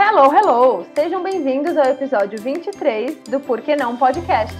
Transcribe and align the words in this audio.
Hello, 0.00 0.32
hello! 0.32 0.86
Sejam 0.94 1.24
bem-vindos 1.24 1.76
ao 1.76 1.86
episódio 1.86 2.40
23 2.40 3.18
do 3.28 3.40
Por 3.40 3.60
que 3.60 3.74
Não 3.74 3.96
Podcast. 3.96 4.56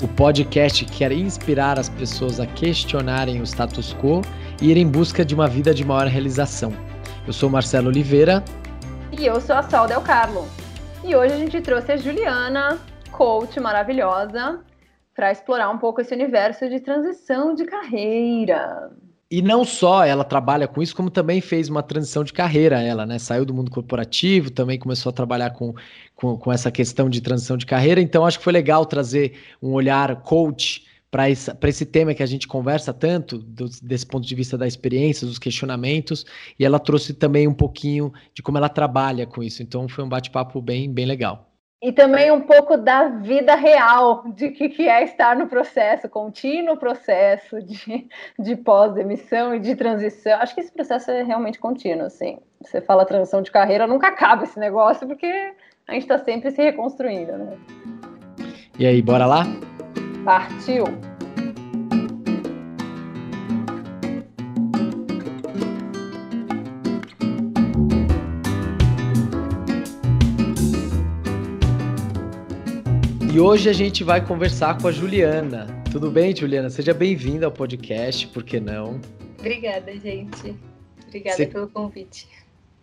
O 0.00 0.06
podcast 0.06 0.84
quer 0.84 1.10
inspirar 1.10 1.80
as 1.80 1.88
pessoas 1.88 2.38
a 2.38 2.46
questionarem 2.46 3.40
o 3.40 3.42
status 3.44 3.92
quo 3.92 4.22
e 4.62 4.70
ir 4.70 4.76
em 4.76 4.88
busca 4.88 5.24
de 5.24 5.34
uma 5.34 5.48
vida 5.48 5.74
de 5.74 5.84
maior 5.84 6.06
realização. 6.06 6.72
Eu 7.26 7.32
sou 7.32 7.50
Marcelo 7.50 7.88
Oliveira. 7.88 8.44
E 9.18 9.26
eu 9.26 9.40
sou 9.40 9.56
a 9.56 9.64
Sol 9.64 9.88
Del 9.88 10.00
Carlo. 10.00 10.46
E 11.02 11.16
hoje 11.16 11.34
a 11.34 11.38
gente 11.38 11.60
trouxe 11.60 11.90
a 11.90 11.96
Juliana, 11.96 12.78
coach 13.10 13.58
maravilhosa, 13.58 14.60
para 15.12 15.32
explorar 15.32 15.70
um 15.70 15.78
pouco 15.78 16.02
esse 16.02 16.14
universo 16.14 16.68
de 16.68 16.78
transição 16.78 17.52
de 17.52 17.64
carreira. 17.64 18.92
E 19.30 19.42
não 19.42 19.62
só 19.62 20.04
ela 20.04 20.24
trabalha 20.24 20.66
com 20.66 20.82
isso, 20.82 20.96
como 20.96 21.10
também 21.10 21.40
fez 21.42 21.68
uma 21.68 21.82
transição 21.82 22.24
de 22.24 22.32
carreira, 22.32 22.80
ela, 22.80 23.04
né? 23.04 23.18
Saiu 23.18 23.44
do 23.44 23.52
mundo 23.52 23.70
corporativo, 23.70 24.50
também 24.50 24.78
começou 24.78 25.10
a 25.10 25.12
trabalhar 25.12 25.50
com, 25.50 25.74
com, 26.14 26.38
com 26.38 26.50
essa 26.50 26.70
questão 26.70 27.10
de 27.10 27.20
transição 27.20 27.56
de 27.58 27.66
carreira. 27.66 28.00
Então, 28.00 28.24
acho 28.24 28.38
que 28.38 28.44
foi 28.44 28.54
legal 28.54 28.86
trazer 28.86 29.38
um 29.60 29.72
olhar 29.72 30.22
coach 30.22 30.86
para 31.10 31.28
esse, 31.28 31.86
tema 31.86 32.14
que 32.14 32.22
a 32.22 32.26
gente 32.26 32.46
conversa 32.46 32.92
tanto, 32.92 33.38
do, 33.38 33.68
desse 33.82 34.06
ponto 34.06 34.26
de 34.26 34.34
vista 34.34 34.56
da 34.56 34.66
experiência, 34.66 35.26
dos 35.26 35.38
questionamentos, 35.38 36.24
e 36.58 36.64
ela 36.64 36.78
trouxe 36.78 37.14
também 37.14 37.46
um 37.46 37.54
pouquinho 37.54 38.12
de 38.34 38.42
como 38.42 38.58
ela 38.58 38.68
trabalha 38.68 39.26
com 39.26 39.42
isso. 39.42 39.62
Então, 39.62 39.88
foi 39.88 40.04
um 40.04 40.08
bate-papo 40.08 40.60
bem, 40.62 40.90
bem 40.90 41.06
legal. 41.06 41.48
E 41.80 41.92
também 41.92 42.32
um 42.32 42.40
pouco 42.40 42.76
da 42.76 43.06
vida 43.08 43.54
real, 43.54 44.24
de 44.34 44.50
que, 44.50 44.68
que 44.68 44.88
é 44.88 45.04
estar 45.04 45.36
no 45.36 45.46
processo, 45.46 46.08
contínuo 46.08 46.76
processo 46.76 47.62
de, 47.62 48.08
de 48.36 48.56
pós-demissão 48.56 49.54
e 49.54 49.60
de 49.60 49.76
transição. 49.76 50.40
Acho 50.40 50.56
que 50.56 50.60
esse 50.60 50.72
processo 50.72 51.10
é 51.12 51.22
realmente 51.22 51.60
contínuo, 51.60 52.06
assim. 52.06 52.38
Você 52.60 52.80
fala 52.80 53.06
transição 53.06 53.42
de 53.42 53.52
carreira, 53.52 53.86
nunca 53.86 54.08
acaba 54.08 54.42
esse 54.42 54.58
negócio, 54.58 55.06
porque 55.06 55.52
a 55.86 55.92
gente 55.92 56.02
está 56.02 56.18
sempre 56.18 56.50
se 56.50 56.60
reconstruindo, 56.60 57.38
né? 57.38 57.56
E 58.76 58.84
aí, 58.84 59.00
bora 59.00 59.26
lá? 59.26 59.44
Partiu! 60.24 60.84
E 73.38 73.40
hoje 73.40 73.70
a 73.70 73.72
gente 73.72 74.02
vai 74.02 74.20
conversar 74.20 74.76
com 74.82 74.88
a 74.88 74.90
Juliana. 74.90 75.68
Tudo 75.92 76.10
bem, 76.10 76.34
Juliana? 76.34 76.68
Seja 76.68 76.92
bem-vinda 76.92 77.46
ao 77.46 77.52
podcast, 77.52 78.26
por 78.26 78.42
que 78.42 78.58
não? 78.58 79.00
Obrigada, 79.38 79.96
gente. 79.96 80.56
Obrigada 81.06 81.36
Cê... 81.36 81.46
pelo 81.46 81.68
convite. 81.68 82.28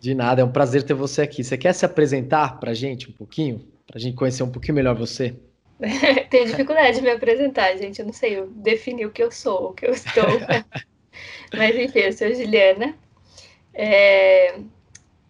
De 0.00 0.14
nada, 0.14 0.40
é 0.40 0.44
um 0.46 0.50
prazer 0.50 0.82
ter 0.82 0.94
você 0.94 1.20
aqui. 1.20 1.44
Você 1.44 1.58
quer 1.58 1.74
se 1.74 1.84
apresentar 1.84 2.58
para 2.58 2.70
a 2.70 2.74
gente 2.74 3.10
um 3.10 3.12
pouquinho? 3.12 3.68
Para 3.86 3.98
a 3.98 4.00
gente 4.00 4.16
conhecer 4.16 4.44
um 4.44 4.50
pouquinho 4.50 4.76
melhor 4.76 4.94
você? 4.94 5.36
Tenho 6.30 6.46
dificuldade 6.46 6.96
de 6.96 7.02
me 7.02 7.10
apresentar, 7.10 7.76
gente. 7.76 7.98
Eu 8.00 8.06
não 8.06 8.14
sei 8.14 8.38
eu 8.38 8.46
definir 8.46 9.04
o 9.04 9.10
que 9.10 9.22
eu 9.22 9.30
sou, 9.30 9.68
o 9.68 9.72
que 9.74 9.86
eu 9.86 9.92
estou. 9.92 10.24
Mas 11.54 11.76
enfim, 11.76 11.98
eu 11.98 12.12
sou 12.14 12.28
a 12.28 12.32
Juliana. 12.32 12.94
É... 13.74 14.58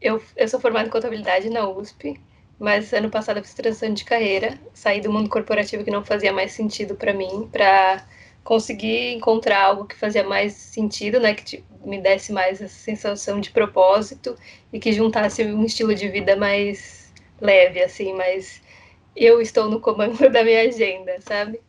Eu, 0.00 0.22
eu 0.36 0.46
sou 0.46 0.61
formada 0.61 0.86
em 0.86 0.92
contabilidade 0.92 1.50
na 1.50 1.68
USP. 1.68 2.14
Mas 2.58 2.92
ano 2.92 3.10
passado 3.10 3.38
eu 3.38 3.44
fiz 3.44 3.54
transição 3.54 3.92
de 3.92 4.04
carreira, 4.04 4.58
saí 4.72 5.00
do 5.00 5.12
mundo 5.12 5.28
corporativo 5.28 5.84
que 5.84 5.90
não 5.90 6.04
fazia 6.04 6.32
mais 6.32 6.52
sentido 6.52 6.94
para 6.94 7.12
mim, 7.12 7.48
para 7.52 8.06
conseguir 8.42 9.12
encontrar 9.12 9.62
algo 9.64 9.86
que 9.86 9.96
fazia 9.96 10.24
mais 10.24 10.52
sentido, 10.54 11.20
né, 11.20 11.34
que 11.34 11.64
me 11.84 12.00
desse 12.00 12.32
mais 12.32 12.62
essa 12.62 12.74
sensação 12.74 13.40
de 13.40 13.50
propósito 13.50 14.36
e 14.72 14.78
que 14.78 14.92
juntasse 14.92 15.42
um 15.44 15.64
estilo 15.64 15.94
de 15.94 16.08
vida 16.08 16.36
mais 16.36 17.12
leve, 17.40 17.83
assim, 17.83 18.14
mas 18.14 18.62
eu 19.14 19.40
estou 19.40 19.68
no 19.68 19.80
comando 19.80 20.16
da 20.30 20.45
minha 20.45 20.62
agenda, 20.62 21.20
sabe? 21.20 21.61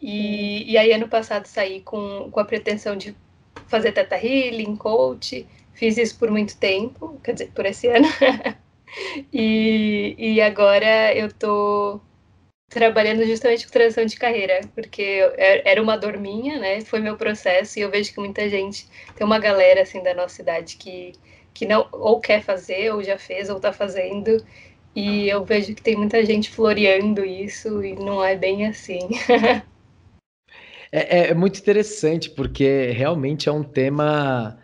E, 0.00 0.72
e 0.72 0.78
aí 0.78 0.92
ano 0.92 1.08
passado 1.08 1.46
saí 1.46 1.80
com, 1.82 2.30
com 2.30 2.40
a 2.40 2.44
pretensão 2.44 2.96
de 2.96 3.14
fazer 3.68 3.92
Teta 3.92 4.16
Healing, 4.16 4.76
coach, 4.76 5.46
fiz 5.74 5.96
isso 5.98 6.18
por 6.18 6.30
muito 6.30 6.56
tempo, 6.56 7.20
quer 7.22 7.32
dizer, 7.32 7.50
por 7.54 7.66
esse 7.66 7.88
ano. 7.88 8.06
E, 9.32 10.14
e 10.18 10.40
agora 10.40 11.14
eu 11.14 11.32
tô 11.32 12.00
trabalhando 12.68 13.24
justamente 13.24 13.64
com 13.66 13.72
transição 13.72 14.04
de 14.04 14.16
carreira, 14.16 14.60
porque 14.74 15.20
era 15.64 15.82
uma 15.82 15.96
dor 15.96 16.18
minha, 16.18 16.58
né? 16.58 16.80
Foi 16.80 17.00
meu 17.00 17.16
processo 17.16 17.78
e 17.78 17.82
eu 17.82 17.90
vejo 17.90 18.12
que 18.12 18.20
muita 18.20 18.48
gente 18.48 18.88
tem 19.14 19.26
uma 19.26 19.38
galera 19.38 19.82
assim 19.82 20.02
da 20.02 20.14
nossa 20.14 20.42
idade 20.42 20.76
que 20.76 21.12
que 21.54 21.64
não 21.64 21.88
ou 21.90 22.20
quer 22.20 22.42
fazer 22.42 22.92
ou 22.92 23.02
já 23.02 23.16
fez 23.16 23.48
ou 23.48 23.58
tá 23.58 23.72
fazendo 23.72 24.44
e 24.94 25.28
eu 25.28 25.42
vejo 25.42 25.74
que 25.74 25.82
tem 25.82 25.96
muita 25.96 26.24
gente 26.24 26.50
floreando 26.50 27.24
isso 27.24 27.82
e 27.82 27.94
não 27.94 28.22
é 28.22 28.36
bem 28.36 28.66
assim. 28.66 28.98
é, 30.92 31.18
é, 31.18 31.28
é 31.28 31.34
muito 31.34 31.58
interessante 31.58 32.28
porque 32.30 32.90
realmente 32.90 33.48
é 33.48 33.52
um 33.52 33.62
tema 33.62 34.58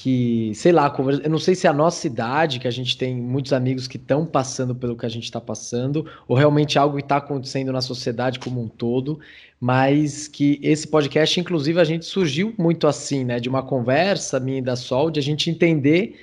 que, 0.00 0.52
sei 0.54 0.70
lá, 0.70 0.94
eu 1.24 1.28
não 1.28 1.40
sei 1.40 1.56
se 1.56 1.66
é 1.66 1.70
a 1.70 1.72
nossa 1.72 2.06
idade, 2.06 2.60
que 2.60 2.68
a 2.68 2.70
gente 2.70 2.96
tem 2.96 3.16
muitos 3.16 3.52
amigos 3.52 3.88
que 3.88 3.96
estão 3.96 4.24
passando 4.24 4.72
pelo 4.72 4.96
que 4.96 5.04
a 5.04 5.08
gente 5.08 5.24
está 5.24 5.40
passando, 5.40 6.06
ou 6.28 6.36
realmente 6.36 6.78
algo 6.78 6.98
que 6.98 7.02
está 7.02 7.16
acontecendo 7.16 7.72
na 7.72 7.80
sociedade 7.80 8.38
como 8.38 8.62
um 8.62 8.68
todo, 8.68 9.18
mas 9.60 10.28
que 10.28 10.60
esse 10.62 10.86
podcast, 10.86 11.40
inclusive, 11.40 11.80
a 11.80 11.84
gente 11.84 12.06
surgiu 12.06 12.54
muito 12.56 12.86
assim, 12.86 13.24
né, 13.24 13.40
de 13.40 13.48
uma 13.48 13.60
conversa 13.60 14.38
minha 14.38 14.58
e 14.58 14.62
da 14.62 14.76
Sol, 14.76 15.10
de 15.10 15.18
a 15.18 15.22
gente 15.22 15.50
entender 15.50 16.14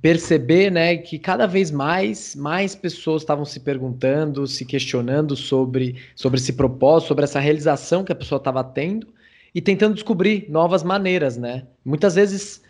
perceber, 0.00 0.70
né, 0.70 0.98
que 0.98 1.18
cada 1.18 1.46
vez 1.46 1.70
mais 1.70 2.36
mais 2.36 2.76
pessoas 2.76 3.22
estavam 3.22 3.44
se 3.44 3.58
perguntando, 3.58 4.46
se 4.46 4.64
questionando 4.64 5.34
sobre 5.34 5.96
sobre 6.14 6.38
esse 6.38 6.52
propósito, 6.52 7.08
sobre 7.08 7.24
essa 7.24 7.40
realização 7.40 8.04
que 8.04 8.12
a 8.12 8.14
pessoa 8.14 8.36
estava 8.36 8.62
tendo 8.62 9.08
e 9.54 9.60
tentando 9.60 9.94
descobrir 9.94 10.46
novas 10.48 10.84
maneiras, 10.84 11.36
né? 11.36 11.64
Muitas 11.84 12.14
vezes 12.14 12.67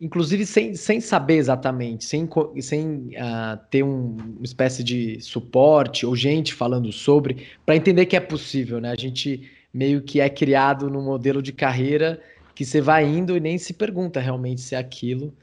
inclusive 0.00 0.44
sem, 0.44 0.74
sem 0.74 1.00
saber 1.00 1.36
exatamente, 1.36 2.04
sem, 2.04 2.28
sem 2.60 3.10
uh, 3.16 3.58
ter 3.70 3.82
um, 3.82 4.16
uma 4.16 4.44
espécie 4.44 4.82
de 4.82 5.20
suporte 5.20 6.04
ou 6.04 6.14
gente 6.16 6.52
falando 6.52 6.92
sobre, 6.92 7.48
para 7.64 7.76
entender 7.76 8.06
que 8.06 8.16
é 8.16 8.20
possível, 8.20 8.80
né? 8.80 8.90
A 8.90 8.96
gente 8.96 9.50
meio 9.72 10.02
que 10.02 10.20
é 10.20 10.28
criado 10.28 10.88
num 10.88 11.02
modelo 11.02 11.42
de 11.42 11.52
carreira 11.52 12.20
que 12.54 12.64
você 12.64 12.80
vai 12.80 13.04
indo 13.04 13.36
e 13.36 13.40
nem 13.40 13.58
se 13.58 13.72
pergunta 13.72 14.20
realmente 14.20 14.60
se 14.60 14.74
é 14.74 14.78
aquilo. 14.78 15.34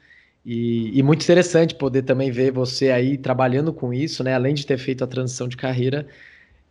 E, 0.44 0.98
e 0.98 1.02
muito 1.02 1.22
interessante 1.22 1.74
poder 1.74 2.02
também 2.02 2.30
ver 2.30 2.50
você 2.50 2.90
aí 2.90 3.16
trabalhando 3.16 3.72
com 3.72 3.92
isso, 3.92 4.24
né? 4.24 4.34
Além 4.34 4.54
de 4.54 4.66
ter 4.66 4.78
feito 4.78 5.04
a 5.04 5.06
transição 5.06 5.46
de 5.46 5.56
carreira, 5.56 6.06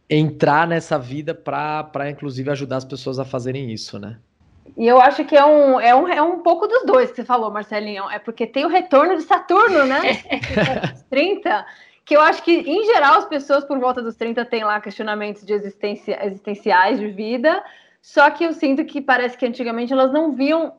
entrar 0.09 0.67
nessa 0.67 0.97
vida 0.99 1.33
para, 1.33 2.09
inclusive, 2.09 2.49
ajudar 2.49 2.77
as 2.77 2.85
pessoas 2.85 3.19
a 3.19 3.25
fazerem 3.25 3.71
isso, 3.71 3.97
né? 3.99 4.19
E 4.77 4.87
eu 4.87 4.99
acho 4.99 5.25
que 5.25 5.35
é 5.35 5.45
um, 5.45 5.79
é, 5.79 5.93
um, 5.93 6.07
é 6.07 6.21
um 6.21 6.39
pouco 6.39 6.67
dos 6.67 6.85
dois 6.85 7.09
que 7.09 7.17
você 7.17 7.25
falou, 7.25 7.51
Marcelinho. 7.51 8.09
É 8.09 8.19
porque 8.19 8.47
tem 8.47 8.65
o 8.65 8.69
retorno 8.69 9.15
de 9.15 9.23
Saturno, 9.23 9.85
né? 9.85 10.01
30. 11.09 11.65
Que 12.05 12.15
eu 12.15 12.21
acho 12.21 12.43
que, 12.43 12.51
em 12.51 12.85
geral, 12.85 13.15
as 13.15 13.25
pessoas 13.25 13.63
por 13.63 13.77
volta 13.79 14.01
dos 14.01 14.15
30 14.15 14.43
têm 14.45 14.63
lá 14.63 14.79
questionamentos 14.79 15.45
de 15.45 15.53
existência, 15.53 16.25
existenciais 16.25 16.99
de 16.99 17.07
vida. 17.07 17.63
Só 18.01 18.29
que 18.31 18.43
eu 18.43 18.53
sinto 18.53 18.83
que 18.85 19.01
parece 19.01 19.37
que 19.37 19.45
antigamente 19.45 19.93
elas 19.93 20.11
não 20.11 20.31
viam 20.31 20.73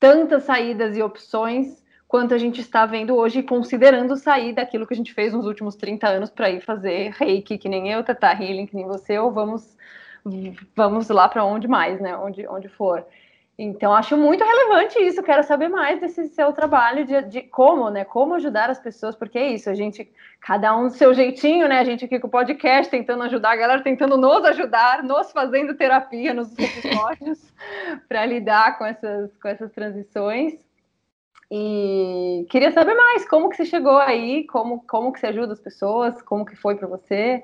tantas 0.00 0.44
saídas 0.44 0.96
e 0.96 1.02
opções 1.02 1.84
quanto 2.08 2.34
a 2.34 2.38
gente 2.38 2.60
está 2.60 2.86
vendo 2.86 3.16
hoje, 3.16 3.42
considerando 3.42 4.16
sair 4.16 4.52
daquilo 4.52 4.86
que 4.86 4.94
a 4.94 4.96
gente 4.96 5.12
fez 5.12 5.32
nos 5.32 5.46
últimos 5.46 5.74
30 5.74 6.06
anos 6.08 6.30
para 6.30 6.50
ir 6.50 6.60
fazer 6.60 7.10
reiki, 7.12 7.58
que 7.58 7.68
nem 7.68 7.90
eu, 7.90 8.04
Tata 8.04 8.32
Healing, 8.32 8.66
que 8.66 8.76
nem 8.76 8.86
você, 8.86 9.18
ou 9.18 9.32
vamos, 9.32 9.76
vamos 10.74 11.08
lá 11.08 11.28
para 11.28 11.44
onde 11.44 11.66
mais, 11.66 12.00
né? 12.00 12.16
Onde, 12.16 12.46
onde 12.46 12.68
for. 12.68 13.04
Então, 13.58 13.94
acho 13.94 14.18
muito 14.18 14.44
relevante 14.44 14.98
isso. 14.98 15.22
Quero 15.22 15.42
saber 15.42 15.68
mais 15.68 15.98
desse 15.98 16.28
seu 16.28 16.52
trabalho 16.52 17.06
de, 17.06 17.22
de, 17.22 17.42
como, 17.42 17.88
né? 17.88 18.04
Como 18.04 18.34
ajudar 18.34 18.68
as 18.68 18.78
pessoas, 18.78 19.16
porque 19.16 19.38
é 19.38 19.52
isso, 19.52 19.70
a 19.70 19.74
gente, 19.74 20.10
cada 20.42 20.76
um 20.76 20.88
do 20.88 20.90
seu 20.90 21.14
jeitinho, 21.14 21.66
né? 21.66 21.78
A 21.78 21.84
gente 21.84 22.04
aqui 22.04 22.20
com 22.20 22.26
o 22.26 22.30
podcast 22.30 22.90
tentando 22.90 23.22
ajudar 23.22 23.52
a 23.52 23.56
galera, 23.56 23.82
tentando 23.82 24.18
nos 24.18 24.44
ajudar, 24.44 25.02
nos 25.02 25.32
fazendo 25.32 25.74
terapia 25.74 26.34
nos 26.34 26.52
episódios 26.58 27.50
para 28.06 28.26
lidar 28.26 28.76
com 28.76 28.84
essas, 28.84 29.34
com 29.38 29.48
essas 29.48 29.72
transições. 29.72 30.54
E 31.50 32.46
queria 32.50 32.72
saber 32.72 32.94
mais 32.94 33.26
como 33.26 33.48
que 33.48 33.56
você 33.56 33.64
chegou 33.64 33.96
aí, 33.96 34.44
como, 34.48 34.84
como 34.86 35.12
que 35.12 35.20
você 35.20 35.28
ajuda 35.28 35.54
as 35.54 35.60
pessoas, 35.60 36.20
como 36.20 36.44
que 36.44 36.56
foi 36.56 36.74
para 36.74 36.88
você 36.88 37.42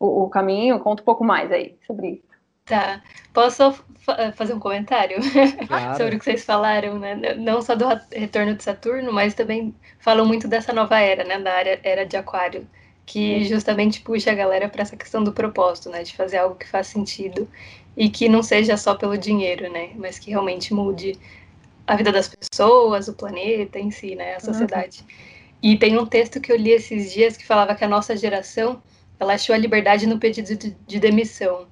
o, 0.00 0.24
o 0.24 0.28
caminho. 0.28 0.80
Conta 0.80 1.02
um 1.02 1.04
pouco 1.04 1.22
mais 1.22 1.52
aí 1.52 1.76
sobre 1.86 2.08
isso. 2.08 2.31
Tá. 2.64 3.02
Posso 3.32 3.72
fa 3.98 4.32
fazer 4.32 4.54
um 4.54 4.60
comentário 4.60 5.18
claro. 5.66 5.96
sobre 5.96 6.16
o 6.16 6.18
que 6.18 6.24
vocês 6.24 6.44
falaram, 6.44 6.98
né? 6.98 7.34
Não 7.36 7.60
só 7.60 7.74
do 7.74 7.86
retorno 8.12 8.54
de 8.54 8.62
Saturno, 8.62 9.12
mas 9.12 9.34
também 9.34 9.74
falam 9.98 10.26
muito 10.26 10.46
dessa 10.46 10.72
nova 10.72 10.98
era, 10.98 11.24
né? 11.24 11.38
Da 11.38 11.50
era, 11.50 11.80
era 11.82 12.06
de 12.06 12.16
Aquário, 12.16 12.68
que 13.04 13.44
justamente 13.44 14.00
puxa 14.00 14.30
a 14.30 14.34
galera 14.34 14.68
para 14.68 14.82
essa 14.82 14.96
questão 14.96 15.22
do 15.24 15.32
propósito, 15.32 15.90
né? 15.90 16.02
De 16.02 16.14
fazer 16.16 16.38
algo 16.38 16.54
que 16.54 16.68
faz 16.68 16.86
sentido 16.86 17.48
e 17.96 18.08
que 18.08 18.28
não 18.28 18.42
seja 18.42 18.76
só 18.76 18.94
pelo 18.94 19.18
dinheiro, 19.18 19.70
né? 19.70 19.90
Mas 19.96 20.18
que 20.18 20.30
realmente 20.30 20.72
mude 20.72 21.18
a 21.86 21.96
vida 21.96 22.12
das 22.12 22.28
pessoas, 22.28 23.08
o 23.08 23.14
planeta 23.14 23.78
em 23.78 23.90
si, 23.90 24.14
né? 24.14 24.36
A 24.36 24.40
sociedade. 24.40 25.00
Uhum. 25.00 25.06
E 25.62 25.78
tem 25.78 25.98
um 25.98 26.06
texto 26.06 26.40
que 26.40 26.50
eu 26.50 26.56
li 26.56 26.70
esses 26.70 27.12
dias 27.12 27.36
que 27.36 27.46
falava 27.46 27.74
que 27.74 27.84
a 27.84 27.88
nossa 27.88 28.16
geração 28.16 28.82
ela 29.18 29.34
achou 29.34 29.54
a 29.54 29.58
liberdade 29.58 30.06
no 30.06 30.18
pedido 30.18 30.56
de, 30.56 30.76
de 30.86 30.98
demissão, 30.98 31.68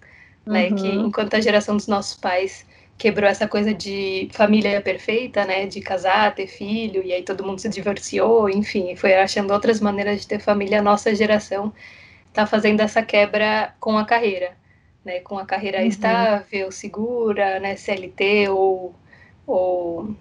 uhum. 0.46 0.52
né? 0.52 0.68
Que 0.68 0.88
uhum. 0.88 1.06
enquanto 1.06 1.34
a 1.34 1.40
geração 1.40 1.76
dos 1.76 1.86
nossos 1.86 2.16
pais 2.16 2.66
quebrou 2.98 3.28
essa 3.28 3.48
coisa 3.48 3.72
de 3.72 4.28
família 4.32 4.80
perfeita, 4.80 5.44
né? 5.44 5.66
De 5.66 5.80
casar, 5.80 6.34
ter 6.34 6.46
filho, 6.46 7.02
e 7.02 7.12
aí 7.12 7.22
todo 7.22 7.44
mundo 7.44 7.58
se 7.58 7.68
divorciou, 7.68 8.48
enfim, 8.50 8.94
foi 8.94 9.14
achando 9.14 9.52
outras 9.52 9.80
maneiras 9.80 10.20
de 10.20 10.26
ter 10.26 10.38
família. 10.40 10.80
A 10.80 10.82
nossa 10.82 11.14
geração 11.14 11.72
está 12.28 12.46
fazendo 12.46 12.80
essa 12.80 13.02
quebra 13.02 13.74
com 13.80 13.96
a 13.96 14.04
carreira, 14.04 14.52
né? 15.04 15.20
Com 15.20 15.38
a 15.38 15.46
carreira 15.46 15.80
uhum. 15.80 15.86
estável, 15.86 16.70
segura, 16.70 17.58
né? 17.58 17.76
CLT 17.76 18.50
ou, 18.50 18.94
ou 19.46 20.14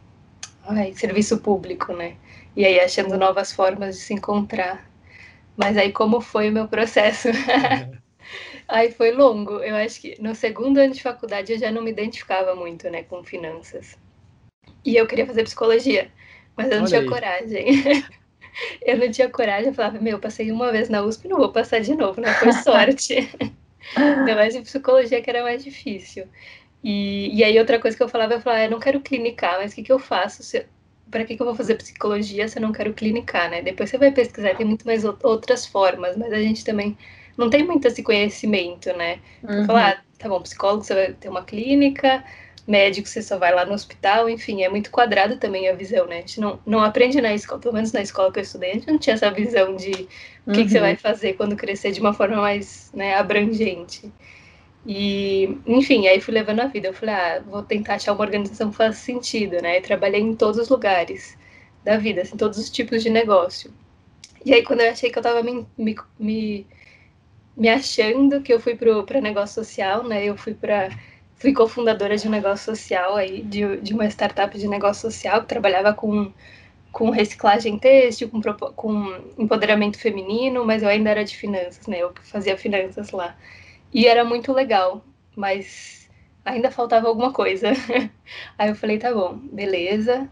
ai, 0.66 0.94
serviço 0.94 1.40
público, 1.40 1.94
né? 1.94 2.16
E 2.56 2.66
aí 2.66 2.80
achando 2.80 3.18
novas 3.18 3.52
formas 3.52 3.96
de 3.98 4.02
se 4.02 4.14
encontrar. 4.14 4.90
Mas 5.58 5.78
aí 5.78 5.92
como 5.92 6.22
foi 6.22 6.50
o 6.50 6.54
meu 6.54 6.68
processo? 6.68 7.28
Aí 8.70 8.92
foi 8.92 9.12
longo. 9.12 9.60
Eu 9.60 9.76
acho 9.76 10.00
que 10.00 10.16
no 10.22 10.34
segundo 10.36 10.78
ano 10.78 10.94
de 10.94 11.02
faculdade 11.02 11.52
eu 11.52 11.60
já 11.60 11.72
não 11.72 11.82
me 11.82 11.92
identificava 11.92 12.56
muito, 12.56 12.90
né, 12.90 13.04
com 13.04 13.24
finanças. 13.24 13.98
E 14.86 14.96
eu 14.96 15.08
queria 15.08 15.26
fazer 15.26 15.44
psicologia, 15.44 16.12
mas 16.56 16.68
eu 16.68 16.78
não 16.78 16.84
Olha 16.84 16.88
tinha 16.88 17.02
aí. 17.02 17.08
coragem. 17.08 17.66
eu 18.82 18.98
não 18.98 19.12
tinha 19.12 19.30
coragem, 19.30 19.68
eu 19.68 19.74
falava, 19.74 20.00
meu, 20.00 20.14
eu 20.14 20.20
passei 20.20 20.52
uma 20.52 20.72
vez 20.72 20.90
na 20.90 21.02
USP, 21.02 21.28
não 21.28 21.38
vou 21.38 21.52
passar 21.52 21.82
de 21.82 21.94
novo, 21.96 22.22
né? 22.22 22.34
Por 22.36 22.54
sorte. 22.54 23.30
Ainda 23.96 24.36
mais 24.36 24.56
em 24.56 24.62
psicologia 24.62 25.22
que 25.22 25.30
era 25.30 25.44
mais 25.44 25.64
difícil. 25.64 26.28
E, 26.84 27.36
e 27.36 27.44
aí 27.44 27.60
outra 27.60 27.80
coisa 27.80 27.98
que 27.98 28.04
eu 28.04 28.08
falava, 28.08 28.36
eu 28.36 28.42
falava, 28.42 28.62
ah, 28.62 28.66
eu 28.66 28.72
não 28.72 28.80
quero 28.80 29.02
clinicar, 29.02 29.58
mas 29.58 29.72
o 29.72 29.76
que, 29.76 29.84
que 29.84 29.92
eu 29.92 30.00
faço? 30.00 30.44
Se, 30.44 30.66
para 31.10 31.26
que, 31.26 31.36
que 31.36 31.42
eu 31.42 31.46
vou 31.46 31.56
fazer 31.56 31.76
psicologia 31.76 32.48
se 32.48 32.58
eu 32.58 32.62
não 32.62 32.72
quero 32.72 32.94
clinicar, 32.94 33.50
né? 33.50 33.62
Depois 33.62 33.90
você 33.90 33.98
vai 33.98 34.12
pesquisar, 34.12 34.56
tem 34.56 34.66
muito 34.66 34.86
mais 34.86 35.04
outras 35.04 35.66
formas, 35.66 36.16
mas 36.16 36.32
a 36.32 36.40
gente 36.40 36.64
também 36.64 36.98
não 37.40 37.50
tem 37.50 37.66
muito 37.66 37.88
esse 37.88 38.04
conhecimento, 38.04 38.92
né? 38.94 39.20
Uhum. 39.44 39.66
Falar, 39.66 39.90
ah, 39.92 40.02
tá 40.18 40.28
bom, 40.30 40.42
psicólogo 40.42 40.84
você 40.84 40.94
vai 40.94 41.14
ter 41.14 41.30
uma 41.30 41.44
clínica, 41.44 42.24
médico 42.68 43.08
você 43.08 43.22
só 43.22 43.38
vai 43.38 43.54
lá 43.54 43.66
no 43.66 43.74
hospital, 43.74 44.30
enfim, 44.30 44.62
é 44.62 44.70
muito 44.70 44.92
quadrado 44.92 45.38
também 45.38 45.70
a 45.70 45.74
visão, 45.74 46.06
né? 46.06 46.18
A 46.18 46.20
gente 46.22 46.40
não, 46.40 46.60
não 46.66 46.84
aprende 46.84 47.20
na 47.22 47.34
escola, 47.34 47.60
pelo 47.62 47.74
menos 47.74 47.92
na 47.92 48.02
escola 48.02 48.32
que 48.32 48.40
eu 48.40 48.44
estudei, 48.44 48.72
a 48.72 48.74
gente 48.74 48.88
não 48.88 49.00
tinha 49.00 49.16
essa 49.16 49.32
visão 49.32 49.76
de 49.76 49.92
o 50.46 50.52
que, 50.52 50.60
uhum. 50.60 50.66
que 50.66 50.70
você 50.70 50.78
uhum. 50.78 50.84
vai 50.84 50.96
fazer 50.96 51.34
quando 51.34 51.56
crescer 51.56 51.92
de 51.92 52.00
uma 52.00 52.14
forma 52.14 52.38
mais 52.38 52.92
né, 52.94 53.16
abrangente. 53.16 54.12
E, 54.86 55.58
enfim, 55.66 56.08
aí 56.08 56.22
fui 56.22 56.34
levando 56.34 56.62
a 56.62 56.68
vida. 56.68 56.88
Eu 56.88 56.94
falei, 56.94 57.16
ah, 57.16 57.44
vou 57.46 57.62
tentar 57.64 57.96
achar 57.96 58.14
uma 58.14 58.24
organização 58.24 58.72
que 58.72 58.78
faça 58.78 58.98
sentido, 58.98 59.62
né? 59.62 59.78
E 59.78 59.82
trabalhei 59.82 60.22
em 60.22 60.36
todos 60.36 60.58
os 60.58 60.70
lugares 60.70 61.38
da 61.84 61.98
vida, 61.98 62.22
assim, 62.22 62.38
todos 62.38 62.58
os 62.58 62.70
tipos 62.70 63.04
de 63.04 63.10
negócio. 63.10 63.72
E 64.46 64.54
aí, 64.54 64.64
quando 64.64 64.82
eu 64.82 64.90
achei 64.90 65.12
que 65.12 65.20
eu 65.20 65.24
tava 65.24 65.44
me, 65.44 65.66
me, 65.78 65.96
me, 66.18 66.68
me 67.60 67.70
achando, 67.70 68.42
que 68.42 68.54
eu 68.54 68.60
fui 68.60 68.76
para 68.76 69.22
negócio 69.22 69.64
social, 69.64 70.04
né? 70.08 70.26
Eu 70.26 70.38
fui 70.38 70.54
para 70.54 70.90
fui 71.36 71.54
cofundadora 71.54 72.18
de 72.18 72.28
um 72.28 72.32
negócio 72.32 72.76
social 72.76 73.16
aí, 73.16 73.42
de, 73.44 73.78
de 73.78 73.94
uma 73.94 74.06
startup 74.08 74.58
de 74.58 74.68
negócio 74.68 75.10
social 75.10 75.42
que 75.42 75.48
trabalhava 75.48 75.94
com, 75.94 76.34
com 76.92 77.10
reciclagem 77.12 77.80
têxtil, 77.80 78.30
com, 78.30 78.42
com 78.74 79.22
empoderamento 79.38 80.00
feminino, 80.00 80.66
mas 80.66 80.84
eu 80.84 80.90
ainda 80.90 81.10
era 81.12 81.24
de 81.26 81.36
finanças, 81.38 81.88
né? 81.88 82.00
Eu 82.00 82.14
fazia 82.24 82.58
finanças 82.58 83.12
lá. 83.12 83.38
E 83.94 84.08
era 84.08 84.24
muito 84.26 84.54
legal, 84.54 85.04
mas 85.36 86.10
ainda 86.46 86.72
faltava 86.72 87.08
alguma 87.08 87.34
coisa. 87.34 87.70
Aí 88.58 88.70
eu 88.70 88.76
falei, 88.76 88.98
tá 89.00 89.14
bom, 89.14 89.38
beleza. 89.52 90.30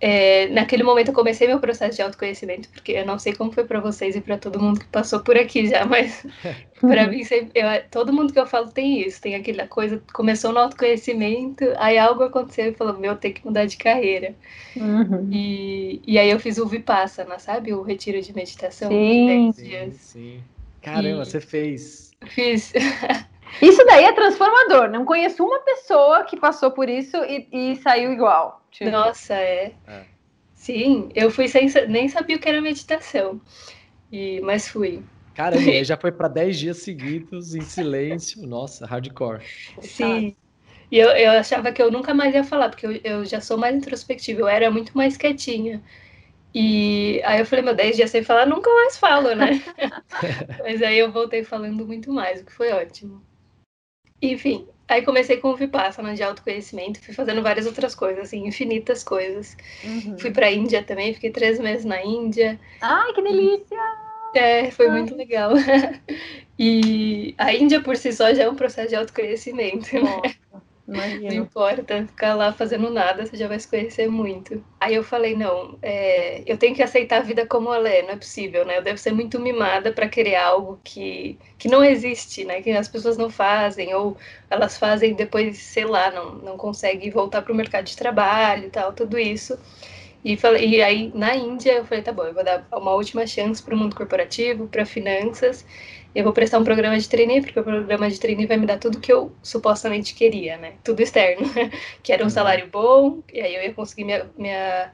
É, 0.00 0.48
naquele 0.48 0.82
momento 0.82 1.08
eu 1.08 1.14
comecei 1.14 1.46
meu 1.46 1.60
processo 1.60 1.96
de 1.96 2.02
autoconhecimento, 2.02 2.70
porque 2.70 2.92
eu 2.92 3.04
não 3.04 3.18
sei 3.18 3.34
como 3.34 3.52
foi 3.52 3.64
para 3.64 3.80
vocês 3.80 4.16
e 4.16 4.20
para 4.20 4.38
todo 4.38 4.58
mundo 4.58 4.80
que 4.80 4.86
passou 4.86 5.20
por 5.20 5.36
aqui 5.36 5.66
já, 5.66 5.84
mas 5.84 6.26
para 6.80 7.06
mim 7.06 7.22
eu, 7.54 7.66
todo 7.90 8.12
mundo 8.12 8.32
que 8.32 8.38
eu 8.38 8.46
falo 8.46 8.70
tem 8.70 9.06
isso, 9.06 9.20
tem 9.20 9.34
aquela 9.34 9.66
coisa, 9.66 10.02
começou 10.14 10.52
no 10.52 10.60
autoconhecimento, 10.60 11.64
aí 11.76 11.98
algo 11.98 12.22
aconteceu 12.22 12.70
e 12.70 12.74
falou, 12.74 12.98
meu, 12.98 13.14
tem 13.14 13.34
que 13.34 13.44
mudar 13.44 13.66
de 13.66 13.76
carreira. 13.76 14.34
Uhum. 14.74 15.28
E, 15.30 16.00
e 16.06 16.18
aí 16.18 16.30
eu 16.30 16.40
fiz 16.40 16.56
o 16.56 16.66
Vipassana, 16.66 17.38
sabe? 17.38 17.74
O 17.74 17.82
retiro 17.82 18.22
de 18.22 18.34
meditação 18.34 18.88
sim. 18.88 19.52
de 19.52 19.52
10 19.52 19.56
dias. 19.56 19.94
Sim, 19.96 20.36
sim. 20.36 20.44
Caramba, 20.80 21.22
e... 21.22 21.26
você 21.26 21.40
fez. 21.40 22.12
Fiz. 22.26 22.72
Isso 23.60 23.84
daí 23.86 24.04
é 24.04 24.12
transformador. 24.12 24.88
Não 24.90 25.04
conheço 25.04 25.44
uma 25.44 25.60
pessoa 25.60 26.24
que 26.24 26.36
passou 26.36 26.70
por 26.70 26.88
isso 26.88 27.16
e, 27.24 27.48
e 27.52 27.76
saiu 27.76 28.12
igual. 28.12 28.62
Tipo. 28.70 28.90
Nossa, 28.90 29.34
é. 29.34 29.72
é. 29.86 30.04
Sim, 30.54 31.08
eu 31.14 31.30
fui 31.30 31.48
sem 31.48 31.68
nem 31.88 32.08
sabia 32.08 32.36
o 32.36 32.38
que 32.38 32.48
era 32.48 32.60
meditação. 32.60 33.40
E, 34.12 34.40
mas 34.42 34.68
fui. 34.68 35.02
Caramba, 35.34 35.62
já 35.84 35.96
foi 35.96 36.12
para 36.12 36.28
10 36.28 36.58
dias 36.58 36.76
seguidos 36.78 37.54
em 37.54 37.62
silêncio. 37.62 38.46
Nossa, 38.46 38.86
hardcore. 38.86 39.42
Sim. 39.80 40.36
E 40.90 40.98
eu, 40.98 41.08
eu 41.10 41.30
achava 41.32 41.72
que 41.72 41.80
eu 41.80 41.90
nunca 41.90 42.12
mais 42.12 42.34
ia 42.34 42.42
falar, 42.42 42.68
porque 42.68 42.84
eu, 42.84 42.92
eu 43.04 43.24
já 43.24 43.40
sou 43.40 43.56
mais 43.56 43.74
introspectiva, 43.76 44.40
eu 44.40 44.48
era 44.48 44.70
muito 44.70 44.96
mais 44.96 45.16
quietinha. 45.16 45.82
E 46.52 47.22
aí 47.24 47.38
eu 47.38 47.46
falei, 47.46 47.64
meu, 47.64 47.74
10 47.74 47.96
dias 47.96 48.10
sem 48.10 48.24
falar, 48.24 48.44
nunca 48.44 48.68
mais 48.74 48.98
falo, 48.98 49.34
né? 49.34 49.62
Mas 50.62 50.82
aí 50.82 50.98
eu 50.98 51.12
voltei 51.12 51.44
falando 51.44 51.86
muito 51.86 52.12
mais, 52.12 52.40
o 52.40 52.44
que 52.44 52.52
foi 52.52 52.72
ótimo. 52.72 53.22
Enfim, 54.22 54.66
aí 54.86 55.02
comecei 55.02 55.38
com 55.38 55.48
o 55.48 55.56
Vipassana 55.56 56.14
de 56.14 56.22
autoconhecimento, 56.22 57.00
fui 57.00 57.14
fazendo 57.14 57.42
várias 57.42 57.66
outras 57.66 57.94
coisas, 57.94 58.24
assim, 58.24 58.46
infinitas 58.46 59.02
coisas. 59.02 59.56
Uhum. 59.82 60.18
Fui 60.18 60.30
pra 60.30 60.50
Índia 60.50 60.82
também, 60.82 61.14
fiquei 61.14 61.30
três 61.30 61.58
meses 61.58 61.84
na 61.84 62.02
Índia. 62.04 62.58
Ai, 62.80 63.12
que 63.12 63.22
delícia! 63.22 63.78
É, 64.34 64.70
foi 64.70 64.88
Ai. 64.88 64.92
muito 64.92 65.16
legal. 65.16 65.52
e 66.58 67.34
a 67.38 67.54
Índia 67.54 67.80
por 67.80 67.96
si 67.96 68.12
só 68.12 68.32
já 68.34 68.44
é 68.44 68.48
um 68.48 68.54
processo 68.54 68.88
de 68.88 68.96
autoconhecimento, 68.96 69.94
né? 69.94 70.34
Imagina. 70.90 71.28
Não 71.28 71.42
importa, 71.44 72.04
ficar 72.04 72.34
lá 72.34 72.52
fazendo 72.52 72.90
nada, 72.90 73.24
você 73.24 73.36
já 73.36 73.46
vai 73.46 73.60
se 73.60 73.68
conhecer 73.68 74.08
muito. 74.08 74.64
Aí 74.80 74.96
eu 74.96 75.04
falei, 75.04 75.36
não, 75.36 75.78
é, 75.80 76.42
eu 76.44 76.58
tenho 76.58 76.74
que 76.74 76.82
aceitar 76.82 77.18
a 77.18 77.22
vida 77.22 77.46
como 77.46 77.72
ela 77.72 77.88
é, 77.88 78.02
não 78.02 78.10
é 78.10 78.16
possível, 78.16 78.64
né? 78.66 78.78
Eu 78.78 78.82
devo 78.82 78.98
ser 78.98 79.12
muito 79.12 79.38
mimada 79.38 79.92
para 79.92 80.08
querer 80.08 80.34
algo 80.34 80.80
que, 80.82 81.38
que 81.56 81.68
não 81.68 81.84
existe, 81.84 82.44
né? 82.44 82.60
Que 82.60 82.72
as 82.72 82.88
pessoas 82.88 83.16
não 83.16 83.30
fazem, 83.30 83.94
ou 83.94 84.16
elas 84.50 84.76
fazem 84.76 85.14
depois, 85.14 85.58
sei 85.58 85.84
lá, 85.84 86.10
não, 86.10 86.34
não 86.34 86.56
conseguem 86.56 87.08
voltar 87.08 87.42
para 87.42 87.52
o 87.52 87.56
mercado 87.56 87.84
de 87.84 87.96
trabalho 87.96 88.66
e 88.66 88.70
tal, 88.70 88.92
tudo 88.92 89.16
isso. 89.16 89.56
E, 90.24 90.36
falei, 90.36 90.68
e 90.68 90.82
aí, 90.82 91.10
na 91.14 91.34
Índia, 91.36 91.72
eu 91.72 91.84
falei, 91.84 92.02
tá 92.02 92.12
bom, 92.12 92.24
eu 92.24 92.34
vou 92.34 92.44
dar 92.44 92.66
uma 92.72 92.92
última 92.92 93.26
chance 93.26 93.62
para 93.62 93.74
o 93.74 93.78
mundo 93.78 93.96
corporativo, 93.96 94.68
para 94.68 94.84
finanças, 94.84 95.64
eu 96.14 96.24
vou 96.24 96.32
prestar 96.32 96.58
um 96.58 96.64
programa 96.64 96.98
de 96.98 97.08
trainee, 97.08 97.40
porque 97.40 97.58
o 97.58 97.62
programa 97.62 98.10
de 98.10 98.18
trainee 98.18 98.46
vai 98.46 98.56
me 98.56 98.66
dar 98.66 98.78
tudo 98.78 98.98
que 98.98 99.12
eu 99.12 99.32
supostamente 99.42 100.14
queria, 100.14 100.56
né? 100.56 100.74
Tudo 100.82 101.00
externo. 101.00 101.46
que 102.02 102.12
era 102.12 102.22
um 102.22 102.26
uhum. 102.26 102.30
salário 102.30 102.68
bom, 102.68 103.22
e 103.32 103.40
aí 103.40 103.54
eu 103.54 103.62
ia 103.62 103.72
conseguir 103.72 104.04
minha, 104.04 104.26
minha, 104.36 104.92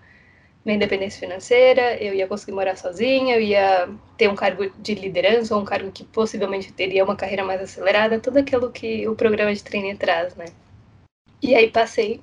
minha 0.64 0.76
independência 0.76 1.18
financeira, 1.18 1.96
eu 2.02 2.12
ia 2.12 2.26
conseguir 2.26 2.52
morar 2.52 2.76
sozinha, 2.76 3.36
eu 3.36 3.40
ia 3.40 3.88
ter 4.18 4.28
um 4.28 4.34
cargo 4.34 4.70
de 4.78 4.94
liderança, 4.94 5.54
ou 5.54 5.62
um 5.62 5.64
cargo 5.64 5.90
que 5.90 6.04
possivelmente 6.04 6.72
teria 6.72 7.04
uma 7.04 7.16
carreira 7.16 7.44
mais 7.44 7.62
acelerada, 7.62 8.20
tudo 8.20 8.38
aquilo 8.38 8.70
que 8.70 9.08
o 9.08 9.14
programa 9.14 9.54
de 9.54 9.64
trainee 9.64 9.96
traz, 9.96 10.34
né? 10.36 10.46
E 11.42 11.54
aí 11.54 11.70
passei, 11.70 12.20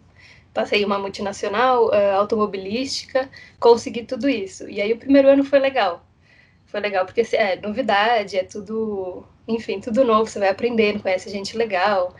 passei 0.54 0.86
uma 0.86 1.00
multinacional 1.00 1.88
uh, 1.88 2.16
automobilística, 2.18 3.30
consegui 3.60 4.04
tudo 4.04 4.30
isso. 4.30 4.70
E 4.70 4.82
aí 4.82 4.94
o 4.94 4.98
primeiro 4.98 5.30
ano 5.30 5.44
foi 5.44 5.60
legal 5.60 6.04
foi 6.74 6.82
legal, 6.82 7.06
porque 7.06 7.22
é 7.36 7.56
novidade, 7.62 8.36
é 8.36 8.44
tudo, 8.44 9.24
enfim, 9.48 9.80
tudo 9.80 10.04
novo, 10.04 10.26
você 10.26 10.40
vai 10.40 10.50
aprendendo, 10.50 11.04
conhece 11.04 11.30
gente 11.30 11.56
legal, 11.56 12.16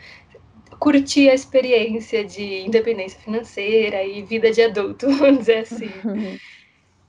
curtir 0.78 1.28
a 1.28 1.34
experiência 1.34 2.24
de 2.24 2.60
independência 2.60 3.18
financeira 3.18 4.04
e 4.04 4.22
vida 4.22 4.52
de 4.52 4.62
adulto, 4.62 5.10
vamos 5.18 5.40
dizer 5.40 5.58
assim. 5.58 5.90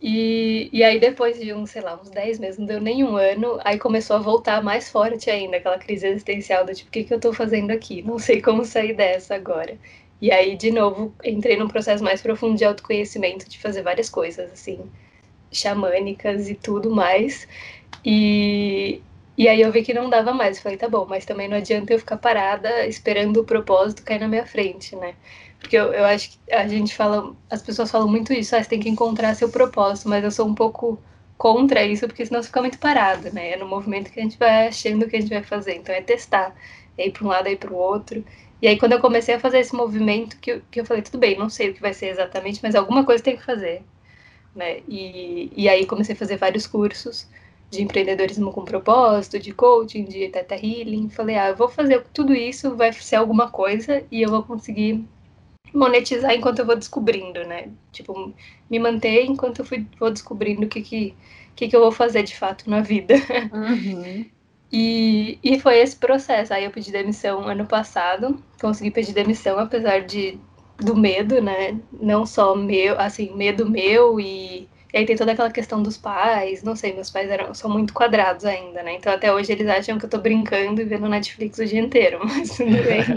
E, 0.02 0.72
e 0.74 0.84
aí, 0.84 1.00
depois 1.00 1.40
de 1.40 1.54
uns, 1.54 1.70
sei 1.70 1.84
lá, 1.84 2.00
uns 2.02 2.10
10 2.10 2.40
meses, 2.40 2.58
não 2.58 2.66
deu 2.66 2.82
nem 2.82 3.04
um 3.04 3.16
ano, 3.16 3.60
aí 3.64 3.78
começou 3.78 4.16
a 4.16 4.20
voltar 4.20 4.64
mais 4.64 4.90
forte 4.90 5.30
ainda, 5.30 5.58
aquela 5.58 5.78
crise 5.78 6.08
existencial 6.08 6.66
do 6.66 6.74
tipo, 6.74 6.90
o 6.90 6.92
que, 6.92 7.04
que 7.04 7.14
eu 7.14 7.20
tô 7.20 7.32
fazendo 7.32 7.70
aqui? 7.70 8.02
Não 8.02 8.18
sei 8.18 8.42
como 8.42 8.66
sair 8.66 8.94
dessa 8.94 9.36
agora. 9.36 9.78
E 10.20 10.32
aí, 10.32 10.58
de 10.58 10.72
novo, 10.72 11.14
entrei 11.24 11.58
num 11.58 11.68
processo 11.68 12.04
mais 12.04 12.24
profundo 12.24 12.58
de 12.58 12.66
autoconhecimento, 12.66 13.48
de 13.48 13.60
fazer 13.60 13.84
várias 13.84 14.10
coisas, 14.10 14.52
assim, 14.52 14.80
xamânicas 15.58 16.50
e 16.50 16.56
tudo 16.56 16.92
mais. 16.92 17.48
E, 18.06 19.02
e 19.38 19.48
aí 19.48 19.62
eu 19.62 19.72
vi 19.72 19.84
que 19.84 19.94
não 19.94 20.10
dava 20.10 20.34
mais. 20.34 20.60
Falei, 20.60 20.78
tá 20.78 20.88
bom, 20.88 21.06
mas 21.10 21.26
também 21.26 21.48
não 21.48 21.58
adianta 21.58 21.94
eu 21.94 22.00
ficar 22.00 22.18
parada 22.18 22.86
esperando 22.88 23.38
o 23.42 23.44
propósito 23.44 24.04
cair 24.04 24.20
na 24.20 24.28
minha 24.28 24.46
frente, 24.46 24.96
né? 24.96 25.16
Porque 25.60 25.76
eu, 25.78 25.92
eu 25.94 26.06
acho 26.06 26.32
que 26.32 26.54
a 26.54 26.68
gente 26.68 26.94
fala, 26.96 27.36
as 27.50 27.62
pessoas 27.62 27.90
falam 27.90 28.08
muito 28.08 28.32
isso, 28.34 28.56
ah, 28.56 28.62
você 28.62 28.70
tem 28.70 28.80
que 28.80 28.90
encontrar 28.90 29.34
seu 29.36 29.50
propósito, 29.50 30.08
mas 30.10 30.24
eu 30.24 30.32
sou 30.32 30.48
um 30.48 30.54
pouco 30.54 31.00
contra 31.38 31.84
isso, 31.84 32.08
porque 32.08 32.26
senão 32.26 32.42
você 32.42 32.48
fica 32.48 32.62
muito 32.62 32.78
parado, 32.78 33.34
né? 33.34 33.52
É 33.52 33.58
no 33.58 33.68
movimento 33.68 34.12
que 34.12 34.20
a 34.20 34.24
gente 34.24 34.38
vai 34.38 34.68
achando 34.68 35.08
que 35.08 35.16
a 35.16 35.20
gente 35.20 35.30
vai 35.34 35.44
fazer. 35.44 35.76
Então 35.76 35.94
é 35.96 36.02
testar, 36.02 36.56
é 36.98 37.08
ir 37.08 37.12
para 37.12 37.26
um 37.26 37.28
lado, 37.28 37.48
é 37.48 37.54
ir 37.54 37.58
para 37.58 37.74
o 37.74 37.76
outro. 37.76 38.24
E 38.62 38.68
aí 38.68 38.78
quando 38.78 38.94
eu 38.94 39.00
comecei 39.02 39.36
a 39.36 39.40
fazer 39.40 39.60
esse 39.60 39.76
movimento, 39.76 40.38
que 40.40 40.52
eu, 40.52 40.62
que 40.72 40.80
eu 40.80 40.86
falei, 40.86 41.02
tudo 41.04 41.18
bem, 41.18 41.38
não 41.38 41.50
sei 41.50 41.70
o 41.72 41.74
que 41.74 41.82
vai 41.82 41.94
ser 41.94 42.08
exatamente, 42.10 42.60
mas 42.64 42.76
alguma 42.76 43.04
coisa 43.06 43.24
tem 43.24 43.36
que 43.36 43.44
fazer 43.44 43.84
né? 44.56 44.80
E, 44.88 45.52
e 45.56 45.70
aí 45.70 45.86
comecei 45.86 46.16
a 46.16 46.18
fazer 46.18 46.38
vários 46.38 46.66
cursos 46.66 47.28
de 47.70 47.84
empreendedorismo 47.84 48.52
com 48.52 48.64
propósito, 48.64 49.40
de 49.40 49.52
coaching, 49.52 50.06
de 50.06 50.30
teta 50.30 50.56
healing. 50.56 51.10
Falei, 51.10 51.36
ah, 51.36 51.50
eu 51.50 51.56
vou 51.56 51.68
fazer 51.68 52.04
tudo 52.14 52.34
isso, 52.34 52.76
vai 52.76 52.94
ser 52.94 53.18
alguma 53.18 53.50
coisa 53.50 54.04
e 54.12 54.22
eu 54.22 54.30
vou 54.30 54.44
conseguir 54.44 55.04
monetizar 55.74 56.34
enquanto 56.34 56.60
eu 56.60 56.66
vou 56.66 56.76
descobrindo, 56.76 57.44
né? 57.44 57.70
Tipo, 57.92 58.34
me 58.70 58.80
manter 58.80 59.26
enquanto 59.26 59.60
eu 59.60 59.66
fui, 59.66 59.86
vou 60.00 60.10
descobrindo 60.10 60.66
o 60.66 60.70
que, 60.70 60.82
que, 60.82 61.14
que, 61.56 61.68
que 61.68 61.76
eu 61.76 61.82
vou 61.82 61.92
fazer 61.92 62.24
de 62.24 62.36
fato 62.36 62.70
na 62.70 62.82
vida. 62.82 63.16
Uhum. 63.52 64.26
E, 64.72 65.40
e 65.44 65.60
foi 65.60 65.80
esse 65.80 65.96
processo. 65.96 66.54
Aí 66.54 66.66
eu 66.66 66.72
pedi 66.72 66.92
demissão 66.92 67.48
ano 67.48 67.66
passado, 67.66 68.42
consegui 68.60 68.92
pedir 68.92 69.14
demissão, 69.14 69.60
apesar 69.60 70.02
de 70.02 70.40
do 70.79 70.96
medo, 70.96 71.41
né? 71.41 71.79
Não 71.91 72.25
só 72.25 72.55
meu, 72.55 73.00
assim, 73.00 73.34
medo 73.36 73.70
meu 73.70 74.20
e, 74.20 74.70
e 74.94 74.98
aí 74.98 75.05
tem 75.05 75.15
toda 75.15 75.32
aquela 75.32 75.51
questão 75.51 75.82
dos 75.82 75.98
pais, 75.98 76.63
não 76.63 76.75
sei, 76.75 76.94
meus 76.94 77.10
pais 77.10 77.29
eram, 77.29 77.53
são 77.53 77.70
muito 77.70 77.94
quadrados 77.94 78.46
ainda, 78.46 78.84
né? 78.84 78.96
Então 78.96 79.13
até 79.13 79.34
hoje 79.34 79.51
eles 79.51 79.67
acham 79.67 79.98
que 79.98 80.05
eu 80.05 80.10
tô 80.10 80.17
brincando 80.20 80.82
e 80.82 80.86
vendo 80.86 81.08
Netflix 81.10 81.58
o 81.60 81.65
dia 81.65 81.79
inteiro, 81.79 82.20
mas 82.25 82.58
tudo 82.58 82.84
bem. 82.84 83.15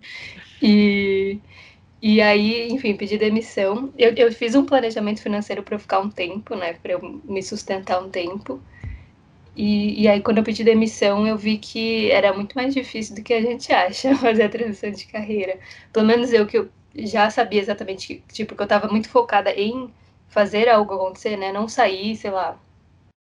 e, 0.60 1.40
e 2.02 2.20
aí, 2.22 2.68
enfim, 2.70 2.96
pedi 2.96 3.18
demissão. 3.18 3.92
Eu, 3.96 4.14
eu 4.14 4.32
fiz 4.32 4.54
um 4.54 4.64
planejamento 4.66 5.22
financeiro 5.22 5.62
para 5.62 5.76
eu 5.76 5.80
ficar 5.80 6.00
um 6.00 6.10
tempo, 6.10 6.54
né? 6.56 6.74
Para 6.74 6.92
eu 6.92 7.22
me 7.24 7.42
sustentar 7.42 8.02
um 8.02 8.10
tempo. 8.10 8.62
E, 9.56 10.02
e 10.02 10.08
aí, 10.08 10.20
quando 10.20 10.38
eu 10.38 10.44
pedi 10.44 10.64
demissão, 10.64 11.26
eu 11.26 11.36
vi 11.36 11.58
que 11.58 12.10
era 12.10 12.32
muito 12.32 12.54
mais 12.54 12.74
difícil 12.74 13.14
do 13.14 13.22
que 13.22 13.32
a 13.32 13.40
gente 13.40 13.72
acha 13.72 14.14
fazer 14.18 14.44
a 14.44 14.48
transição 14.48 14.90
de 14.90 15.06
carreira. 15.06 15.58
Pelo 15.92 16.06
menos 16.06 16.32
eu 16.32 16.46
que 16.46 16.58
eu 16.58 16.68
já 16.96 17.30
sabia 17.30 17.60
exatamente 17.60 18.22
tipo, 18.32 18.54
que 18.54 18.62
eu 18.62 18.64
estava 18.64 18.88
muito 18.88 19.08
focada 19.08 19.50
em 19.52 19.90
fazer 20.28 20.68
algo 20.68 20.94
acontecer, 20.94 21.36
né? 21.36 21.52
Não 21.52 21.68
sair, 21.68 22.16
sei 22.16 22.30
lá, 22.30 22.58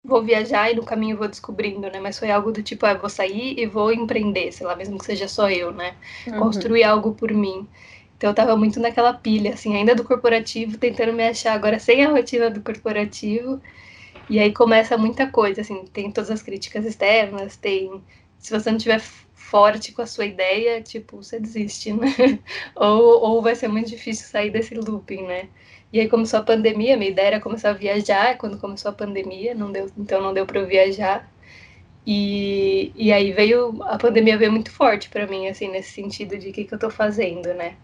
vou 0.04 0.24
viajar 0.24 0.72
e 0.72 0.75
no 0.75 0.84
caminho 0.84 1.18
vou 1.18 1.28
descobrindo, 1.28 1.90
né? 1.90 2.00
Mas 2.00 2.20
foi 2.20 2.32
algo 2.32 2.51
do 2.51 2.63
tipo, 2.63 2.86
ah, 2.86 2.94
vou 2.94 3.10
sair 3.10 3.60
e 3.60 3.66
vou 3.66 3.92
empreender, 3.92 4.51
sei 4.51 4.66
lá, 4.66 4.75
mesmo 4.75 4.98
que 4.98 5.06
seja 5.06 5.28
só 5.28 5.50
eu, 5.50 5.72
né? 5.72 5.96
Uhum. 6.28 6.40
Construir 6.40 6.84
algo 6.84 7.13
por 7.13 7.32
mim. 7.32 7.68
Então 8.18 8.30
eu 8.30 8.36
tava 8.36 8.56
muito 8.56 8.80
naquela 8.80 9.13
pilha, 9.13 9.54
assim, 9.54 9.75
ainda 9.75 9.96
do 9.96 10.04
corporativo, 10.04 10.78
tentando 10.78 11.13
me 11.13 11.28
achar 11.28 11.54
agora 11.54 11.80
sem 11.80 12.06
a 12.06 12.10
rotina 12.10 12.50
do 12.51 12.62
corporativo 12.62 13.60
e 14.31 14.39
aí 14.39 14.53
começa 14.53 14.97
muita 14.97 15.27
coisa, 15.27 15.59
assim, 15.59 15.85
tem 15.88 16.09
todas 16.09 16.31
as 16.31 16.41
críticas 16.41 16.85
externas, 16.85 17.57
tem. 17.57 18.01
Se 18.39 18.50
você 18.50 18.71
não 18.71 18.77
tiver 18.77 19.01
forte 19.35 19.91
com 19.91 20.01
a 20.01 20.07
sua 20.07 20.25
ideia, 20.25 20.81
tipo, 20.81 21.17
você 21.17 21.38
desiste, 21.38 21.91
né? 21.91 22.07
ou, 22.73 23.21
ou 23.21 23.41
vai 23.41 23.55
ser 23.55 23.67
muito 23.67 23.89
difícil 23.89 24.25
sair 24.27 24.50
desse 24.50 24.73
looping, 24.73 25.23
né? 25.23 25.50
E 25.91 26.00
aí 26.00 26.07
começou 26.07 26.39
a 26.39 26.43
pandemia, 26.43 26.95
minha 26.95 27.11
ideia 27.11 27.27
era 27.27 27.39
começar 27.41 27.71
a 27.71 27.73
viajar, 27.73 28.38
quando 28.38 28.57
começou 28.57 28.89
a 28.91 28.93
pandemia, 28.93 29.53
não 29.53 29.69
deu, 29.69 29.91
então 29.97 30.21
não 30.21 30.33
deu 30.33 30.45
para 30.45 30.61
eu 30.61 30.67
viajar. 30.67 31.29
E, 32.07 32.93
e 32.95 33.11
aí 33.11 33.33
veio, 33.33 33.83
a 33.83 33.97
pandemia 33.97 34.38
veio 34.38 34.51
muito 34.53 34.71
forte 34.71 35.09
para 35.09 35.27
mim, 35.27 35.50
assim, 35.50 35.67
nesse 35.67 35.91
sentido 35.91 36.38
de 36.38 36.50
o 36.50 36.53
que, 36.53 36.63
que 36.63 36.73
eu 36.73 36.79
tô 36.79 36.89
fazendo, 36.89 37.53
né? 37.53 37.75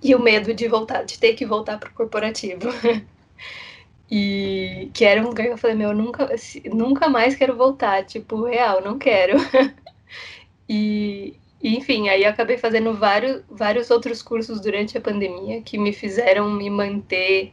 E 0.00 0.14
o 0.14 0.20
medo 0.20 0.54
de 0.54 0.68
voltar, 0.68 1.02
de 1.02 1.18
ter 1.18 1.34
que 1.34 1.44
voltar 1.44 1.78
pro 1.78 1.92
corporativo. 1.92 2.68
E 4.10 4.90
que 4.94 5.04
era 5.04 5.20
um 5.20 5.28
lugar 5.28 5.46
que 5.46 5.52
eu 5.52 5.58
falei, 5.58 5.76
meu, 5.76 5.92
nunca, 5.92 6.28
nunca 6.72 7.08
mais 7.08 7.34
quero 7.34 7.56
voltar, 7.56 8.04
tipo, 8.04 8.44
real, 8.44 8.80
não 8.80 8.98
quero. 8.98 9.36
e, 10.68 11.34
enfim, 11.62 12.08
aí 12.08 12.24
acabei 12.24 12.56
fazendo 12.56 12.94
vários, 12.94 13.42
vários 13.50 13.90
outros 13.90 14.22
cursos 14.22 14.60
durante 14.60 14.96
a 14.96 15.00
pandemia 15.00 15.60
que 15.62 15.76
me 15.76 15.92
fizeram 15.92 16.48
me 16.50 16.70
manter, 16.70 17.52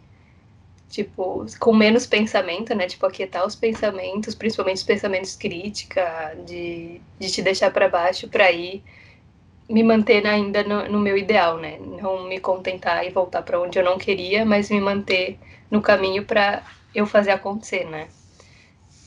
tipo, 0.89 1.45
com 1.59 1.73
menos 1.73 2.05
pensamento, 2.05 2.75
né? 2.75 2.85
Tipo, 2.85 3.07
aquietar 3.07 3.45
os 3.47 3.55
pensamentos, 3.55 4.35
principalmente 4.35 4.77
os 4.77 4.83
pensamentos 4.83 5.35
crítica, 5.35 6.37
de, 6.45 7.01
de 7.19 7.31
te 7.31 7.41
deixar 7.41 7.71
para 7.71 7.89
baixo 7.89 8.27
para 8.27 8.51
ir 8.51 8.83
me 9.69 9.81
manter 9.81 10.25
ainda 10.27 10.63
no, 10.63 10.87
no 10.89 10.99
meu 10.99 11.17
ideal, 11.17 11.57
né? 11.57 11.79
Não 11.79 12.27
me 12.27 12.39
contentar 12.39 13.05
e 13.05 13.09
voltar 13.09 13.41
para 13.41 13.59
onde 13.59 13.79
eu 13.79 13.83
não 13.83 13.97
queria, 13.97 14.45
mas 14.45 14.69
me 14.69 14.79
manter 14.79 15.39
no 15.73 15.81
caminho 15.81 16.23
para 16.23 16.61
eu 16.93 17.07
fazer 17.07 17.31
acontecer, 17.31 17.83
né? 17.89 18.07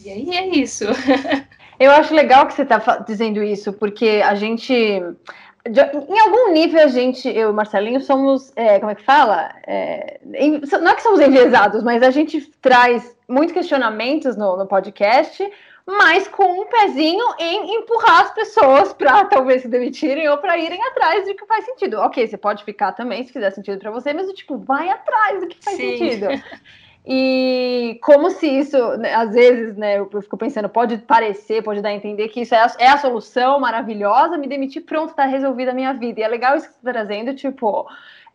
E 0.05 0.11
aí 0.11 0.37
é 0.37 0.49
isso. 0.49 0.85
eu 1.79 1.93
acho 1.93 2.13
legal 2.13 2.45
que 2.45 2.55
você 2.55 2.63
está 2.63 2.79
dizendo 3.07 3.41
isso, 3.41 3.73
porque 3.73 4.21
a 4.25 4.35
gente. 4.35 4.75
Em 4.75 6.19
algum 6.21 6.53
nível, 6.53 6.83
a 6.83 6.89
gente, 6.89 7.29
eu 7.29 7.51
e 7.51 7.53
Marcelinho, 7.53 8.01
somos. 8.01 8.53
É, 8.57 8.81
como 8.81 8.91
é 8.91 8.97
que 8.97 9.05
fala? 9.05 9.55
É, 9.65 10.19
não 10.25 10.91
é 10.91 10.95
que 10.95 11.03
somos 11.03 11.21
enviesados, 11.21 11.85
mas 11.85 12.03
a 12.03 12.11
gente 12.11 12.41
traz 12.61 13.17
muitos 13.29 13.55
questionamentos 13.55 14.37
no, 14.37 14.57
no 14.57 14.67
podcast, 14.67 15.49
mas 15.87 16.27
com 16.27 16.63
um 16.63 16.67
pezinho 16.67 17.25
em 17.39 17.77
empurrar 17.77 18.23
as 18.23 18.35
pessoas 18.35 18.93
para 18.93 19.25
talvez 19.27 19.63
se 19.63 19.69
demitirem 19.69 20.29
ou 20.29 20.39
para 20.39 20.59
irem 20.59 20.83
atrás 20.89 21.27
do 21.27 21.35
que 21.35 21.47
faz 21.47 21.65
sentido. 21.65 22.01
Ok, 22.01 22.27
você 22.27 22.37
pode 22.37 22.65
ficar 22.65 22.93
também 22.93 23.23
se 23.25 23.33
fizer 23.33 23.51
sentido 23.53 23.79
para 23.79 23.93
você, 23.93 24.13
mas 24.13 24.31
tipo, 24.33 24.59
vai 24.59 24.91
atrás 24.91 25.41
do 25.41 25.47
que 25.47 25.63
faz 25.63 25.77
Sim. 25.77 25.97
sentido. 25.97 26.27
E 27.09 28.01
como 28.03 28.31
se 28.31 28.49
isso, 28.49 28.77
né, 28.97 29.15
às 29.15 29.33
vezes, 29.33 29.77
né, 29.77 29.99
eu 29.99 30.11
fico 30.21 30.37
pensando, 30.37 30.69
pode 30.69 30.99
parecer, 30.99 31.63
pode 31.63 31.81
dar 31.81 31.91
a 31.91 31.95
entender 31.95 32.27
que 32.27 32.41
isso 32.41 32.53
é 32.53 32.59
a, 32.59 32.73
é 32.81 32.89
a 32.89 32.99
solução 32.99 33.61
maravilhosa, 33.61 34.37
me 34.37 34.49
demitir, 34.49 34.83
pronto, 34.83 35.15
tá 35.15 35.25
resolvida 35.25 35.71
a 35.71 35.75
minha 35.75 35.93
vida. 35.93 36.19
E 36.19 36.23
é 36.25 36.29
legal 36.29 36.57
isso 36.57 36.67
que 36.67 36.75
você 36.75 36.83
tá 36.83 36.93
trazendo, 36.93 37.33
tipo, 37.33 37.87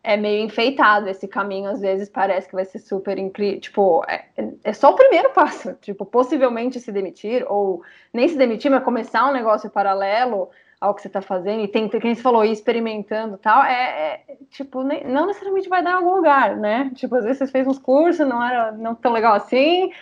é 0.04 0.16
meio 0.16 0.44
enfeitado 0.44 1.08
esse 1.08 1.28
caminho, 1.28 1.70
às 1.70 1.80
vezes 1.80 2.08
parece 2.08 2.48
que 2.48 2.54
vai 2.54 2.64
ser 2.64 2.80
super 2.80 3.18
incrível. 3.18 3.60
Tipo, 3.60 4.04
é, 4.08 4.24
é, 4.64 4.72
só 4.72 4.90
o 4.90 4.96
primeiro 4.96 5.30
passo. 5.34 5.74
Tipo, 5.80 6.04
possivelmente 6.04 6.80
se 6.80 6.90
demitir, 6.90 7.44
ou 7.48 7.82
nem 8.12 8.26
se 8.28 8.36
demitir, 8.36 8.70
mas 8.70 8.82
começar 8.82 9.28
um 9.28 9.32
negócio 9.32 9.70
paralelo 9.70 10.50
ao 10.80 10.94
que 10.94 11.00
você 11.00 11.06
está 11.06 11.22
fazendo, 11.22 11.62
e 11.62 11.68
tem, 11.68 11.88
quem 11.88 12.12
você 12.12 12.20
falou, 12.20 12.44
experimentando 12.44 13.38
tal, 13.38 13.62
é, 13.62 14.20
é 14.28 14.36
tipo, 14.50 14.82
nem, 14.82 15.04
não 15.04 15.26
necessariamente 15.26 15.68
vai 15.68 15.80
dar 15.80 15.92
em 15.92 15.94
algum 15.94 16.16
lugar, 16.16 16.56
né? 16.56 16.90
Tipo, 16.96 17.14
às 17.14 17.22
vezes 17.22 17.38
você 17.38 17.46
fez 17.46 17.68
uns 17.68 17.78
cursos, 17.78 18.26
não 18.26 18.44
era 18.44 18.72
não 18.72 18.92
tão 18.92 19.12
legal 19.12 19.32
assim, 19.32 19.92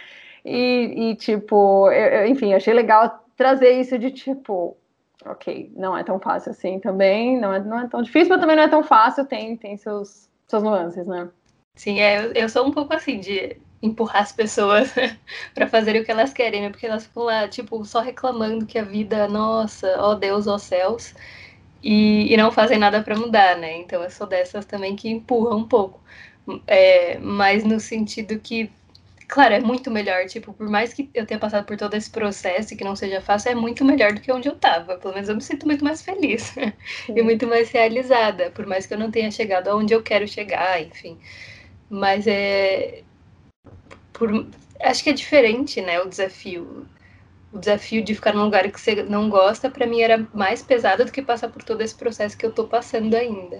e, 0.42 1.10
e 1.10 1.14
tipo, 1.16 1.90
eu, 1.90 2.26
enfim, 2.28 2.54
achei 2.54 2.72
legal 2.72 3.22
trazer 3.36 3.72
isso 3.72 3.98
de 3.98 4.10
tipo, 4.10 4.74
ok, 5.26 5.72
não 5.76 5.96
é 5.96 6.02
tão 6.02 6.18
fácil 6.18 6.52
assim 6.52 6.78
também, 6.78 7.38
não 7.38 7.52
é, 7.52 7.60
não 7.60 7.80
é 7.80 7.88
tão 7.88 8.02
difícil, 8.02 8.30
mas 8.30 8.40
também 8.40 8.56
não 8.56 8.62
é 8.62 8.68
tão 8.68 8.82
fácil, 8.82 9.26
tem, 9.26 9.56
tem 9.56 9.76
seus, 9.76 10.30
suas 10.48 10.62
nuances, 10.62 11.06
né? 11.06 11.28
Sim, 11.74 12.00
é, 12.00 12.24
eu, 12.24 12.32
eu 12.32 12.48
sou 12.48 12.66
um 12.66 12.70
pouco 12.70 12.94
assim 12.94 13.20
de 13.20 13.56
empurrar 13.82 14.22
as 14.22 14.32
pessoas 14.32 14.92
para 15.54 15.66
fazerem 15.66 16.02
o 16.02 16.04
que 16.04 16.10
elas 16.10 16.32
querem, 16.32 16.62
né? 16.62 16.70
Porque 16.70 16.86
elas 16.86 17.06
ficam 17.06 17.24
lá, 17.24 17.48
tipo, 17.48 17.84
só 17.84 18.00
reclamando 18.00 18.66
que 18.66 18.78
a 18.78 18.84
vida, 18.84 19.28
nossa, 19.28 19.96
ó 19.98 20.14
Deus, 20.14 20.46
ó 20.46 20.58
céus, 20.58 21.14
e, 21.82 22.32
e 22.32 22.36
não 22.36 22.52
fazem 22.52 22.78
nada 22.78 23.02
para 23.02 23.16
mudar, 23.16 23.56
né? 23.56 23.78
Então 23.78 24.02
eu 24.02 24.10
sou 24.10 24.26
dessas 24.26 24.64
também 24.66 24.96
que 24.96 25.08
empurram 25.08 25.58
um 25.58 25.68
pouco. 25.68 26.00
É, 26.66 27.18
mas 27.18 27.64
no 27.64 27.78
sentido 27.78 28.38
que 28.38 28.70
claro, 29.30 29.54
é 29.54 29.60
muito 29.60 29.90
melhor. 29.90 30.26
Tipo, 30.26 30.52
por 30.52 30.68
mais 30.68 30.92
que 30.92 31.08
eu 31.14 31.24
tenha 31.24 31.38
passado 31.38 31.64
por 31.64 31.76
todo 31.76 31.94
esse 31.94 32.10
processo 32.10 32.74
e 32.74 32.76
que 32.76 32.84
não 32.84 32.96
seja 32.96 33.20
fácil, 33.20 33.52
é 33.52 33.54
muito 33.54 33.84
melhor 33.84 34.12
do 34.12 34.20
que 34.20 34.32
onde 34.32 34.48
eu 34.48 34.56
tava. 34.56 34.98
Pelo 34.98 35.14
menos 35.14 35.28
eu 35.28 35.36
me 35.36 35.40
sinto 35.40 35.66
muito 35.66 35.84
mais 35.84 36.02
feliz 36.02 36.52
e 37.08 37.22
muito 37.22 37.46
mais 37.46 37.70
realizada, 37.70 38.50
por 38.50 38.66
mais 38.66 38.86
que 38.86 38.94
eu 38.94 38.98
não 38.98 39.10
tenha 39.10 39.30
chegado 39.30 39.68
aonde 39.68 39.94
eu 39.94 40.02
quero 40.02 40.26
chegar, 40.26 40.82
enfim. 40.82 41.16
Mas 41.88 42.26
é. 42.26 43.02
Por... 44.12 44.46
Acho 44.80 45.04
que 45.04 45.10
é 45.10 45.12
diferente, 45.12 45.80
né? 45.80 46.00
O 46.00 46.08
desafio. 46.08 46.86
O 47.52 47.58
desafio 47.58 48.02
de 48.02 48.14
ficar 48.14 48.34
num 48.34 48.44
lugar 48.44 48.70
que 48.70 48.80
você 48.80 49.02
não 49.02 49.28
gosta, 49.28 49.70
para 49.70 49.86
mim 49.86 50.00
era 50.00 50.26
mais 50.34 50.62
pesado 50.62 51.04
do 51.04 51.12
que 51.12 51.22
passar 51.22 51.48
por 51.48 51.62
todo 51.64 51.80
esse 51.80 51.94
processo 51.94 52.36
que 52.36 52.46
eu 52.46 52.52
tô 52.52 52.64
passando 52.64 53.14
ainda. 53.14 53.58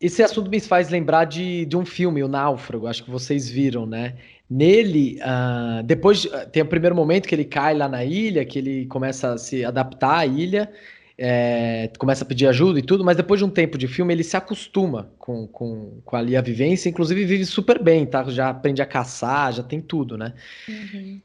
Esse 0.00 0.20
assunto 0.20 0.50
me 0.50 0.60
faz 0.60 0.88
lembrar 0.90 1.26
de, 1.26 1.64
de 1.64 1.76
um 1.76 1.86
filme, 1.86 2.24
O 2.24 2.28
Náufrago, 2.28 2.88
acho 2.88 3.04
que 3.04 3.10
vocês 3.10 3.48
viram, 3.48 3.86
né? 3.86 4.16
Nele, 4.54 5.18
uh, 5.22 5.82
depois 5.82 6.28
tem 6.52 6.62
o 6.62 6.66
primeiro 6.66 6.94
momento 6.94 7.26
que 7.26 7.34
ele 7.34 7.46
cai 7.46 7.74
lá 7.74 7.88
na 7.88 8.04
ilha, 8.04 8.44
que 8.44 8.58
ele 8.58 8.84
começa 8.84 9.32
a 9.32 9.38
se 9.38 9.64
adaptar 9.64 10.18
à 10.18 10.26
ilha, 10.26 10.70
é, 11.16 11.90
começa 11.98 12.22
a 12.22 12.26
pedir 12.26 12.46
ajuda 12.46 12.78
e 12.78 12.82
tudo, 12.82 13.02
mas 13.02 13.16
depois 13.16 13.40
de 13.40 13.46
um 13.46 13.48
tempo 13.48 13.78
de 13.78 13.88
filme 13.88 14.12
ele 14.12 14.22
se 14.22 14.36
acostuma 14.36 15.10
com, 15.18 15.46
com, 15.46 16.02
com 16.04 16.16
ali 16.16 16.36
a 16.36 16.42
vivência, 16.42 16.90
inclusive 16.90 17.24
vive 17.24 17.46
super 17.46 17.82
bem, 17.82 18.04
tá? 18.04 18.24
Já 18.24 18.50
aprende 18.50 18.82
a 18.82 18.86
caçar, 18.86 19.54
já 19.54 19.62
tem 19.62 19.80
tudo, 19.80 20.18
né? 20.18 20.34
Uhum. 20.68 21.18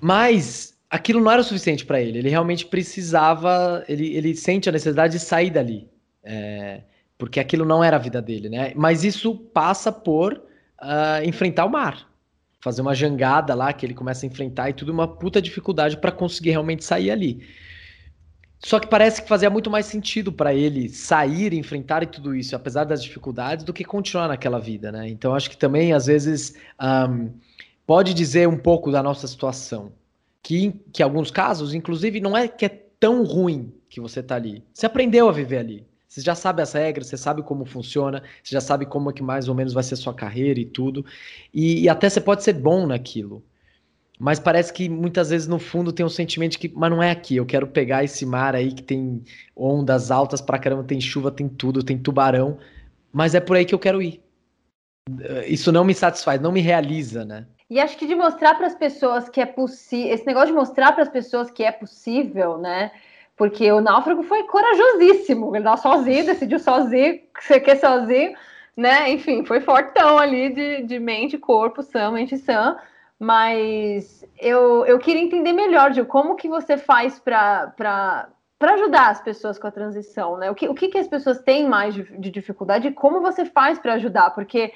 Mas 0.00 0.74
aquilo 0.88 1.20
não 1.20 1.30
era 1.30 1.42
o 1.42 1.44
suficiente 1.44 1.84
para 1.84 2.00
ele, 2.00 2.18
ele 2.18 2.30
realmente 2.30 2.64
precisava, 2.64 3.84
ele, 3.90 4.16
ele 4.16 4.34
sente 4.34 4.70
a 4.70 4.72
necessidade 4.72 5.12
de 5.12 5.20
sair 5.20 5.50
dali, 5.50 5.86
é, 6.24 6.80
porque 7.18 7.40
aquilo 7.40 7.66
não 7.66 7.84
era 7.84 7.96
a 7.96 8.00
vida 8.00 8.22
dele, 8.22 8.48
né? 8.48 8.72
Mas 8.74 9.04
isso 9.04 9.36
passa 9.36 9.92
por 9.92 10.32
uh, 10.32 11.22
enfrentar 11.28 11.66
o 11.66 11.70
mar 11.70 12.09
fazer 12.60 12.82
uma 12.82 12.94
jangada 12.94 13.54
lá 13.54 13.72
que 13.72 13.86
ele 13.86 13.94
começa 13.94 14.24
a 14.24 14.28
enfrentar 14.28 14.70
e 14.70 14.74
tudo, 14.74 14.92
uma 14.92 15.08
puta 15.08 15.40
dificuldade 15.40 15.96
para 15.96 16.12
conseguir 16.12 16.50
realmente 16.50 16.84
sair 16.84 17.10
ali. 17.10 17.42
Só 18.62 18.78
que 18.78 18.86
parece 18.86 19.22
que 19.22 19.28
fazia 19.28 19.48
muito 19.48 19.70
mais 19.70 19.86
sentido 19.86 20.30
para 20.30 20.52
ele 20.52 20.90
sair, 20.90 21.54
enfrentar 21.54 22.02
e 22.02 22.06
tudo 22.06 22.34
isso, 22.34 22.54
apesar 22.54 22.84
das 22.84 23.02
dificuldades, 23.02 23.64
do 23.64 23.72
que 23.72 23.84
continuar 23.84 24.28
naquela 24.28 24.60
vida, 24.60 24.92
né? 24.92 25.08
Então 25.08 25.34
acho 25.34 25.48
que 25.48 25.56
também 25.56 25.94
às 25.94 26.04
vezes 26.06 26.54
um, 26.78 27.30
pode 27.86 28.12
dizer 28.12 28.46
um 28.46 28.58
pouco 28.58 28.92
da 28.92 29.02
nossa 29.02 29.26
situação, 29.26 29.92
que 30.42 30.74
que 30.92 31.02
alguns 31.02 31.30
casos, 31.30 31.72
inclusive, 31.72 32.20
não 32.20 32.36
é 32.36 32.46
que 32.46 32.66
é 32.66 32.68
tão 32.68 33.24
ruim 33.24 33.72
que 33.88 34.00
você 34.00 34.22
tá 34.22 34.36
ali. 34.36 34.62
Você 34.74 34.84
aprendeu 34.84 35.26
a 35.26 35.32
viver 35.32 35.58
ali. 35.58 35.89
Você 36.10 36.22
já 36.22 36.34
sabe 36.34 36.60
as 36.60 36.72
regras, 36.72 37.06
você 37.06 37.16
sabe 37.16 37.40
como 37.40 37.64
funciona, 37.64 38.20
você 38.42 38.52
já 38.52 38.60
sabe 38.60 38.84
como 38.84 39.10
é 39.10 39.12
que 39.12 39.22
mais 39.22 39.48
ou 39.48 39.54
menos 39.54 39.72
vai 39.72 39.84
ser 39.84 39.94
sua 39.94 40.12
carreira 40.12 40.58
e 40.58 40.64
tudo. 40.64 41.06
E, 41.54 41.82
e 41.82 41.88
até 41.88 42.10
você 42.10 42.20
pode 42.20 42.42
ser 42.42 42.54
bom 42.54 42.84
naquilo. 42.84 43.44
Mas 44.18 44.40
parece 44.40 44.72
que 44.72 44.88
muitas 44.88 45.30
vezes 45.30 45.46
no 45.46 45.60
fundo 45.60 45.92
tem 45.92 46.04
um 46.04 46.08
sentimento 46.08 46.52
de 46.52 46.58
que, 46.58 46.72
mas 46.74 46.90
não 46.90 47.00
é 47.00 47.12
aqui, 47.12 47.36
eu 47.36 47.46
quero 47.46 47.68
pegar 47.68 48.02
esse 48.02 48.26
mar 48.26 48.56
aí 48.56 48.72
que 48.72 48.82
tem 48.82 49.22
ondas 49.54 50.10
altas 50.10 50.40
pra 50.40 50.58
caramba, 50.58 50.82
tem 50.82 51.00
chuva, 51.00 51.30
tem 51.30 51.48
tudo, 51.48 51.80
tem 51.80 51.96
tubarão, 51.96 52.58
mas 53.12 53.36
é 53.36 53.40
por 53.40 53.56
aí 53.56 53.64
que 53.64 53.74
eu 53.74 53.78
quero 53.78 54.02
ir. 54.02 54.20
Isso 55.46 55.70
não 55.70 55.84
me 55.84 55.94
satisfaz, 55.94 56.40
não 56.40 56.50
me 56.50 56.60
realiza, 56.60 57.24
né? 57.24 57.46
E 57.70 57.78
acho 57.78 57.96
que 57.96 58.06
de 58.06 58.16
mostrar 58.16 58.56
para 58.56 58.66
as 58.66 58.74
pessoas 58.74 59.28
que 59.28 59.40
é 59.40 59.46
possível, 59.46 60.12
esse 60.12 60.26
negócio 60.26 60.48
de 60.48 60.54
mostrar 60.54 60.90
para 60.90 61.04
as 61.04 61.08
pessoas 61.08 61.52
que 61.52 61.62
é 61.62 61.70
possível, 61.70 62.58
né? 62.58 62.90
Porque 63.40 63.72
o 63.72 63.80
náufrago 63.80 64.22
foi 64.22 64.42
corajosíssimo, 64.42 65.56
ele 65.56 65.64
estava 65.64 65.78
sozinho, 65.78 66.26
decidiu 66.26 66.58
sozinho, 66.58 67.20
você 67.40 67.58
quer 67.58 67.76
sozinho, 67.76 68.34
né? 68.76 69.10
Enfim, 69.10 69.46
foi 69.46 69.62
fortão 69.62 70.18
ali 70.18 70.50
de, 70.50 70.82
de 70.82 70.98
mente, 70.98 71.38
corpo, 71.38 71.82
sã, 71.82 72.10
mente 72.10 72.36
sã 72.36 72.76
mas 73.18 74.26
eu, 74.38 74.84
eu 74.84 74.98
queria 74.98 75.22
entender 75.22 75.54
melhor, 75.54 75.90
de 75.90 76.04
como 76.04 76.36
que 76.36 76.48
você 76.50 76.76
faz 76.76 77.18
para 77.18 78.28
ajudar 78.60 79.08
as 79.08 79.22
pessoas 79.22 79.58
com 79.58 79.66
a 79.66 79.70
transição, 79.70 80.36
né? 80.36 80.50
O 80.50 80.54
que, 80.54 80.68
o 80.68 80.74
que, 80.74 80.88
que 80.88 80.98
as 80.98 81.08
pessoas 81.08 81.38
têm 81.40 81.66
mais 81.66 81.94
de, 81.94 82.02
de 82.18 82.30
dificuldade 82.30 82.88
e 82.88 82.92
como 82.92 83.22
você 83.22 83.46
faz 83.46 83.78
para 83.78 83.94
ajudar? 83.94 84.30
Porque 84.34 84.70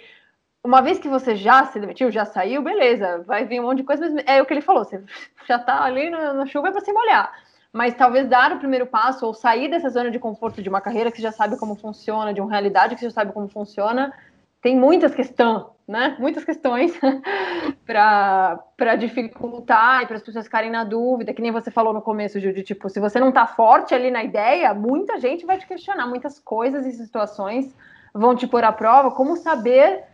uma 0.64 0.80
vez 0.80 0.98
que 0.98 1.08
você 1.08 1.36
já 1.36 1.66
se 1.66 1.78
demitiu, 1.78 2.10
já 2.10 2.24
saiu, 2.24 2.62
beleza, 2.62 3.18
vai 3.26 3.44
vir 3.44 3.60
um 3.60 3.64
monte 3.64 3.78
de 3.78 3.84
coisa, 3.84 4.08
mas 4.08 4.24
é 4.26 4.40
o 4.40 4.46
que 4.46 4.54
ele 4.54 4.62
falou, 4.62 4.84
você 4.84 5.02
já 5.46 5.56
está 5.56 5.84
ali 5.84 6.08
na, 6.08 6.32
na 6.32 6.46
chuva 6.46 6.68
é 6.68 6.72
para 6.72 6.80
se 6.80 6.92
molhar. 6.94 7.43
Mas 7.74 7.92
talvez 7.94 8.28
dar 8.28 8.52
o 8.52 8.58
primeiro 8.60 8.86
passo 8.86 9.26
ou 9.26 9.34
sair 9.34 9.68
dessa 9.68 9.90
zona 9.90 10.08
de 10.08 10.20
conforto 10.20 10.62
de 10.62 10.68
uma 10.68 10.80
carreira 10.80 11.10
que 11.10 11.16
você 11.16 11.24
já 11.24 11.32
sabe 11.32 11.58
como 11.58 11.74
funciona, 11.74 12.32
de 12.32 12.40
uma 12.40 12.48
realidade 12.48 12.94
que 12.94 13.00
você 13.00 13.08
já 13.08 13.14
sabe 13.14 13.32
como 13.32 13.48
funciona, 13.48 14.14
tem 14.62 14.78
muitas 14.78 15.12
questões, 15.12 15.64
né? 15.86 16.14
Muitas 16.20 16.44
questões 16.44 16.96
para 17.84 18.94
dificultar 18.96 20.04
e 20.04 20.06
para 20.06 20.14
as 20.14 20.22
pessoas 20.22 20.44
ficarem 20.44 20.70
na 20.70 20.84
dúvida, 20.84 21.34
que 21.34 21.42
nem 21.42 21.50
você 21.50 21.68
falou 21.68 21.92
no 21.92 22.00
começo, 22.00 22.38
Gil, 22.38 22.52
de 22.52 22.62
tipo, 22.62 22.88
se 22.88 23.00
você 23.00 23.18
não 23.18 23.30
está 23.30 23.44
forte 23.44 23.92
ali 23.92 24.08
na 24.08 24.22
ideia, 24.22 24.72
muita 24.72 25.18
gente 25.18 25.44
vai 25.44 25.58
te 25.58 25.66
questionar, 25.66 26.06
muitas 26.06 26.38
coisas 26.38 26.86
e 26.86 26.92
situações 26.92 27.74
vão 28.14 28.36
te 28.36 28.46
pôr 28.46 28.62
à 28.62 28.70
prova. 28.70 29.10
Como 29.10 29.36
saber 29.36 30.04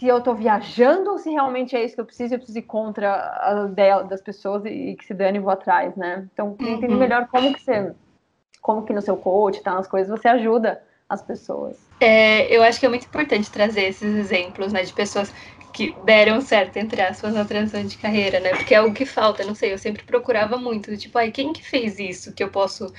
se 0.00 0.08
eu 0.08 0.16
estou 0.16 0.34
viajando 0.34 1.10
ou 1.10 1.18
se 1.18 1.28
realmente 1.28 1.76
é 1.76 1.84
isso 1.84 1.94
que 1.94 2.00
eu 2.00 2.06
preciso, 2.06 2.32
eu 2.32 2.38
preciso 2.38 2.58
ir 2.58 2.62
contra 2.62 3.12
a 3.12 3.68
ideia 3.70 4.02
das 4.02 4.22
pessoas 4.22 4.64
e, 4.64 4.96
que 4.98 5.04
se 5.04 5.12
dane 5.12 5.36
e 5.36 5.40
vou 5.40 5.50
atrás, 5.52 5.94
né? 5.94 6.26
Então, 6.32 6.56
entender 6.58 6.94
uhum. 6.94 6.98
melhor 6.98 7.28
como 7.28 7.52
que 7.52 7.60
você, 7.60 7.92
como 8.62 8.82
que 8.82 8.94
no 8.94 9.02
seu 9.02 9.14
coach, 9.18 9.62
tá, 9.62 9.74
nas 9.74 9.86
coisas, 9.86 10.08
você 10.08 10.26
ajuda 10.26 10.82
as 11.06 11.20
pessoas. 11.20 11.76
É, 12.00 12.46
eu 12.46 12.62
acho 12.62 12.80
que 12.80 12.86
é 12.86 12.88
muito 12.88 13.04
importante 13.04 13.50
trazer 13.50 13.82
esses 13.82 14.16
exemplos, 14.16 14.72
né, 14.72 14.84
de 14.84 14.92
pessoas 14.94 15.34
que 15.70 15.94
deram 16.02 16.40
certo, 16.40 16.78
entre 16.78 17.02
aspas, 17.02 17.34
na 17.34 17.44
transição 17.44 17.84
de 17.84 17.98
carreira, 17.98 18.40
né? 18.40 18.50
Porque 18.50 18.74
é 18.74 18.78
algo 18.78 18.94
que 18.94 19.04
falta, 19.04 19.44
não 19.44 19.54
sei, 19.54 19.70
eu 19.70 19.78
sempre 19.78 20.02
procurava 20.02 20.56
muito, 20.56 20.96
tipo, 20.96 21.18
ai, 21.18 21.30
quem 21.30 21.52
que 21.52 21.62
fez 21.62 21.98
isso 21.98 22.32
que 22.32 22.42
eu 22.42 22.48
posso 22.48 22.90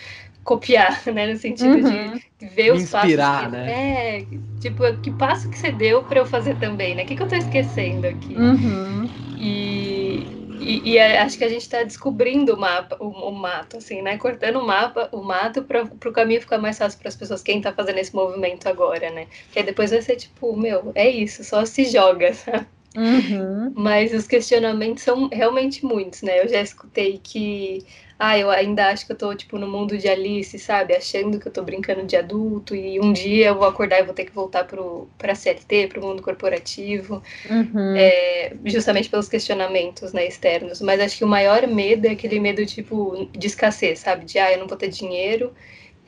copiar, 0.43 1.01
né? 1.13 1.33
No 1.33 1.37
sentido 1.37 1.87
uhum. 1.87 2.19
de 2.39 2.47
ver 2.47 2.73
os 2.73 2.81
Inspirar, 2.83 3.43
passos. 3.43 3.51
Que, 3.51 3.57
né? 3.57 4.17
É, 4.19 4.25
tipo, 4.59 5.01
que 5.01 5.11
passo 5.11 5.49
que 5.49 5.57
você 5.57 5.71
deu 5.71 6.03
para 6.03 6.19
eu 6.19 6.25
fazer 6.25 6.55
também, 6.57 6.95
né? 6.95 7.03
O 7.03 7.05
que, 7.05 7.15
que 7.15 7.23
eu 7.23 7.27
tô 7.27 7.35
esquecendo 7.35 8.07
aqui? 8.07 8.35
Uhum. 8.35 9.09
E 9.37 10.41
e, 10.61 10.91
e, 10.91 10.99
acho 10.99 11.39
que 11.39 11.43
a 11.43 11.49
gente 11.49 11.63
está 11.63 11.81
descobrindo 11.81 12.53
o 12.53 12.59
mapa, 12.59 12.95
o, 12.99 13.07
o, 13.07 13.31
mato, 13.31 13.77
assim, 13.77 14.01
né? 14.03 14.15
Cortando 14.17 14.59
o 14.59 14.65
mapa, 14.65 15.09
o 15.11 15.23
mato 15.23 15.63
para 15.63 15.81
o 15.83 16.13
caminho 16.13 16.39
ficar 16.39 16.59
mais 16.59 16.77
fácil 16.77 16.99
para 16.99 17.09
as 17.09 17.15
pessoas, 17.15 17.41
quem 17.41 17.57
está 17.57 17.73
fazendo 17.73 17.97
esse 17.97 18.13
movimento 18.13 18.69
agora, 18.69 19.09
né? 19.09 19.25
Porque 19.45 19.63
depois 19.63 19.89
vai 19.89 20.01
ser 20.03 20.17
tipo, 20.17 20.55
meu, 20.55 20.91
é 20.93 21.09
isso, 21.09 21.43
só 21.43 21.65
se 21.65 21.85
joga, 21.85 22.31
sabe? 22.35 22.67
Uhum. 22.95 23.73
Mas 23.75 24.13
os 24.13 24.27
questionamentos 24.27 25.03
são 25.03 25.29
realmente 25.29 25.83
muitos, 25.83 26.21
né? 26.21 26.43
Eu 26.43 26.47
já 26.47 26.61
escutei 26.61 27.19
que 27.23 27.83
ah, 28.23 28.37
eu 28.37 28.51
ainda 28.51 28.89
acho 28.89 29.03
que 29.03 29.11
eu 29.13 29.17
tô, 29.17 29.33
tipo, 29.33 29.57
no 29.57 29.67
mundo 29.67 29.97
de 29.97 30.07
Alice, 30.07 30.59
sabe? 30.59 30.95
Achando 30.95 31.39
que 31.39 31.47
eu 31.47 31.51
tô 31.51 31.63
brincando 31.63 32.05
de 32.05 32.15
adulto 32.15 32.75
e 32.75 32.99
um 32.99 33.11
dia 33.11 33.47
eu 33.47 33.55
vou 33.55 33.67
acordar 33.67 33.99
e 33.99 34.03
vou 34.03 34.13
ter 34.13 34.25
que 34.25 34.31
voltar 34.31 34.63
pro, 34.65 35.09
pra 35.17 35.33
CLT, 35.33 35.87
pro 35.87 36.01
mundo 36.01 36.21
corporativo, 36.21 37.23
uhum. 37.49 37.95
é, 37.97 38.53
justamente 38.65 39.09
pelos 39.09 39.27
questionamentos, 39.27 40.13
né, 40.13 40.27
externos. 40.27 40.81
Mas 40.81 40.99
acho 40.99 41.17
que 41.17 41.23
o 41.23 41.27
maior 41.27 41.65
medo 41.65 42.05
é 42.05 42.11
aquele 42.11 42.39
medo, 42.39 42.63
tipo, 42.63 43.27
de 43.31 43.47
escassez, 43.47 43.97
sabe? 43.97 44.23
De, 44.25 44.37
ah, 44.37 44.51
eu 44.51 44.59
não 44.59 44.67
vou 44.67 44.77
ter 44.77 44.89
dinheiro, 44.89 45.51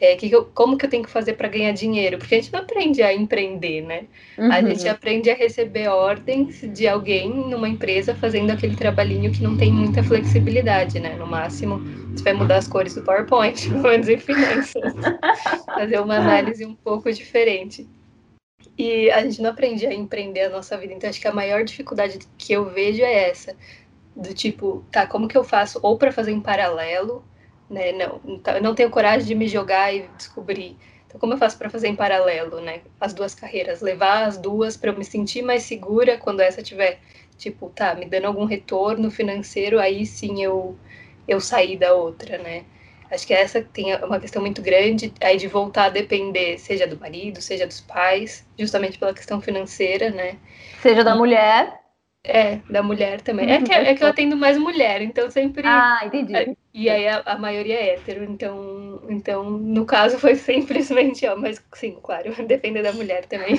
é, 0.04 0.16
que 0.18 0.30
eu, 0.30 0.46
como 0.54 0.78
que 0.78 0.86
eu 0.86 0.90
tenho 0.90 1.04
que 1.04 1.10
fazer 1.10 1.34
para 1.34 1.48
ganhar 1.48 1.72
dinheiro? 1.72 2.18
Porque 2.18 2.36
a 2.36 2.42
gente 2.42 2.52
não 2.52 2.60
aprende 2.60 3.02
a 3.02 3.14
empreender, 3.14 3.82
né? 3.82 4.04
Uhum. 4.38 4.52
A 4.52 4.62
gente 4.62 4.88
aprende 4.88 5.30
a 5.30 5.34
receber 5.34 5.88
ordens 5.88 6.62
de 6.74 6.88
alguém 6.88 7.30
numa 7.30 7.70
empresa 7.70 8.14
fazendo 8.14 8.52
aquele 8.52 8.76
trabalhinho 8.76 9.32
que 9.32 9.42
não 9.42 9.56
tem 9.56 9.72
muita 9.72 10.04
flexibilidade, 10.04 11.00
né? 11.00 11.16
No 11.16 11.26
máximo, 11.26 11.80
você 12.12 12.24
vai 12.24 12.34
mudar 12.34 12.58
as 12.58 12.68
cores 12.68 12.96
do 12.96 13.02
PowerPoint, 13.02 13.70
pelo 13.70 13.84
menos 13.84 14.10
em 14.10 14.18
finanças. 14.18 14.94
fazer 15.66 16.00
uma 16.00 16.18
análise 16.18 16.66
um 16.66 16.76
pouco 16.76 17.12
diferente. 17.12 17.88
E 18.78 19.10
a 19.12 19.22
gente 19.22 19.42
não 19.42 19.52
aprende 19.52 19.86
a 19.86 19.94
empreender 19.94 20.42
a 20.42 20.50
nossa 20.50 20.78
vida. 20.78 20.94
Então, 20.94 21.10
acho 21.10 21.22
que 21.22 21.28
a 21.28 21.34
maior 21.34 21.64
dificuldade 21.64 22.20
que 22.38 22.52
eu 22.52 22.66
vejo 22.66 23.02
é 23.02 23.30
essa. 23.30 23.56
Do 24.16 24.34
tipo, 24.34 24.84
tá, 24.92 25.08
como 25.08 25.28
que 25.28 25.38
eu 25.38 25.44
faço 25.44 25.80
ou 25.82 25.98
para 25.98 26.12
fazer 26.12 26.32
em 26.32 26.42
paralelo, 26.42 27.24
né? 27.74 27.92
Não, 27.92 28.22
então, 28.26 28.56
eu 28.56 28.62
não 28.62 28.76
tenho 28.76 28.90
coragem 28.90 29.28
de 29.28 29.36
me 29.36 29.48
jogar 29.48 29.94
e 29.94 30.08
descobrir. 30.18 30.78
Então, 31.08 31.20
como 31.20 31.34
eu 31.34 31.38
faço 31.38 31.58
para 31.58 31.70
fazer 31.70 31.88
em 31.88 31.96
paralelo, 31.96 32.62
né? 32.62 32.82
As 33.00 33.14
duas 33.14 33.36
carreiras, 33.36 33.82
levar 33.82 34.26
as 34.26 34.38
duas 34.38 34.78
para 34.78 34.92
eu 34.92 34.98
me 34.98 35.04
sentir 35.04 35.42
mais 35.42 35.64
segura 35.64 36.18
quando 36.18 36.40
essa 36.42 36.62
tiver, 36.64 37.00
tipo, 37.38 37.70
tá, 37.70 37.94
me 37.96 38.06
dando 38.06 38.26
algum 38.26 38.46
retorno 38.46 39.12
financeiro, 39.12 39.80
aí 39.80 40.06
sim 40.06 40.44
eu 40.44 40.78
eu 41.28 41.40
sair 41.40 41.78
da 41.78 41.94
outra, 41.94 42.38
né? 42.38 42.66
Acho 43.10 43.28
que 43.28 43.34
essa 43.34 43.62
tem 43.62 43.96
uma 43.98 44.20
questão 44.20 44.42
muito 44.42 44.62
grande 44.62 45.14
aí 45.22 45.38
de 45.38 45.48
voltar 45.48 45.86
a 45.86 45.90
depender, 45.90 46.58
seja 46.58 46.88
do 46.88 47.00
marido, 47.00 47.42
seja 47.42 47.68
dos 47.68 47.80
pais, 47.80 48.46
justamente 48.58 48.98
pela 48.98 49.14
questão 49.14 49.40
financeira, 49.40 50.10
né? 50.10 50.38
Seja 50.82 51.04
da 51.04 51.16
mulher. 51.16 51.83
É, 52.26 52.60
da 52.70 52.82
mulher 52.82 53.20
também. 53.20 53.52
É 53.52 53.62
que, 53.62 53.74
é 53.74 53.94
que 53.94 54.02
eu 54.02 54.08
atendo 54.08 54.38
mais 54.38 54.58
mulher, 54.58 55.02
então 55.02 55.30
sempre. 55.30 55.68
Ah, 55.68 56.04
entendi. 56.06 56.34
É, 56.34 56.56
e 56.74 56.90
aí 56.90 57.06
a, 57.06 57.22
a 57.26 57.38
maioria 57.38 57.76
é 57.76 57.96
hétero, 57.96 58.24
então, 58.24 59.02
então 59.10 59.50
no 59.50 59.86
caso 59.86 60.18
foi 60.18 60.36
simplesmente, 60.38 61.28
ó, 61.28 61.36
mas 61.36 61.62
sim, 61.74 61.98
claro, 62.02 62.34
depende 62.48 62.82
da 62.82 62.94
mulher 62.94 63.26
também. 63.26 63.56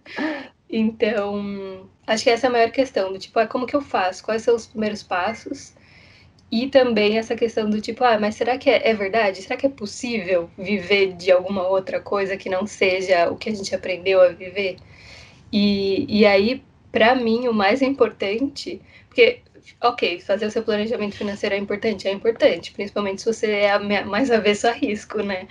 então, 0.70 1.90
acho 2.06 2.24
que 2.24 2.30
essa 2.30 2.46
é 2.46 2.48
a 2.48 2.52
maior 2.52 2.70
questão, 2.70 3.12
do 3.12 3.18
tipo, 3.18 3.38
ah, 3.38 3.46
como 3.46 3.66
que 3.66 3.76
eu 3.76 3.82
faço? 3.82 4.24
Quais 4.24 4.42
são 4.42 4.56
os 4.56 4.66
primeiros 4.66 5.02
passos? 5.02 5.74
E 6.50 6.68
também 6.68 7.18
essa 7.18 7.36
questão 7.36 7.68
do 7.68 7.80
tipo, 7.82 8.02
ah, 8.02 8.18
mas 8.18 8.34
será 8.34 8.56
que 8.58 8.70
é, 8.70 8.88
é 8.88 8.94
verdade? 8.94 9.42
Será 9.42 9.56
que 9.56 9.66
é 9.66 9.70
possível 9.70 10.50
viver 10.56 11.12
de 11.14 11.30
alguma 11.30 11.68
outra 11.68 12.00
coisa 12.00 12.36
que 12.36 12.48
não 12.48 12.66
seja 12.66 13.30
o 13.30 13.36
que 13.36 13.50
a 13.50 13.54
gente 13.54 13.74
aprendeu 13.74 14.22
a 14.22 14.28
viver? 14.28 14.76
E, 15.52 16.06
e 16.08 16.26
aí, 16.26 16.64
para 16.92 17.14
mim, 17.14 17.48
o 17.48 17.54
mais 17.54 17.82
importante, 17.82 18.80
porque, 19.08 19.40
ok, 19.82 20.20
fazer 20.20 20.46
o 20.46 20.50
seu 20.50 20.62
planejamento 20.62 21.16
financeiro 21.16 21.54
é 21.54 21.58
importante, 21.58 22.08
é 22.08 22.12
importante, 22.12 22.72
principalmente 22.72 23.22
se 23.22 23.32
você 23.32 23.50
é 23.50 23.78
mais 24.04 24.30
avesso 24.30 24.68
a 24.68 24.72
risco, 24.72 25.22
né? 25.22 25.46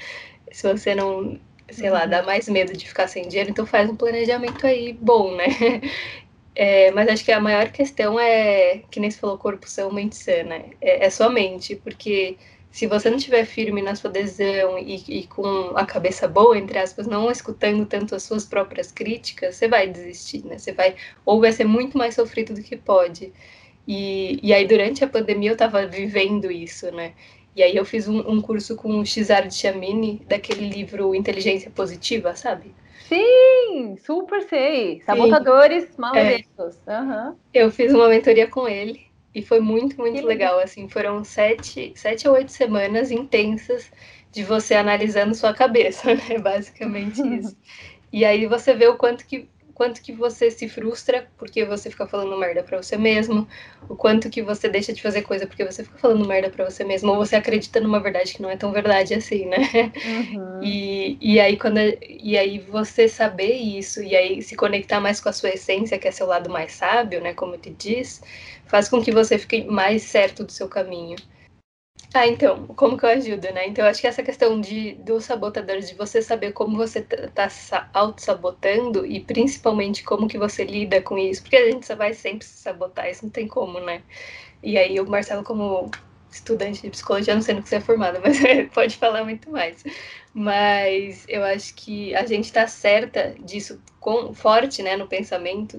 Se 0.51 0.71
você 0.71 0.95
não, 0.95 1.39
sei 1.69 1.87
uhum. 1.89 1.93
lá, 1.93 2.05
dá 2.05 2.23
mais 2.23 2.47
medo 2.49 2.73
de 2.75 2.87
ficar 2.87 3.07
sem 3.07 3.27
dinheiro, 3.27 3.49
então 3.51 3.65
faz 3.65 3.89
um 3.89 3.95
planejamento 3.95 4.65
aí 4.65 4.93
bom, 4.93 5.35
né? 5.35 5.47
É, 6.55 6.91
mas 6.91 7.07
acho 7.07 7.23
que 7.23 7.31
a 7.31 7.39
maior 7.39 7.69
questão 7.71 8.19
é, 8.19 8.81
que 8.91 8.99
nem 8.99 9.09
você 9.09 9.17
falou, 9.17 9.37
corpo 9.37 9.65
são, 9.65 9.93
mente 9.93 10.17
sã, 10.17 10.43
né? 10.43 10.65
É, 10.81 11.05
é 11.05 11.09
sua 11.09 11.29
mente, 11.29 11.73
porque 11.77 12.35
se 12.79 12.87
você 12.87 13.09
não 13.09 13.17
estiver 13.17 13.43
firme 13.43 13.81
na 13.81 13.93
sua 13.93 14.09
decisão 14.09 14.79
e, 14.79 15.03
e, 15.09 15.27
com 15.27 15.75
a 15.75 15.85
cabeça 15.85 16.29
boa, 16.29 16.57
entre 16.57 16.79
aspas, 16.79 17.07
não 17.07 17.29
escutando 17.29 17.85
tanto 17.85 18.15
as 18.15 18.23
suas 18.23 18.45
próprias 18.45 18.89
críticas, 18.89 19.55
você 19.55 19.67
vai 19.67 19.85
desistir, 19.85 20.45
né? 20.45 20.57
Você 20.57 20.71
vai, 20.71 20.95
ou 21.25 21.41
vai 21.41 21.51
ser 21.51 21.65
muito 21.65 21.97
mais 21.97 22.15
sofrido 22.15 22.53
do 22.53 22.63
que 22.63 22.77
pode. 22.77 23.33
E, 23.85 24.39
e 24.41 24.53
aí, 24.53 24.65
durante 24.65 25.03
a 25.03 25.09
pandemia, 25.09 25.49
eu 25.49 25.53
estava 25.53 25.85
vivendo 25.85 26.49
isso, 26.49 26.89
né? 26.89 27.11
E 27.53 27.61
aí, 27.61 27.75
eu 27.75 27.83
fiz 27.83 28.07
um, 28.07 28.19
um 28.19 28.41
curso 28.41 28.77
com 28.77 28.97
o 29.01 29.05
Cesare 29.05 29.51
Chamini, 29.51 30.21
daquele 30.25 30.69
livro 30.69 31.13
Inteligência 31.13 31.69
Positiva, 31.69 32.33
sabe? 32.33 32.73
Sim, 33.09 33.97
super 33.97 34.41
sei. 34.43 35.01
Sabotadores 35.01 35.83
Sim. 35.83 35.95
maletos. 35.97 36.77
É. 36.87 36.97
Uhum. 36.97 37.35
Eu 37.53 37.71
fiz 37.71 37.93
uma 37.93 38.07
mentoria 38.07 38.47
com 38.47 38.69
ele. 38.69 39.08
E 39.33 39.41
foi 39.41 39.59
muito, 39.59 39.97
muito 39.97 40.25
legal. 40.25 40.59
Assim, 40.59 40.87
foram 40.89 41.23
sete, 41.23 41.93
sete 41.95 42.27
ou 42.27 42.35
oito 42.35 42.51
semanas 42.51 43.11
intensas 43.11 43.91
de 44.31 44.43
você 44.43 44.75
analisando 44.75 45.35
sua 45.35 45.53
cabeça, 45.53 46.13
né? 46.15 46.37
Basicamente 46.39 47.21
isso. 47.21 47.57
E 48.11 48.25
aí 48.25 48.47
você 48.47 48.73
vê 48.73 48.87
o 48.87 48.97
quanto 48.97 49.23
que 49.27 49.47
quanto 49.79 50.01
que 50.01 50.11
você 50.11 50.51
se 50.51 50.67
frustra 50.67 51.25
porque 51.37 51.63
você 51.63 51.89
fica 51.89 52.05
falando 52.05 52.37
merda 52.37 52.61
para 52.61 52.81
você 52.81 52.97
mesmo, 52.97 53.47
o 53.87 53.95
quanto 53.95 54.29
que 54.29 54.41
você 54.41 54.67
deixa 54.67 54.91
de 54.91 55.01
fazer 55.01 55.21
coisa 55.21 55.47
porque 55.47 55.63
você 55.63 55.85
fica 55.85 55.97
falando 55.97 56.27
merda 56.27 56.49
para 56.49 56.69
você 56.69 56.83
mesmo, 56.83 57.11
ou 57.11 57.15
você 57.15 57.37
acredita 57.37 57.79
numa 57.79 58.01
verdade 58.01 58.33
que 58.33 58.41
não 58.41 58.49
é 58.49 58.57
tão 58.57 58.73
verdade 58.73 59.13
assim, 59.13 59.45
né? 59.45 59.57
Uhum. 60.05 60.61
E, 60.61 61.17
e 61.21 61.39
aí 61.39 61.55
quando 61.55 61.77
e 62.09 62.37
aí 62.37 62.59
você 62.59 63.07
saber 63.07 63.53
isso 63.53 64.03
e 64.03 64.17
aí 64.17 64.41
se 64.41 64.53
conectar 64.53 64.99
mais 64.99 65.21
com 65.21 65.29
a 65.29 65.33
sua 65.33 65.51
essência, 65.51 65.97
que 65.97 66.09
é 66.09 66.11
seu 66.11 66.27
lado 66.27 66.49
mais 66.49 66.73
sábio, 66.73 67.21
né, 67.21 67.33
como 67.33 67.57
te 67.57 67.69
diz, 67.69 68.21
faz 68.65 68.89
com 68.89 69.01
que 69.01 69.13
você 69.13 69.37
fique 69.37 69.63
mais 69.63 70.03
certo 70.03 70.43
do 70.43 70.51
seu 70.51 70.67
caminho. 70.67 71.15
Ah, 72.13 72.25
então, 72.27 72.65
como 72.69 72.97
que 72.97 73.05
eu 73.05 73.09
ajudo, 73.09 73.51
né? 73.53 73.67
Então, 73.67 73.85
eu 73.85 73.89
acho 73.91 74.01
que 74.01 74.07
essa 74.07 74.23
questão 74.23 74.59
de, 74.59 74.93
dos 74.95 75.25
sabotadores, 75.25 75.87
de 75.89 75.95
você 75.95 76.21
saber 76.23 76.53
como 76.53 76.75
você 76.75 77.01
tá, 77.03 77.47
tá 77.47 77.89
auto-sabotando 77.93 79.05
e 79.05 79.19
principalmente 79.19 80.03
como 80.03 80.27
que 80.27 80.37
você 80.37 80.63
lida 80.63 81.01
com 81.03 81.17
isso, 81.19 81.41
porque 81.43 81.55
a 81.55 81.69
gente 81.69 81.85
só 81.85 81.95
vai 81.95 82.13
sempre 82.13 82.45
se 82.47 82.57
sabotar, 82.57 83.07
isso 83.09 83.25
não 83.25 83.31
tem 83.31 83.47
como, 83.47 83.79
né? 83.79 84.01
E 84.63 84.77
aí, 84.77 84.99
o 84.99 85.07
Marcelo, 85.07 85.43
como 85.43 85.91
estudante 86.31 86.81
de 86.81 86.89
psicologia, 86.89 87.35
não 87.35 87.41
sei 87.43 87.55
no 87.55 87.63
que 87.63 87.69
você 87.69 87.75
é 87.77 87.81
formada, 87.81 88.19
mas 88.25 88.39
pode 88.73 88.97
falar 88.97 89.23
muito 89.23 89.51
mais. 89.51 89.83
Mas 90.33 91.25
eu 91.27 91.43
acho 91.43 91.75
que 91.75 92.15
a 92.15 92.25
gente 92.25 92.51
tá 92.51 92.67
certa 92.67 93.35
disso, 93.39 93.81
com, 93.99 94.33
forte, 94.33 94.81
né, 94.83 94.97
no 94.97 95.07
pensamento, 95.07 95.77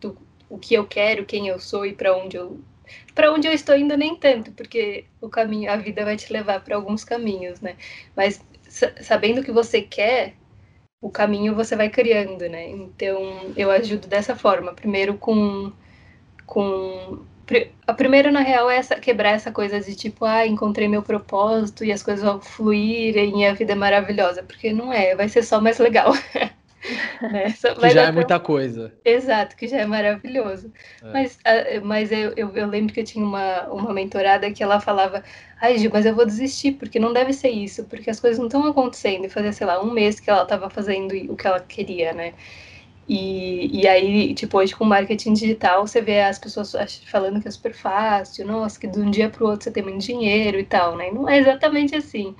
do 0.00 0.16
o 0.48 0.58
que 0.58 0.74
eu 0.74 0.86
quero, 0.86 1.24
quem 1.24 1.48
eu 1.48 1.58
sou 1.60 1.86
e 1.86 1.94
para 1.94 2.16
onde 2.16 2.36
eu 2.36 2.60
para 3.14 3.32
onde 3.32 3.46
eu 3.48 3.52
estou 3.52 3.76
indo 3.76 3.96
nem 3.96 4.16
tanto, 4.16 4.52
porque 4.52 5.04
o 5.20 5.28
caminho, 5.28 5.70
a 5.70 5.76
vida 5.76 6.04
vai 6.04 6.16
te 6.16 6.32
levar 6.32 6.60
para 6.62 6.76
alguns 6.76 7.04
caminhos, 7.04 7.60
né? 7.60 7.76
Mas 8.16 8.42
sabendo 9.00 9.40
o 9.40 9.44
que 9.44 9.52
você 9.52 9.82
quer, 9.82 10.34
o 11.00 11.10
caminho 11.10 11.54
você 11.54 11.76
vai 11.76 11.88
criando, 11.90 12.48
né? 12.48 12.68
Então 12.70 13.52
eu 13.56 13.70
ajudo 13.70 14.06
dessa 14.08 14.36
forma. 14.36 14.74
Primeiro 14.74 15.16
com 15.16 15.72
com 16.46 17.24
a 17.86 17.94
primeira 17.94 18.30
na 18.30 18.40
real 18.40 18.70
é 18.70 18.76
essa, 18.76 18.96
quebrar 18.96 19.30
essa 19.32 19.50
coisa 19.52 19.80
de 19.80 19.94
tipo, 19.96 20.24
ah, 20.24 20.46
encontrei 20.46 20.88
meu 20.88 21.02
propósito 21.02 21.84
e 21.84 21.92
as 21.92 22.02
coisas 22.02 22.24
vão 22.24 22.40
fluírem 22.40 23.42
e 23.42 23.46
a 23.46 23.54
vida 23.54 23.72
é 23.72 23.74
maravilhosa, 23.76 24.42
porque 24.42 24.72
não 24.72 24.92
é, 24.92 25.14
vai 25.16 25.28
ser 25.28 25.42
só 25.42 25.60
mais 25.60 25.78
legal. 25.78 26.12
Né? 27.20 27.52
que 27.52 27.90
já 27.90 28.04
é 28.04 28.12
muita 28.12 28.40
coisa. 28.40 28.92
Exato, 29.04 29.56
que 29.56 29.68
já 29.68 29.78
é 29.78 29.86
maravilhoso. 29.86 30.72
É. 31.02 31.12
Mas, 31.12 31.38
ah, 31.44 31.80
mas 31.82 32.10
eu, 32.10 32.32
eu, 32.36 32.56
eu, 32.56 32.66
lembro 32.66 32.92
que 32.92 33.00
eu 33.00 33.04
tinha 33.04 33.24
uma, 33.24 33.64
uma 33.68 33.92
mentorada 33.92 34.50
que 34.50 34.62
ela 34.62 34.80
falava, 34.80 35.22
ai 35.60 35.78
Gil, 35.78 35.90
mas 35.92 36.06
eu 36.06 36.14
vou 36.14 36.24
desistir, 36.24 36.72
porque 36.72 36.98
não 36.98 37.12
deve 37.12 37.32
ser 37.32 37.50
isso, 37.50 37.84
porque 37.84 38.10
as 38.10 38.18
coisas 38.18 38.38
não 38.38 38.46
estão 38.46 38.66
acontecendo. 38.66 39.26
E 39.26 39.28
fazia, 39.28 39.52
sei 39.52 39.66
lá, 39.66 39.82
um 39.82 39.92
mês 39.92 40.18
que 40.18 40.30
ela 40.30 40.42
estava 40.42 40.70
fazendo 40.70 41.12
o 41.30 41.36
que 41.36 41.46
ela 41.46 41.60
queria, 41.60 42.12
né? 42.12 42.32
E, 43.08 43.80
e 43.82 43.88
aí, 43.88 44.34
tipo, 44.34 44.56
hoje 44.56 44.74
com 44.74 44.84
marketing 44.84 45.32
digital, 45.32 45.84
você 45.84 46.00
vê 46.00 46.20
as 46.20 46.38
pessoas 46.38 46.72
falando 47.06 47.40
que 47.42 47.48
é 47.48 47.50
super 47.50 47.74
fácil, 47.74 48.46
nossa, 48.46 48.78
que 48.78 48.86
de 48.86 49.00
um 49.00 49.10
dia 49.10 49.28
para 49.28 49.42
o 49.44 49.48
outro 49.48 49.64
você 49.64 49.70
tem 49.72 49.82
muito 49.82 49.98
dinheiro 49.98 50.58
e 50.58 50.64
tal, 50.64 50.96
né? 50.96 51.08
E 51.08 51.12
não 51.12 51.28
é 51.28 51.38
exatamente 51.38 51.96
assim. 51.96 52.36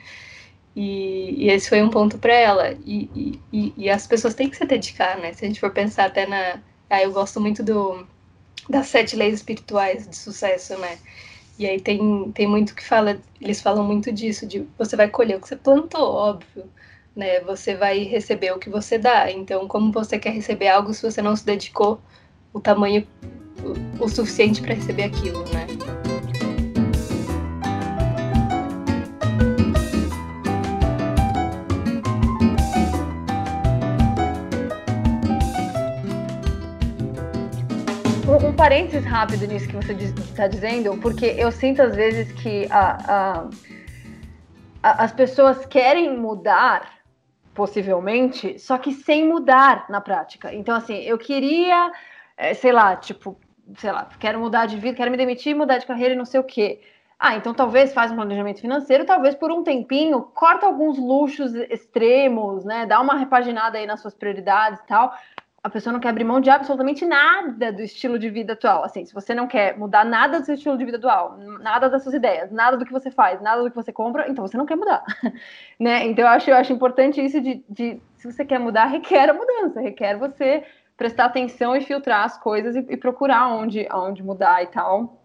E, 0.83 1.45
e, 1.45 1.51
esse 1.51 1.69
foi 1.69 1.83
um 1.83 1.91
ponto 1.91 2.17
para 2.17 2.33
ela. 2.33 2.73
E, 2.87 3.39
e, 3.53 3.75
e, 3.77 3.91
as 3.91 4.07
pessoas 4.07 4.33
têm 4.33 4.49
que 4.49 4.57
se 4.57 4.65
dedicar, 4.65 5.19
né? 5.19 5.31
Se 5.35 5.45
a 5.45 5.49
gente 5.49 5.61
for 5.61 5.71
pensar 5.71 6.07
até 6.07 6.27
na. 6.27 6.59
Ah, 6.89 7.03
eu 7.03 7.13
gosto 7.13 7.39
muito 7.39 7.63
do, 7.63 8.07
das 8.67 8.87
sete 8.87 9.15
leis 9.15 9.35
espirituais 9.35 10.09
de 10.09 10.17
sucesso, 10.17 10.79
né? 10.79 10.99
E 11.59 11.67
aí 11.67 11.79
tem, 11.79 12.33
tem 12.33 12.47
muito 12.47 12.75
que 12.75 12.83
fala, 12.83 13.21
eles 13.39 13.61
falam 13.61 13.85
muito 13.85 14.11
disso, 14.11 14.47
de 14.47 14.67
você 14.79 14.97
vai 14.97 15.09
colher 15.09 15.37
o 15.37 15.41
que 15.43 15.49
você 15.49 15.57
plantou, 15.57 16.15
óbvio. 16.15 16.65
Né? 17.15 17.41
Você 17.41 17.75
vai 17.75 18.05
receber 18.05 18.53
o 18.53 18.59
que 18.59 18.71
você 18.71 18.97
dá. 18.97 19.31
Então, 19.31 19.69
como 19.69 19.93
você 19.93 20.19
quer 20.19 20.31
receber 20.31 20.69
algo 20.69 20.95
se 20.95 21.03
você 21.03 21.21
não 21.21 21.37
se 21.37 21.45
dedicou 21.45 22.01
o 22.55 22.61
tamanho 22.61 23.07
o, 24.01 24.05
o 24.05 24.09
suficiente 24.09 24.63
para 24.63 24.73
receber 24.73 25.03
aquilo, 25.05 25.45
né? 25.51 25.67
Um 38.47 38.53
parênteses 38.55 39.05
rápido 39.05 39.47
nisso 39.47 39.69
que 39.69 39.77
você 39.77 39.93
está 39.93 40.47
dizendo, 40.47 40.97
porque 40.99 41.27
eu 41.27 41.53
sinto 41.53 41.83
às 41.83 41.95
vezes 41.95 42.33
que 42.33 42.67
a, 42.71 42.99
a, 43.07 43.49
a, 44.83 45.05
as 45.05 45.13
pessoas 45.13 45.67
querem 45.67 46.17
mudar, 46.17 47.01
possivelmente, 47.55 48.59
só 48.59 48.79
que 48.79 48.93
sem 48.93 49.27
mudar 49.29 49.85
na 49.89 50.01
prática. 50.01 50.55
Então, 50.55 50.75
assim, 50.75 50.97
eu 51.03 51.19
queria, 51.19 51.93
é, 52.37 52.55
sei 52.55 52.73
lá, 52.73 52.97
tipo, 52.97 53.39
sei 53.77 53.93
lá, 53.93 54.09
quero 54.19 54.41
mudar 54.41 54.67
de 54.67 54.77
vida, 54.77 54.97
quero 54.97 55.11
me 55.11 55.17
demitir, 55.17 55.55
mudar 55.55 55.79
de 55.79 55.87
carreira 55.87 56.15
e 56.15 56.17
não 56.17 56.25
sei 56.25 56.41
o 56.41 56.45
quê. 56.45 56.81
Ah, 57.19 57.37
então 57.37 57.53
talvez 57.53 57.93
faz 57.93 58.11
um 58.11 58.17
planejamento 58.17 58.63
financeiro, 58.63 59.05
talvez 59.05 59.35
por 59.35 59.53
um 59.53 59.63
tempinho 59.63 60.23
corta 60.23 60.65
alguns 60.65 60.99
luxos 60.99 61.55
extremos, 61.55 62.65
né? 62.65 62.87
Dá 62.87 62.99
uma 62.99 63.15
repaginada 63.15 63.77
aí 63.77 63.87
nas 63.87 64.01
suas 64.01 64.15
prioridades 64.15 64.81
e 64.81 64.87
tal, 64.87 65.13
a 65.63 65.69
pessoa 65.69 65.93
não 65.93 66.01
quer 66.01 66.09
abrir 66.09 66.25
mão 66.25 66.41
de 66.41 66.49
absolutamente 66.49 67.05
nada 67.05 67.71
do 67.71 67.83
estilo 67.83 68.19
de 68.19 68.31
vida 68.31 68.55
atual. 68.55 68.83
Assim, 68.83 69.05
se 69.05 69.13
você 69.13 69.35
não 69.35 69.47
quer 69.47 69.77
mudar 69.77 70.07
nada 70.07 70.41
do 70.41 70.47
seu 70.47 70.55
estilo 70.55 70.79
de 70.79 70.85
vida 70.87 70.97
atual, 70.97 71.37
nada 71.61 71.89
das 71.91 72.03
suas 72.03 72.15
ideias, 72.15 72.51
nada 72.51 72.79
do 72.79 72.87
que 72.87 72.93
você 72.93 73.11
faz, 73.11 73.43
nada 73.43 73.63
do 73.63 73.69
que 73.69 73.77
você 73.77 73.93
compra, 73.93 74.29
então 74.29 74.47
você 74.47 74.57
não 74.57 74.65
quer 74.65 74.77
mudar, 74.77 75.05
né? 75.79 76.07
Então 76.07 76.25
eu 76.25 76.31
acho, 76.31 76.49
eu 76.49 76.57
acho 76.57 76.73
importante 76.73 77.23
isso 77.23 77.41
de, 77.43 77.63
de, 77.69 78.01
se 78.17 78.33
você 78.33 78.43
quer 78.45 78.59
mudar, 78.59 78.87
requer 78.87 79.29
a 79.29 79.35
mudança, 79.35 79.81
requer 79.81 80.17
você 80.17 80.65
prestar 80.97 81.27
atenção 81.27 81.77
e 81.77 81.83
filtrar 81.83 82.25
as 82.25 82.39
coisas 82.39 82.75
e, 82.75 82.87
e 82.89 82.97
procurar 82.97 83.49
onde, 83.49 83.87
onde 83.93 84.23
mudar 84.23 84.63
e 84.63 84.67
tal. 84.67 85.19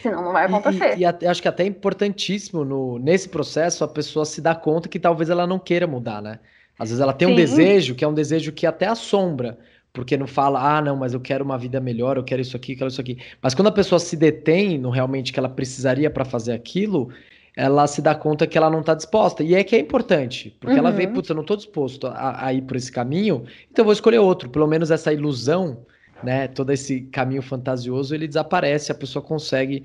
Senão 0.00 0.22
não 0.22 0.32
vai 0.32 0.46
acontecer. 0.46 0.98
E, 0.98 1.04
e, 1.04 1.16
e 1.22 1.26
acho 1.26 1.42
que 1.42 1.48
até 1.48 1.64
é 1.64 1.66
importantíssimo 1.66 2.64
no, 2.64 2.98
nesse 2.98 3.28
processo 3.28 3.84
a 3.84 3.88
pessoa 3.88 4.24
se 4.24 4.40
dar 4.40 4.56
conta 4.56 4.88
que 4.88 4.98
talvez 4.98 5.28
ela 5.30 5.46
não 5.46 5.58
queira 5.58 5.86
mudar, 5.86 6.22
né? 6.22 6.38
Às 6.78 6.90
vezes 6.90 7.00
ela 7.00 7.12
tem 7.12 7.28
Sim. 7.28 7.34
um 7.34 7.36
desejo 7.36 7.94
que 7.94 8.04
é 8.04 8.08
um 8.08 8.14
desejo 8.14 8.52
que 8.52 8.66
até 8.66 8.86
assombra, 8.86 9.58
porque 9.92 10.16
não 10.16 10.26
fala, 10.26 10.76
ah, 10.76 10.82
não, 10.82 10.94
mas 10.94 11.14
eu 11.14 11.20
quero 11.20 11.42
uma 11.42 11.56
vida 11.56 11.80
melhor, 11.80 12.18
eu 12.18 12.24
quero 12.24 12.42
isso 12.42 12.56
aqui, 12.56 12.72
eu 12.72 12.76
quero 12.76 12.90
isso 12.90 13.00
aqui. 13.00 13.18
Mas 13.40 13.54
quando 13.54 13.68
a 13.68 13.72
pessoa 13.72 13.98
se 13.98 14.16
detém 14.16 14.78
no 14.78 14.90
realmente 14.90 15.32
que 15.32 15.38
ela 15.38 15.48
precisaria 15.48 16.10
para 16.10 16.24
fazer 16.24 16.52
aquilo, 16.52 17.08
ela 17.56 17.86
se 17.86 18.02
dá 18.02 18.14
conta 18.14 18.46
que 18.46 18.58
ela 18.58 18.68
não 18.68 18.80
está 18.80 18.94
disposta. 18.94 19.42
E 19.42 19.54
é 19.54 19.64
que 19.64 19.74
é 19.74 19.78
importante, 19.78 20.54
porque 20.60 20.74
uhum. 20.74 20.80
ela 20.80 20.90
vê, 20.90 21.06
uhum. 21.06 21.14
putz, 21.14 21.30
eu 21.30 21.34
não 21.34 21.40
estou 21.40 21.56
disposto 21.56 22.06
a, 22.08 22.46
a, 22.46 22.52
ir 22.52 22.60
por 22.62 22.76
esse 22.76 22.92
caminho, 22.92 23.44
então 23.70 23.82
eu 23.82 23.86
vou 23.86 23.92
escolher 23.94 24.18
outro. 24.18 24.50
Pelo 24.50 24.66
menos 24.66 24.90
essa 24.90 25.10
ilusão, 25.10 25.86
né, 26.22 26.46
todo 26.46 26.70
esse 26.70 27.02
caminho 27.02 27.40
fantasioso, 27.40 28.14
ele 28.14 28.28
desaparece, 28.28 28.92
a 28.92 28.94
pessoa 28.94 29.22
consegue 29.22 29.84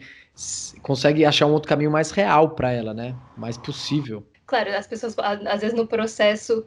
consegue 0.82 1.26
achar 1.26 1.46
um 1.46 1.52
outro 1.52 1.70
caminho 1.70 1.92
mais 1.92 2.12
real 2.12 2.52
para 2.52 2.72
ela, 2.72 2.94
né? 2.94 3.16
Mais 3.38 3.58
possível. 3.58 4.26
Claro, 4.46 4.76
as 4.76 4.88
pessoas 4.88 5.16
às 5.20 5.62
vezes 5.62 5.76
no 5.76 5.88
processo 5.88 6.66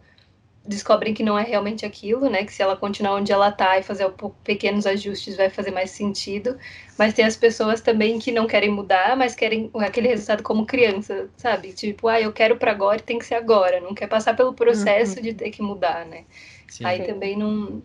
descobrem 0.67 1.13
que 1.13 1.23
não 1.23 1.39
é 1.39 1.43
realmente 1.43 1.85
aquilo, 1.85 2.31
né? 2.31 2.45
Que 2.45 2.53
se 2.53 2.63
ela 2.63 2.77
continuar 2.77 3.15
onde 3.15 3.33
ela 3.33 3.53
tá 3.53 3.79
e 3.79 3.83
fazer 3.83 4.11
pequenos 4.43 4.87
ajustes 4.87 5.37
vai 5.37 5.51
fazer 5.51 5.71
mais 5.71 5.91
sentido. 5.91 6.57
Mas 6.99 7.13
tem 7.13 7.25
as 7.25 7.37
pessoas 7.37 7.81
também 7.81 8.19
que 8.19 8.33
não 8.33 8.47
querem 8.47 8.71
mudar, 8.71 9.17
mas 9.17 9.35
querem 9.35 9.71
aquele 9.75 10.09
resultado 10.09 10.43
como 10.43 10.65
criança, 10.65 11.29
sabe? 11.37 11.73
Tipo, 11.73 12.09
ah, 12.09 12.21
eu 12.21 12.33
quero 12.33 12.57
para 12.57 12.71
agora 12.71 12.99
e 12.99 13.03
tem 13.03 13.19
que 13.19 13.27
ser 13.27 13.35
agora. 13.35 13.81
Não 13.81 13.95
quer 13.95 14.07
passar 14.07 14.35
pelo 14.35 14.55
processo 14.55 15.17
uhum. 15.17 15.23
de 15.23 15.35
ter 15.35 15.51
que 15.51 15.61
mudar, 15.61 16.07
né? 16.07 16.25
Sim. 16.69 16.85
Aí 16.85 17.03
também 17.05 17.37
não, 17.37 17.83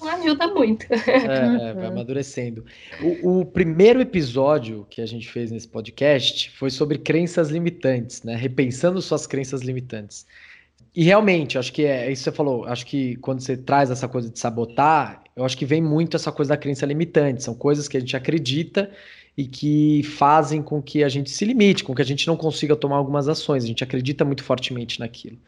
não 0.00 0.08
ajuda 0.08 0.46
muito. 0.48 0.86
É, 0.92 1.70
é 1.70 1.74
vai 1.74 1.86
amadurecendo. 1.86 2.64
O, 3.00 3.40
o, 3.40 3.44
primeiro 3.44 4.00
episódio 4.00 4.86
que 4.88 5.00
a 5.00 5.06
gente 5.06 5.28
fez 5.28 5.50
nesse 5.50 5.66
podcast 5.66 6.50
foi 6.52 6.70
sobre 6.70 6.98
crenças 6.98 7.50
limitantes, 7.50 8.22
né? 8.22 8.36
Repensando 8.36 9.02
suas 9.02 9.26
crenças 9.26 9.62
limitantes. 9.62 10.26
E 10.94 11.02
realmente, 11.02 11.58
acho 11.58 11.72
que 11.72 11.84
é, 11.84 12.06
é 12.06 12.12
isso 12.12 12.22
que 12.22 12.30
você 12.30 12.36
falou. 12.36 12.64
Acho 12.66 12.86
que 12.86 13.16
quando 13.16 13.40
você 13.40 13.56
traz 13.56 13.90
essa 13.90 14.06
coisa 14.06 14.30
de 14.30 14.38
sabotar, 14.38 15.24
eu 15.34 15.44
acho 15.44 15.58
que 15.58 15.66
vem 15.66 15.82
muito 15.82 16.16
essa 16.16 16.30
coisa 16.30 16.50
da 16.50 16.56
crença 16.56 16.86
limitante. 16.86 17.42
São 17.42 17.54
coisas 17.54 17.88
que 17.88 17.96
a 17.96 18.00
gente 18.00 18.16
acredita 18.16 18.90
e 19.36 19.46
que 19.46 20.02
fazem 20.04 20.62
com 20.62 20.80
que 20.80 21.02
a 21.02 21.08
gente 21.08 21.30
se 21.30 21.44
limite, 21.44 21.82
com 21.82 21.94
que 21.94 22.02
a 22.02 22.04
gente 22.04 22.26
não 22.28 22.36
consiga 22.36 22.76
tomar 22.76 22.96
algumas 22.96 23.28
ações. 23.28 23.64
A 23.64 23.66
gente 23.66 23.82
acredita 23.82 24.24
muito 24.24 24.44
fortemente 24.44 25.00
naquilo. 25.00 25.38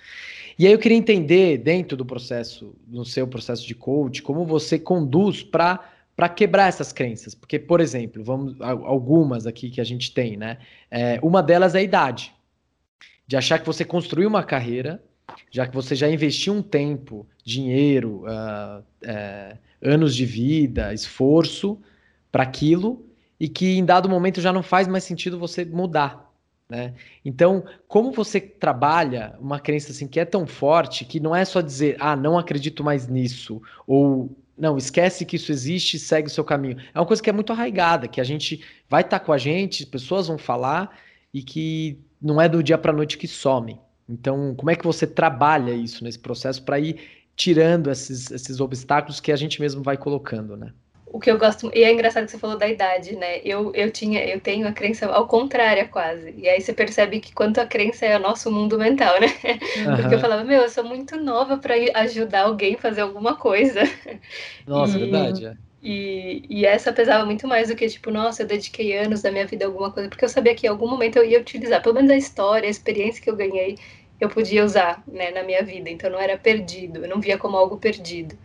E 0.58 0.66
aí 0.66 0.72
eu 0.72 0.78
queria 0.78 0.96
entender, 0.98 1.58
dentro 1.58 1.96
do 1.96 2.04
processo, 2.04 2.74
no 2.88 3.04
seu 3.04 3.28
processo 3.28 3.64
de 3.64 3.74
coach, 3.74 4.22
como 4.22 4.44
você 4.44 4.78
conduz 4.78 5.42
para 5.42 5.92
para 6.16 6.30
quebrar 6.30 6.68
essas 6.68 6.92
crenças. 6.92 7.34
Porque, 7.34 7.58
por 7.58 7.78
exemplo, 7.78 8.24
vamos 8.24 8.58
algumas 8.62 9.46
aqui 9.46 9.68
que 9.68 9.82
a 9.82 9.84
gente 9.84 10.14
tem, 10.14 10.34
né? 10.34 10.56
É, 10.90 11.20
uma 11.22 11.42
delas 11.42 11.74
é 11.74 11.80
a 11.80 11.82
idade. 11.82 12.32
De 13.26 13.36
achar 13.36 13.58
que 13.58 13.66
você 13.66 13.84
construiu 13.84 14.26
uma 14.26 14.42
carreira 14.42 15.02
já 15.50 15.66
que 15.66 15.74
você 15.74 15.94
já 15.94 16.08
investiu 16.08 16.54
um 16.54 16.62
tempo, 16.62 17.26
dinheiro, 17.44 18.24
uh, 18.24 18.80
uh, 18.80 19.58
anos 19.82 20.14
de 20.14 20.24
vida, 20.24 20.92
esforço 20.92 21.78
para 22.30 22.42
aquilo, 22.42 23.04
e 23.38 23.48
que 23.48 23.76
em 23.76 23.84
dado 23.84 24.08
momento 24.08 24.40
já 24.40 24.52
não 24.52 24.62
faz 24.62 24.88
mais 24.88 25.04
sentido 25.04 25.38
você 25.38 25.64
mudar. 25.64 26.32
Né? 26.68 26.94
Então, 27.24 27.64
como 27.86 28.10
você 28.10 28.40
trabalha 28.40 29.36
uma 29.40 29.60
crença 29.60 29.92
assim 29.92 30.08
que 30.08 30.18
é 30.18 30.24
tão 30.24 30.46
forte 30.46 31.04
que 31.04 31.20
não 31.20 31.34
é 31.34 31.44
só 31.44 31.60
dizer, 31.60 31.96
ah, 32.00 32.16
não 32.16 32.38
acredito 32.38 32.82
mais 32.82 33.06
nisso, 33.06 33.62
ou 33.86 34.30
não, 34.58 34.78
esquece 34.78 35.26
que 35.26 35.36
isso 35.36 35.52
existe, 35.52 35.98
segue 35.98 36.28
o 36.28 36.30
seu 36.30 36.42
caminho. 36.42 36.78
É 36.94 36.98
uma 36.98 37.06
coisa 37.06 37.22
que 37.22 37.28
é 37.28 37.32
muito 37.32 37.52
arraigada, 37.52 38.08
que 38.08 38.20
a 38.20 38.24
gente 38.24 38.64
vai 38.88 39.02
estar 39.02 39.18
tá 39.18 39.24
com 39.24 39.32
a 39.32 39.38
gente, 39.38 39.84
pessoas 39.86 40.28
vão 40.28 40.38
falar 40.38 40.98
e 41.32 41.42
que 41.42 41.98
não 42.20 42.40
é 42.40 42.48
do 42.48 42.62
dia 42.62 42.78
para 42.78 42.92
noite 42.92 43.18
que 43.18 43.28
some. 43.28 43.78
Então, 44.08 44.54
como 44.54 44.70
é 44.70 44.76
que 44.76 44.84
você 44.84 45.06
trabalha 45.06 45.72
isso 45.72 46.04
nesse 46.04 46.18
processo 46.18 46.62
para 46.62 46.78
ir 46.78 47.00
tirando 47.34 47.90
esses, 47.90 48.30
esses 48.30 48.60
obstáculos 48.60 49.20
que 49.20 49.32
a 49.32 49.36
gente 49.36 49.60
mesmo 49.60 49.82
vai 49.82 49.96
colocando, 49.96 50.56
né? 50.56 50.72
o 51.16 51.20
que 51.20 51.30
eu 51.30 51.38
gosto 51.38 51.70
e 51.74 51.82
é 51.82 51.90
engraçado 51.90 52.26
que 52.26 52.32
você 52.32 52.38
falou 52.38 52.58
da 52.58 52.68
idade, 52.68 53.16
né? 53.16 53.38
Eu, 53.42 53.72
eu 53.74 53.90
tinha, 53.90 54.24
eu 54.24 54.38
tenho 54.38 54.68
a 54.68 54.72
crença 54.72 55.06
ao 55.06 55.26
contrário 55.26 55.88
quase. 55.88 56.34
E 56.36 56.48
aí 56.48 56.60
você 56.60 56.72
percebe 56.74 57.20
que 57.20 57.32
quanto 57.32 57.58
a 57.58 57.66
crença 57.66 58.04
é 58.04 58.16
o 58.16 58.20
nosso 58.20 58.50
mundo 58.52 58.78
mental, 58.78 59.18
né? 59.18 59.28
Uhum. 59.86 59.96
Porque 59.96 60.14
eu 60.14 60.18
falava, 60.18 60.44
meu, 60.44 60.62
eu 60.62 60.68
sou 60.68 60.84
muito 60.84 61.16
nova 61.16 61.56
para 61.56 61.74
ajudar 62.00 62.42
alguém 62.42 62.74
a 62.74 62.78
fazer 62.78 63.00
alguma 63.00 63.34
coisa. 63.34 63.80
Nossa, 64.66 64.98
e, 64.98 65.00
verdade. 65.00 65.46
É. 65.46 65.54
E, 65.82 66.44
e 66.48 66.66
essa 66.66 66.92
pesava 66.92 67.24
muito 67.24 67.46
mais 67.46 67.68
do 67.68 67.76
que, 67.76 67.88
tipo, 67.88 68.10
nossa, 68.10 68.42
eu 68.42 68.46
dediquei 68.46 68.96
anos 68.96 69.22
da 69.22 69.30
minha 69.30 69.46
vida 69.46 69.64
a 69.64 69.68
alguma 69.68 69.92
coisa, 69.92 70.08
porque 70.08 70.24
eu 70.24 70.28
sabia 70.28 70.54
que 70.54 70.66
em 70.66 70.70
algum 70.70 70.88
momento 70.88 71.16
eu 71.16 71.24
ia 71.24 71.40
utilizar, 71.40 71.82
pelo 71.82 71.94
menos 71.94 72.10
a 72.10 72.16
história, 72.16 72.66
a 72.66 72.70
experiência 72.70 73.22
que 73.22 73.30
eu 73.30 73.36
ganhei, 73.36 73.78
eu 74.20 74.28
podia 74.28 74.64
usar, 74.64 75.02
né, 75.06 75.30
na 75.30 75.42
minha 75.42 75.62
vida. 75.62 75.90
Então 75.90 76.10
não 76.10 76.18
era 76.18 76.36
perdido, 76.38 77.04
eu 77.04 77.08
não 77.08 77.20
via 77.20 77.38
como 77.38 77.56
algo 77.56 77.76
perdido. 77.76 78.36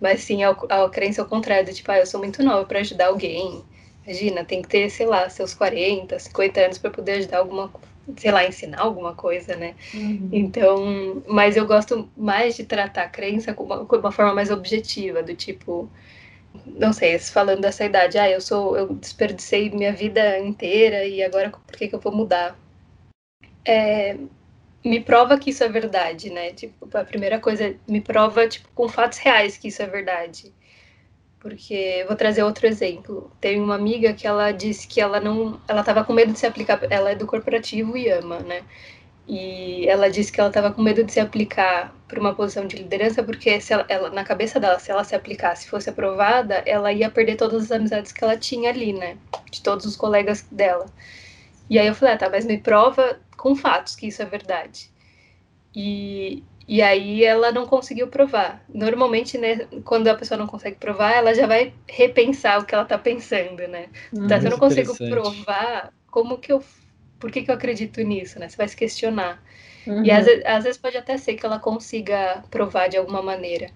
Mas 0.00 0.20
sim, 0.20 0.44
a, 0.44 0.50
a 0.50 0.88
crença 0.88 1.22
ao 1.22 1.28
contrário, 1.28 1.72
tipo, 1.72 1.90
ah, 1.90 1.98
eu 1.98 2.06
sou 2.06 2.20
muito 2.20 2.42
nova 2.42 2.64
para 2.64 2.80
ajudar 2.80 3.06
alguém. 3.08 3.64
Imagina, 4.04 4.44
tem 4.44 4.62
que 4.62 4.68
ter, 4.68 4.88
sei 4.90 5.06
lá, 5.06 5.28
seus 5.28 5.52
40, 5.54 6.18
50 6.18 6.60
anos 6.60 6.78
para 6.78 6.90
poder 6.90 7.12
ajudar 7.12 7.38
alguma, 7.38 7.72
sei 8.16 8.30
lá, 8.30 8.46
ensinar 8.46 8.80
alguma 8.80 9.14
coisa, 9.14 9.56
né? 9.56 9.74
Uhum. 9.92 10.28
Então, 10.32 11.22
mas 11.26 11.56
eu 11.56 11.66
gosto 11.66 12.08
mais 12.16 12.54
de 12.54 12.64
tratar 12.64 13.02
a 13.02 13.08
crença 13.08 13.52
com 13.52 13.64
uma, 13.64 13.84
com 13.84 13.96
uma 13.96 14.12
forma 14.12 14.34
mais 14.34 14.50
objetiva, 14.50 15.22
do 15.22 15.34
tipo, 15.34 15.90
não 16.66 16.92
sei, 16.92 17.18
falando 17.18 17.60
dessa 17.60 17.84
idade, 17.84 18.18
ah, 18.18 18.30
eu 18.30 18.40
sou, 18.40 18.76
eu 18.76 18.94
desperdicei 18.94 19.70
minha 19.70 19.92
vida 19.92 20.38
inteira 20.38 21.04
e 21.04 21.22
agora 21.22 21.50
por 21.50 21.76
que, 21.76 21.88
que 21.88 21.94
eu 21.94 22.00
vou 22.00 22.14
mudar? 22.14 22.58
É, 23.64 24.16
me 24.84 25.00
prova 25.00 25.38
que 25.38 25.50
isso 25.50 25.64
é 25.64 25.68
verdade, 25.68 26.30
né? 26.30 26.52
Tipo, 26.52 26.88
a 26.96 27.04
primeira 27.04 27.40
coisa, 27.40 27.74
me 27.88 28.00
prova, 28.00 28.46
tipo, 28.48 28.68
com 28.74 28.88
fatos 28.88 29.18
reais 29.18 29.56
que 29.56 29.68
isso 29.68 29.82
é 29.82 29.86
verdade. 29.86 30.52
Porque, 31.40 32.04
vou 32.06 32.16
trazer 32.16 32.42
outro 32.42 32.66
exemplo. 32.66 33.30
Tem 33.40 33.60
uma 33.60 33.74
amiga 33.74 34.12
que 34.12 34.26
ela 34.26 34.52
disse 34.52 34.86
que 34.88 35.00
ela 35.00 35.20
não, 35.20 35.60
ela 35.68 35.80
estava 35.80 36.04
com 36.04 36.12
medo 36.12 36.32
de 36.32 36.38
se 36.38 36.46
aplicar, 36.46 36.80
ela 36.90 37.10
é 37.10 37.14
do 37.14 37.26
corporativo 37.26 37.96
e 37.96 38.08
ama, 38.08 38.40
né? 38.40 38.62
E 39.28 39.88
ela 39.88 40.08
disse 40.08 40.30
que 40.30 40.38
ela 40.38 40.50
estava 40.50 40.72
com 40.72 40.82
medo 40.82 41.02
de 41.02 41.12
se 41.12 41.18
aplicar 41.18 41.92
para 42.06 42.20
uma 42.20 42.34
posição 42.34 42.66
de 42.66 42.76
liderança, 42.76 43.22
porque 43.22 43.60
se 43.60 43.72
ela, 43.72 43.84
ela, 43.88 44.10
na 44.10 44.22
cabeça 44.22 44.60
dela, 44.60 44.78
se 44.78 44.90
ela 44.90 45.02
se 45.02 45.16
aplicasse, 45.16 45.68
fosse 45.68 45.90
aprovada, 45.90 46.62
ela 46.64 46.92
ia 46.92 47.10
perder 47.10 47.36
todas 47.36 47.64
as 47.64 47.72
amizades 47.72 48.12
que 48.12 48.22
ela 48.22 48.36
tinha 48.36 48.70
ali, 48.70 48.92
né? 48.92 49.16
De 49.50 49.60
todos 49.62 49.84
os 49.84 49.96
colegas 49.96 50.42
dela. 50.50 50.86
E 51.68 51.78
aí 51.78 51.86
eu 51.86 51.94
falei, 51.94 52.14
ah, 52.14 52.18
tá, 52.18 52.30
mas 52.30 52.44
me 52.44 52.58
prova 52.58 53.18
com 53.36 53.56
fatos 53.56 53.96
que 53.96 54.06
isso 54.06 54.22
é 54.22 54.24
verdade. 54.24 54.90
E, 55.74 56.42
e 56.66 56.80
aí 56.80 57.24
ela 57.24 57.52
não 57.52 57.66
conseguiu 57.66 58.08
provar. 58.08 58.64
Normalmente, 58.72 59.36
né, 59.36 59.66
quando 59.84 60.08
a 60.08 60.14
pessoa 60.14 60.38
não 60.38 60.46
consegue 60.46 60.76
provar, 60.76 61.12
ela 61.12 61.34
já 61.34 61.46
vai 61.46 61.74
repensar 61.88 62.60
o 62.60 62.64
que 62.64 62.74
ela 62.74 62.84
está 62.84 62.96
pensando, 62.96 63.66
né? 63.68 63.88
Hum, 64.12 64.26
tá, 64.26 64.40
se 64.40 64.46
eu 64.46 64.50
não 64.50 64.58
consigo 64.58 64.96
provar, 64.96 65.92
como 66.10 66.38
que 66.38 66.52
eu. 66.52 66.62
Por 67.18 67.30
que, 67.30 67.42
que 67.42 67.50
eu 67.50 67.54
acredito 67.54 68.00
nisso, 68.02 68.38
né? 68.38 68.48
Você 68.48 68.56
vai 68.56 68.68
se 68.68 68.76
questionar. 68.76 69.42
Uhum. 69.86 70.04
E 70.04 70.10
às, 70.10 70.26
às, 70.44 70.64
vezes 70.64 70.78
pode 70.78 70.96
até 70.96 71.16
ser 71.16 71.34
que 71.34 71.46
ela 71.46 71.58
consiga 71.58 72.42
provar 72.50 72.88
de 72.88 72.96
alguma 72.96 73.22
maneira. 73.22 73.70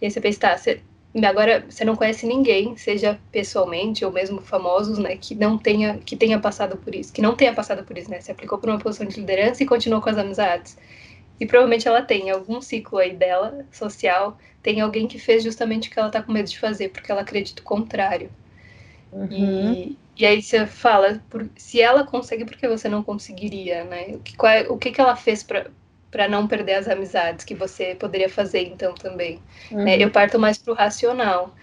E 0.00 0.06
aí 0.06 0.10
você 0.10 0.20
pensa, 0.20 0.40
tá, 0.40 0.56
você, 0.56 0.80
agora 1.24 1.64
você 1.68 1.84
não 1.84 1.94
conhece 1.94 2.26
ninguém, 2.26 2.76
seja 2.76 3.18
pessoalmente 3.30 4.04
ou 4.04 4.10
mesmo 4.10 4.40
famosos, 4.40 4.98
né, 4.98 5.16
que 5.16 5.34
não 5.34 5.56
tenha 5.56 5.98
que 5.98 6.16
tenha 6.16 6.38
passado 6.38 6.76
por 6.76 6.94
isso, 6.94 7.12
que 7.12 7.22
não 7.22 7.36
tenha 7.36 7.54
passado 7.54 7.84
por 7.84 7.96
isso, 7.96 8.10
né? 8.10 8.20
Se 8.20 8.32
aplicou 8.32 8.58
por 8.58 8.68
uma 8.68 8.78
posição 8.78 9.06
de 9.06 9.20
liderança 9.20 9.62
e 9.62 9.66
continuou 9.66 10.02
com 10.02 10.10
as 10.10 10.18
amizades. 10.18 10.76
E 11.40 11.46
provavelmente 11.46 11.88
ela 11.88 12.02
tem 12.02 12.30
algum 12.30 12.60
ciclo 12.60 12.98
aí 12.98 13.14
dela, 13.14 13.66
social, 13.70 14.38
tem 14.62 14.80
alguém 14.80 15.06
que 15.08 15.18
fez 15.18 15.42
justamente 15.42 15.88
o 15.88 15.92
que 15.92 15.98
ela 15.98 16.10
tá 16.10 16.22
com 16.22 16.32
medo 16.32 16.48
de 16.48 16.58
fazer, 16.58 16.90
porque 16.90 17.10
ela 17.10 17.22
acredita 17.22 17.62
o 17.62 17.64
contrário. 17.64 18.30
Uhum. 19.12 19.72
E, 19.72 19.98
e 20.16 20.26
aí 20.26 20.42
você 20.42 20.66
fala, 20.66 21.22
por, 21.30 21.48
se 21.56 21.80
ela 21.80 22.04
consegue, 22.04 22.44
por 22.44 22.56
que 22.56 22.68
você 22.68 22.88
não 22.88 23.02
conseguiria, 23.02 23.84
né? 23.84 24.14
O 24.14 24.18
que, 24.18 24.36
qual, 24.36 24.52
é, 24.52 24.68
o 24.68 24.76
que, 24.76 24.90
que 24.90 25.00
ela 25.00 25.16
fez 25.16 25.42
para 25.42 26.28
não 26.28 26.46
perder 26.46 26.74
as 26.74 26.88
amizades 26.88 27.44
que 27.44 27.54
você 27.54 27.94
poderia 27.94 28.28
fazer 28.28 28.62
então 28.66 28.94
também. 28.94 29.40
Né? 29.70 29.78
Uhum. 29.78 29.84
Né? 29.84 29.96
Eu 29.98 30.10
parto 30.10 30.38
mais 30.38 30.58
pro 30.58 30.74
racional, 30.74 31.54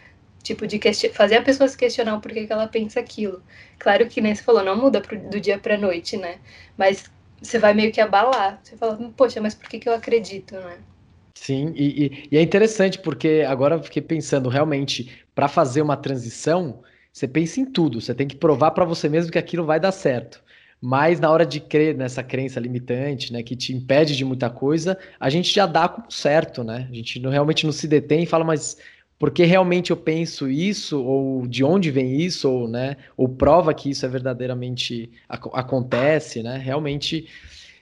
tipo 0.41 0.65
de 0.65 0.79
fazer 1.13 1.37
a 1.37 1.41
pessoa 1.41 1.67
se 1.67 1.77
questionar 1.77 2.15
o 2.15 2.21
porquê 2.21 2.47
que 2.47 2.53
ela 2.53 2.67
pensa 2.67 2.99
aquilo. 2.99 3.43
Claro 3.77 4.07
que 4.07 4.21
nem 4.21 4.33
você 4.33 4.43
falou, 4.43 4.63
não 4.63 4.75
muda 4.75 4.99
pro, 4.99 5.17
do 5.17 5.39
dia 5.39 5.59
para 5.59 5.77
noite, 5.77 6.17
né? 6.17 6.39
Mas 6.75 7.09
você 7.41 7.59
vai 7.59 7.73
meio 7.73 7.91
que 7.91 8.01
abalar. 8.01 8.59
Você 8.63 8.75
fala, 8.75 8.97
poxa, 9.15 9.39
mas 9.39 9.53
por 9.53 9.69
que, 9.69 9.79
que 9.79 9.87
eu 9.87 9.93
acredito, 9.93 10.55
né? 10.55 10.77
Sim, 11.35 11.71
e, 11.75 12.05
e, 12.05 12.27
e 12.31 12.37
é 12.37 12.41
interessante 12.41 12.99
porque 12.99 13.45
agora 13.47 13.75
eu 13.75 13.83
fiquei 13.83 14.01
pensando 14.01 14.49
realmente 14.49 15.23
para 15.33 15.47
fazer 15.47 15.81
uma 15.81 15.95
transição, 15.95 16.83
você 17.11 17.27
pensa 17.27 17.59
em 17.59 17.65
tudo. 17.65 17.99
Você 17.99 18.13
tem 18.13 18.27
que 18.27 18.35
provar 18.35 18.71
para 18.71 18.85
você 18.85 19.09
mesmo 19.09 19.31
que 19.31 19.37
aquilo 19.37 19.65
vai 19.65 19.79
dar 19.79 19.91
certo. 19.91 20.41
Mas 20.81 21.19
na 21.19 21.29
hora 21.29 21.45
de 21.45 21.59
crer 21.59 21.95
nessa 21.95 22.23
crença 22.23 22.59
limitante, 22.59 23.33
né, 23.33 23.43
que 23.43 23.55
te 23.55 23.73
impede 23.73 24.15
de 24.15 24.23
muita 24.23 24.49
coisa, 24.49 24.97
a 25.19 25.29
gente 25.29 25.53
já 25.53 25.65
dá 25.65 25.89
como 25.89 26.09
certo, 26.09 26.63
né? 26.63 26.87
A 26.89 26.95
gente 26.95 27.19
não, 27.19 27.29
realmente 27.29 27.65
não 27.65 27.73
se 27.73 27.87
detém 27.87 28.23
e 28.23 28.25
fala, 28.25 28.45
mas 28.45 28.77
por 29.17 29.31
que 29.31 29.43
realmente 29.43 29.91
eu 29.91 29.97
penso 29.97 30.49
isso? 30.49 31.03
Ou 31.03 31.45
de 31.45 31.63
onde 31.65 31.91
vem 31.91 32.21
isso? 32.21 32.49
Ou, 32.49 32.67
né, 32.67 32.95
ou 33.17 33.27
prova 33.27 33.73
que 33.73 33.89
isso 33.89 34.05
é 34.05 34.09
verdadeiramente 34.09 35.11
ac 35.27 35.49
acontece, 35.53 36.41
né? 36.41 36.57
Realmente 36.57 37.27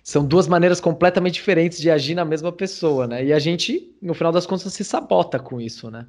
são 0.03 0.25
duas 0.25 0.47
maneiras 0.47 0.79
completamente 0.81 1.35
diferentes 1.35 1.79
de 1.79 1.91
agir 1.91 2.15
na 2.15 2.25
mesma 2.25 2.51
pessoa, 2.51 3.05
né? 3.07 3.23
E 3.25 3.33
a 3.33 3.39
gente, 3.39 3.95
no 4.01 4.13
final 4.15 4.31
das 4.31 4.45
contas, 4.47 4.73
se 4.73 4.83
sabota 4.83 5.37
com 5.37 5.61
isso, 5.61 5.91
né? 5.91 6.07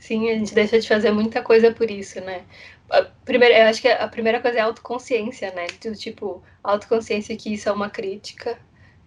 Sim, 0.00 0.30
a 0.30 0.34
gente 0.34 0.54
deixa 0.54 0.80
de 0.80 0.88
fazer 0.88 1.12
muita 1.12 1.42
coisa 1.42 1.70
por 1.70 1.90
isso, 1.90 2.20
né? 2.22 2.42
A 2.88 3.02
primeira, 3.02 3.56
eu 3.58 3.66
acho 3.66 3.82
que 3.82 3.88
a 3.88 4.08
primeira 4.08 4.40
coisa 4.40 4.58
é 4.58 4.60
a 4.62 4.64
autoconsciência, 4.64 5.52
né? 5.52 5.66
Do 5.84 5.94
tipo, 5.94 6.42
autoconsciência 6.64 7.36
que 7.36 7.52
isso 7.52 7.68
é 7.68 7.72
uma 7.72 7.90
crítica, 7.90 8.58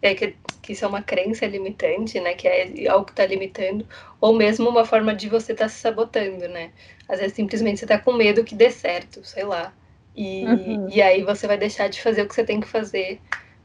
é 0.04 0.14
que, 0.14 0.36
que 0.62 0.74
isso 0.74 0.86
é 0.86 0.88
uma 0.88 1.02
crença 1.02 1.48
limitante, 1.48 2.20
né? 2.20 2.36
Que 2.36 2.48
é 2.48 2.88
algo 2.88 3.06
que 3.06 3.12
está 3.12 3.26
limitando, 3.26 3.88
ou 4.22 4.36
mesmo 4.36 4.70
uma 4.70 4.86
forma 4.86 5.16
de 5.16 5.28
você 5.28 5.54
estar 5.54 5.66
tá 5.66 5.70
se 5.70 5.82
sabotando, 5.82 6.48
né? 6.48 6.72
Às 7.10 7.20
vezes 7.20 7.36
simplesmente 7.36 7.80
você 7.80 7.86
está 7.86 7.98
com 7.98 8.14
medo 8.14 8.44
que 8.44 8.54
dê 8.54 8.70
certo, 8.70 9.26
sei 9.26 9.46
lá. 9.46 9.74
E, 10.16 10.46
uhum. 10.46 10.90
e 10.90 11.02
aí 11.02 11.24
você 11.24 11.48
vai 11.48 11.58
deixar 11.58 11.88
de 11.90 12.00
fazer 12.00 12.22
o 12.22 12.28
que 12.28 12.36
você 12.36 12.44
tem 12.44 12.62
que 12.62 12.68
fazer 12.68 13.20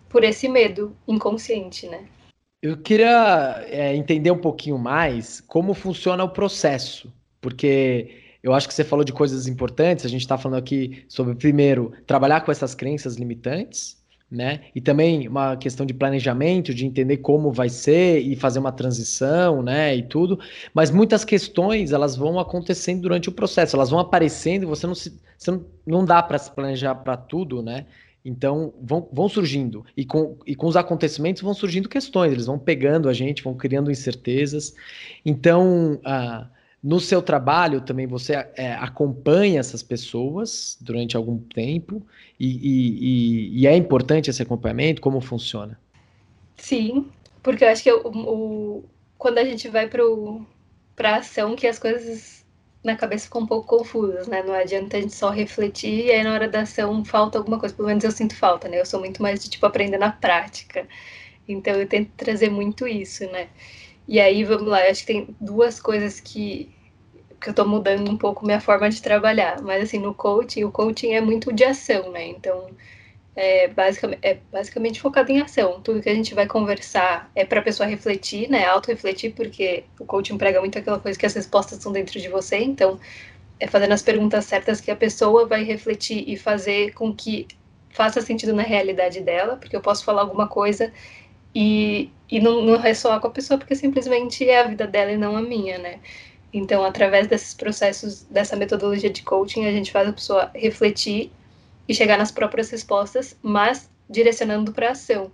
por 0.08 0.24
esse 0.24 0.48
medo 0.48 0.96
inconsciente, 1.06 1.86
né? 1.86 2.06
Eu 2.62 2.78
queria 2.78 3.66
é, 3.68 3.94
entender 3.94 4.30
um 4.30 4.40
pouquinho 4.40 4.78
mais 4.78 5.42
como 5.42 5.74
funciona 5.74 6.24
o 6.24 6.30
processo 6.30 7.12
porque 7.40 8.10
eu 8.42 8.54
acho 8.54 8.68
que 8.68 8.74
você 8.74 8.84
falou 8.84 9.04
de 9.04 9.12
coisas 9.12 9.46
importantes. 9.46 10.04
A 10.04 10.08
gente 10.08 10.22
está 10.22 10.38
falando 10.38 10.58
aqui 10.58 11.04
sobre, 11.08 11.34
primeiro, 11.34 11.92
trabalhar 12.06 12.40
com 12.42 12.52
essas 12.52 12.74
crenças 12.74 13.16
limitantes, 13.16 13.98
né? 14.30 14.60
E 14.74 14.80
também 14.80 15.26
uma 15.26 15.56
questão 15.56 15.84
de 15.86 15.94
planejamento, 15.94 16.74
de 16.74 16.86
entender 16.86 17.18
como 17.18 17.50
vai 17.50 17.68
ser 17.68 18.20
e 18.20 18.36
fazer 18.36 18.58
uma 18.58 18.72
transição, 18.72 19.62
né? 19.62 19.96
E 19.96 20.02
tudo. 20.02 20.38
Mas 20.72 20.90
muitas 20.90 21.24
questões 21.24 21.92
elas 21.92 22.14
vão 22.14 22.38
acontecendo 22.38 23.02
durante 23.02 23.28
o 23.28 23.32
processo, 23.32 23.74
elas 23.74 23.90
vão 23.90 23.98
aparecendo 23.98 24.62
e 24.64 24.66
você 24.66 24.86
não 24.86 24.94
se, 24.94 25.18
você 25.36 25.50
não, 25.50 25.64
não 25.86 26.04
dá 26.04 26.22
para 26.22 26.38
se 26.38 26.50
planejar 26.50 26.94
para 26.96 27.16
tudo, 27.16 27.62
né? 27.62 27.86
Então 28.24 28.74
vão, 28.82 29.08
vão 29.10 29.28
surgindo 29.28 29.84
e 29.96 30.04
com, 30.04 30.36
e 30.46 30.54
com 30.54 30.66
os 30.66 30.76
acontecimentos 30.76 31.40
vão 31.40 31.54
surgindo 31.54 31.88
questões, 31.88 32.32
eles 32.32 32.46
vão 32.46 32.58
pegando 32.58 33.08
a 33.08 33.12
gente, 33.12 33.42
vão 33.42 33.54
criando 33.54 33.90
incertezas. 33.90 34.74
Então, 35.24 35.98
ah, 36.04 36.48
no 36.82 37.00
seu 37.00 37.20
trabalho 37.20 37.80
também 37.80 38.06
você 38.06 38.34
é, 38.56 38.72
acompanha 38.74 39.58
essas 39.58 39.82
pessoas 39.82 40.76
durante 40.80 41.16
algum 41.16 41.38
tempo 41.38 42.06
e, 42.38 42.46
e, 42.46 43.60
e, 43.60 43.66
é 43.66 43.76
importante 43.76 44.30
esse 44.30 44.42
acompanhamento? 44.42 45.00
Como 45.00 45.20
funciona? 45.20 45.78
Sim, 46.56 47.08
porque 47.42 47.64
eu 47.64 47.68
acho 47.68 47.82
que 47.82 47.92
o, 47.92 48.00
o 48.06 48.84
quando 49.16 49.38
a 49.38 49.44
gente 49.44 49.68
vai 49.68 49.88
para 49.88 51.10
a 51.10 51.16
ação 51.16 51.56
que 51.56 51.66
as 51.66 51.78
coisas 51.78 52.44
na 52.84 52.96
cabeça 52.96 53.24
ficam 53.24 53.42
um 53.42 53.46
pouco 53.46 53.66
confusas, 53.66 54.28
né? 54.28 54.42
Não 54.42 54.54
adianta 54.54 54.96
a 54.96 55.00
gente 55.00 55.14
só 55.14 55.30
refletir 55.30 56.06
e 56.06 56.10
aí 56.12 56.22
na 56.22 56.32
hora 56.32 56.48
da 56.48 56.60
ação 56.60 57.04
falta 57.04 57.38
alguma 57.38 57.58
coisa. 57.58 57.74
Pelo 57.74 57.88
menos 57.88 58.04
eu 58.04 58.12
sinto 58.12 58.36
falta, 58.36 58.68
né? 58.68 58.80
Eu 58.80 58.86
sou 58.86 59.00
muito 59.00 59.20
mais 59.20 59.42
de 59.42 59.50
tipo 59.50 59.66
aprender 59.66 59.98
na 59.98 60.12
prática. 60.12 60.86
Então 61.48 61.74
eu 61.74 61.88
tento 61.88 62.10
trazer 62.16 62.50
muito 62.50 62.86
isso, 62.86 63.24
né? 63.32 63.48
E 64.08 64.18
aí, 64.20 64.42
vamos 64.44 64.68
lá, 64.68 64.80
acho 64.88 65.02
que 65.02 65.12
tem 65.12 65.36
duas 65.40 65.80
coisas 65.80 66.18
que 66.20 66.74
que 67.40 67.50
eu 67.50 67.54
tô 67.54 67.64
mudando 67.64 68.10
um 68.10 68.16
pouco 68.16 68.44
minha 68.44 68.60
forma 68.60 68.90
de 68.90 69.00
trabalhar. 69.02 69.62
Mas 69.62 69.84
assim, 69.84 69.98
no 69.98 70.14
coaching, 70.14 70.64
o 70.64 70.72
coaching 70.72 71.12
é 71.12 71.20
muito 71.20 71.52
de 71.52 71.64
ação, 71.64 72.10
né? 72.10 72.26
Então, 72.26 72.68
é 73.36 73.68
basicamente, 73.68 74.20
é 74.22 74.38
basicamente 74.52 75.00
focado 75.00 75.30
em 75.30 75.40
ação. 75.40 75.80
Tudo 75.80 76.02
que 76.02 76.08
a 76.08 76.14
gente 76.14 76.34
vai 76.34 76.46
conversar 76.46 77.30
é 77.36 77.44
para 77.44 77.60
a 77.60 77.62
pessoa 77.62 77.88
refletir, 77.88 78.50
né? 78.50 78.66
Auto-refletir, 78.66 79.34
porque 79.34 79.84
o 80.00 80.04
coaching 80.04 80.36
prega 80.38 80.60
muito 80.60 80.78
aquela 80.78 80.98
coisa 80.98 81.18
que 81.18 81.26
as 81.26 81.34
respostas 81.34 81.78
estão 81.78 81.92
dentro 81.92 82.20
de 82.20 82.28
você. 82.28 82.58
Então, 82.58 82.98
é 83.60 83.66
fazendo 83.68 83.92
as 83.92 84.02
perguntas 84.02 84.44
certas 84.44 84.80
que 84.80 84.90
a 84.90 84.96
pessoa 84.96 85.46
vai 85.46 85.64
refletir 85.64 86.24
e 86.28 86.36
fazer 86.36 86.92
com 86.94 87.14
que 87.14 87.46
faça 87.90 88.20
sentido 88.20 88.52
na 88.52 88.62
realidade 88.62 89.20
dela, 89.20 89.56
porque 89.56 89.76
eu 89.76 89.80
posso 89.80 90.04
falar 90.04 90.22
alguma 90.22 90.48
coisa 90.48 90.92
e, 91.54 92.10
e 92.30 92.40
não, 92.40 92.62
não 92.62 92.78
ressoar 92.78 93.20
com 93.20 93.26
a 93.26 93.30
pessoa, 93.30 93.58
porque 93.58 93.74
simplesmente 93.74 94.48
é 94.48 94.60
a 94.60 94.64
vida 94.64 94.86
dela 94.86 95.12
e 95.12 95.16
não 95.16 95.36
a 95.36 95.42
minha, 95.42 95.78
né? 95.78 95.98
Então, 96.52 96.84
através 96.84 97.26
desses 97.26 97.54
processos, 97.54 98.22
dessa 98.24 98.56
metodologia 98.56 99.10
de 99.10 99.22
coaching, 99.22 99.66
a 99.66 99.72
gente 99.72 99.92
faz 99.92 100.08
a 100.08 100.12
pessoa 100.12 100.50
refletir 100.54 101.30
e 101.88 101.94
chegar 101.94 102.18
nas 102.18 102.30
próprias 102.30 102.70
respostas, 102.70 103.36
mas 103.42 103.90
direcionando 104.08 104.72
para 104.72 104.88
a 104.88 104.92
ação. 104.92 105.30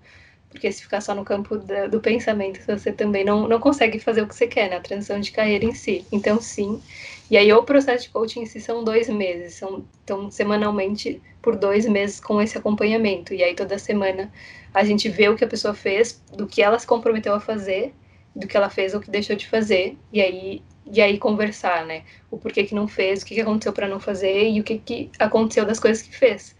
Porque 0.50 0.70
se 0.70 0.82
ficar 0.82 1.00
só 1.00 1.14
no 1.14 1.24
campo 1.24 1.56
do, 1.56 1.90
do 1.90 2.00
pensamento, 2.00 2.60
você 2.64 2.92
também 2.92 3.24
não, 3.24 3.48
não 3.48 3.58
consegue 3.58 3.98
fazer 3.98 4.22
o 4.22 4.28
que 4.28 4.34
você 4.34 4.46
quer, 4.46 4.70
né? 4.70 4.76
A 4.76 4.80
transição 4.80 5.18
de 5.18 5.32
carreira 5.32 5.64
em 5.64 5.74
si. 5.74 6.04
Então, 6.12 6.40
sim. 6.40 6.80
E 7.28 7.36
aí, 7.36 7.52
o 7.52 7.62
processo 7.64 8.04
de 8.04 8.10
coaching 8.10 8.42
em 8.42 8.46
si 8.46 8.60
são 8.60 8.84
dois 8.84 9.08
meses. 9.08 9.54
São, 9.54 9.84
então, 10.04 10.30
semanalmente, 10.30 11.20
por 11.42 11.56
dois 11.56 11.86
meses 11.86 12.20
com 12.20 12.40
esse 12.40 12.56
acompanhamento. 12.56 13.34
E 13.34 13.42
aí, 13.42 13.54
toda 13.54 13.78
semana, 13.78 14.30
a 14.74 14.82
gente 14.82 15.08
vê 15.08 15.28
o 15.28 15.36
que 15.36 15.44
a 15.44 15.48
pessoa 15.48 15.72
fez, 15.72 16.20
do 16.36 16.48
que 16.48 16.60
ela 16.60 16.76
se 16.78 16.86
comprometeu 16.86 17.32
a 17.32 17.40
fazer, 17.40 17.94
do 18.34 18.48
que 18.48 18.56
ela 18.56 18.68
fez 18.68 18.92
ou 18.92 19.00
que 19.00 19.08
deixou 19.08 19.36
de 19.36 19.46
fazer. 19.46 19.96
E 20.12 20.20
aí, 20.20 20.62
e 20.84 21.00
aí 21.00 21.16
conversar, 21.16 21.86
né? 21.86 22.02
O 22.28 22.36
porquê 22.36 22.64
que 22.64 22.74
não 22.74 22.88
fez, 22.88 23.22
o 23.22 23.26
que, 23.26 23.40
aconteceu 23.40 23.72
para 23.72 23.86
não 23.86 24.00
fazer 24.00 24.50
e 24.50 24.60
o 24.60 24.64
que, 24.64 24.78
que 24.78 25.10
aconteceu 25.18 25.64
das 25.64 25.78
coisas 25.78 26.02
que 26.02 26.14
fez. 26.14 26.56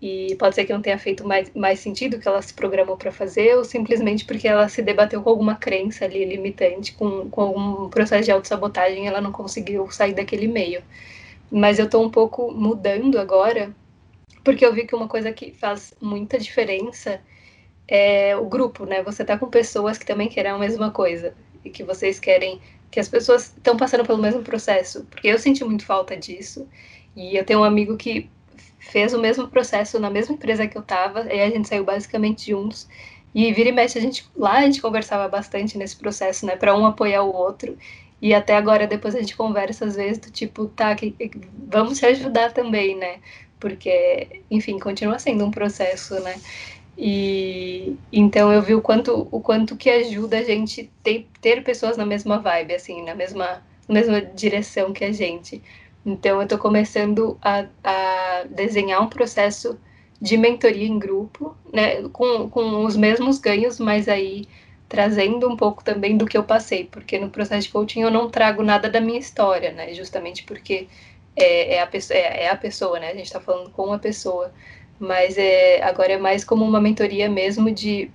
E 0.00 0.34
pode 0.36 0.54
ser 0.54 0.64
que 0.64 0.72
não 0.72 0.80
tenha 0.80 0.98
feito 0.98 1.26
mais, 1.26 1.50
mais 1.54 1.80
sentido 1.80 2.18
que 2.18 2.26
ela 2.26 2.40
se 2.40 2.54
programou 2.54 2.96
para 2.96 3.12
fazer, 3.12 3.56
ou 3.56 3.64
simplesmente 3.64 4.24
porque 4.24 4.48
ela 4.48 4.68
se 4.68 4.82
debateu 4.82 5.22
com 5.22 5.30
alguma 5.30 5.54
crença 5.54 6.06
ali 6.06 6.24
limitante, 6.24 6.94
com, 6.94 7.28
com 7.30 7.40
algum 7.42 7.88
processo 7.90 8.24
de 8.24 8.30
autossabotagem, 8.30 9.06
ela 9.06 9.20
não 9.20 9.32
conseguiu 9.32 9.90
sair 9.90 10.14
daquele 10.14 10.48
meio. 10.48 10.82
Mas 11.50 11.78
eu 11.78 11.84
estou 11.84 12.02
um 12.04 12.10
pouco 12.10 12.50
mudando 12.52 13.18
agora, 13.18 13.74
porque 14.42 14.64
eu 14.64 14.72
vi 14.72 14.86
que 14.86 14.94
uma 14.94 15.08
coisa 15.08 15.32
que 15.32 15.52
faz 15.52 15.94
muita 16.00 16.38
diferença 16.38 17.20
é 17.88 18.36
o 18.36 18.46
grupo, 18.46 18.84
né? 18.84 19.02
Você 19.02 19.24
tá 19.24 19.38
com 19.38 19.48
pessoas 19.48 19.98
que 19.98 20.06
também 20.06 20.28
querem 20.28 20.52
a 20.52 20.58
mesma 20.58 20.90
coisa 20.90 21.34
e 21.64 21.70
que 21.70 21.82
vocês 21.82 22.18
querem 22.18 22.60
que 22.90 23.00
as 23.00 23.08
pessoas 23.08 23.46
estão 23.56 23.76
passando 23.76 24.04
pelo 24.04 24.18
mesmo 24.18 24.42
processo, 24.42 25.04
porque 25.10 25.26
eu 25.26 25.38
senti 25.38 25.64
muito 25.64 25.84
falta 25.84 26.16
disso. 26.16 26.68
E 27.16 27.36
eu 27.36 27.44
tenho 27.44 27.60
um 27.60 27.64
amigo 27.64 27.96
que 27.96 28.30
fez 28.78 29.12
o 29.12 29.20
mesmo 29.20 29.48
processo 29.48 29.98
na 29.98 30.10
mesma 30.10 30.34
empresa 30.34 30.66
que 30.66 30.76
eu 30.76 30.82
estava, 30.82 31.32
e 31.32 31.40
a 31.40 31.50
gente 31.50 31.66
saiu 31.68 31.84
basicamente 31.84 32.50
juntos. 32.50 32.88
E 33.34 33.52
vira 33.52 33.70
e 33.70 33.72
mexe, 33.72 33.98
a 33.98 34.00
gente, 34.00 34.24
lá 34.36 34.58
a 34.58 34.62
gente 34.62 34.80
conversava 34.80 35.26
bastante 35.28 35.76
nesse 35.76 35.96
processo, 35.96 36.46
né, 36.46 36.54
para 36.54 36.76
um 36.76 36.86
apoiar 36.86 37.22
o 37.22 37.34
outro. 37.34 37.76
E 38.22 38.32
até 38.32 38.56
agora, 38.56 38.86
depois 38.86 39.14
a 39.14 39.20
gente 39.20 39.36
conversa 39.36 39.86
às 39.86 39.96
vezes 39.96 40.18
do 40.18 40.30
tipo, 40.30 40.66
tá, 40.66 40.94
que, 40.94 41.10
que, 41.10 41.30
vamos 41.68 41.98
se 41.98 42.06
ajudar 42.06 42.52
também, 42.52 42.96
né? 42.96 43.18
Porque, 43.58 44.40
enfim, 44.50 44.78
continua 44.78 45.18
sendo 45.18 45.44
um 45.44 45.50
processo, 45.50 46.14
né? 46.20 46.36
E 46.96 47.96
então 48.12 48.52
eu 48.52 48.62
vi 48.62 48.74
o 48.74 48.80
quanto, 48.80 49.28
o 49.30 49.40
quanto 49.40 49.76
que 49.76 49.90
ajuda 49.90 50.38
a 50.38 50.42
gente 50.42 50.90
ter, 51.02 51.26
ter 51.40 51.62
pessoas 51.64 51.96
na 51.96 52.06
mesma 52.06 52.38
vibe, 52.38 52.74
assim, 52.74 53.02
na 53.04 53.14
mesma, 53.14 53.62
na 53.88 53.94
mesma 53.94 54.20
direção 54.20 54.92
que 54.92 55.04
a 55.04 55.12
gente. 55.12 55.62
Então, 56.06 56.36
eu 56.36 56.42
estou 56.42 56.58
começando 56.58 57.38
a, 57.40 57.66
a, 57.82 58.44
desenhar 58.50 59.02
um 59.02 59.08
processo 59.08 59.78
de 60.20 60.36
mentoria 60.36 60.86
em 60.86 60.98
grupo, 60.98 61.56
né, 61.72 62.02
com, 62.10 62.48
com 62.48 62.84
os 62.84 62.96
mesmos 62.96 63.38
ganhos, 63.38 63.80
mas 63.80 64.08
aí 64.08 64.46
trazendo 64.88 65.48
um 65.48 65.56
pouco 65.56 65.82
também 65.82 66.16
do 66.16 66.26
que 66.26 66.36
eu 66.36 66.44
passei, 66.44 66.84
porque 66.84 67.18
no 67.18 67.30
processo 67.30 67.66
de 67.66 67.72
coaching 67.72 68.00
eu 68.00 68.10
não 68.10 68.30
trago 68.30 68.62
nada 68.62 68.88
da 68.88 69.00
minha 69.00 69.18
história, 69.18 69.72
né, 69.72 69.92
justamente 69.94 70.44
porque 70.44 70.88
é, 71.36 71.74
é 71.76 71.82
a, 71.82 71.88
é, 72.10 72.44
é, 72.44 72.50
a 72.50 72.56
pessoa, 72.56 72.98
né, 73.00 73.10
a 73.10 73.14
gente 73.14 73.26
está 73.26 73.40
falando 73.40 73.70
com 73.70 73.92
a 73.92 73.98
pessoa, 73.98 74.52
mas 74.98 75.36
é, 75.38 75.82
agora 75.82 76.12
é 76.12 76.18
mais 76.18 76.44
como 76.44 76.64
uma 76.64 76.80
mentoria 76.80 77.28
mesmo 77.28 77.70
de 77.70 78.10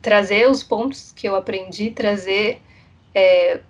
trazer 0.00 0.48
os 0.48 0.62
pontos 0.62 1.12
que 1.12 1.28
eu 1.28 1.34
aprendi, 1.34 1.90
trazer 1.90 2.60
é, 3.14 3.60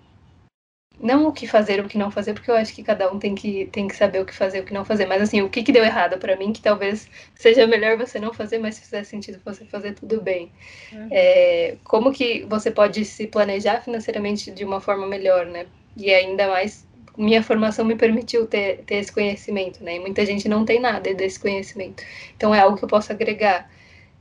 não 1.00 1.26
o 1.26 1.32
que 1.32 1.46
fazer, 1.46 1.80
o 1.80 1.88
que 1.88 1.98
não 1.98 2.10
fazer, 2.10 2.34
porque 2.34 2.50
eu 2.50 2.56
acho 2.56 2.74
que 2.74 2.82
cada 2.82 3.10
um 3.12 3.18
tem 3.18 3.34
que, 3.34 3.66
tem 3.66 3.88
que 3.88 3.96
saber 3.96 4.20
o 4.20 4.24
que 4.24 4.34
fazer, 4.34 4.60
o 4.60 4.64
que 4.64 4.72
não 4.72 4.84
fazer, 4.84 5.06
mas 5.06 5.22
assim, 5.22 5.42
o 5.42 5.48
que, 5.48 5.62
que 5.62 5.72
deu 5.72 5.84
errado 5.84 6.18
para 6.18 6.36
mim, 6.36 6.52
que 6.52 6.62
talvez 6.62 7.08
seja 7.34 7.66
melhor 7.66 7.96
você 7.96 8.18
não 8.18 8.32
fazer, 8.32 8.58
mas 8.58 8.76
se 8.76 8.82
fizer 8.82 9.04
sentido 9.04 9.40
você 9.44 9.64
fazer 9.64 9.94
tudo 9.94 10.20
bem. 10.20 10.50
Uhum. 10.92 11.08
É, 11.10 11.76
como 11.84 12.12
que 12.12 12.44
você 12.48 12.70
pode 12.70 13.04
se 13.04 13.26
planejar 13.26 13.82
financeiramente 13.82 14.50
de 14.50 14.64
uma 14.64 14.80
forma 14.80 15.06
melhor, 15.06 15.46
né? 15.46 15.66
E 15.96 16.12
ainda 16.12 16.48
mais, 16.48 16.86
minha 17.16 17.42
formação 17.42 17.84
me 17.84 17.94
permitiu 17.96 18.46
ter, 18.46 18.78
ter 18.84 18.96
esse 18.96 19.12
conhecimento, 19.12 19.82
né? 19.82 19.96
E 19.96 20.00
muita 20.00 20.24
gente 20.26 20.48
não 20.48 20.64
tem 20.64 20.80
nada 20.80 21.14
desse 21.14 21.38
conhecimento. 21.38 22.02
Então 22.36 22.54
é 22.54 22.60
algo 22.60 22.76
que 22.76 22.84
eu 22.84 22.88
posso 22.88 23.12
agregar. 23.12 23.68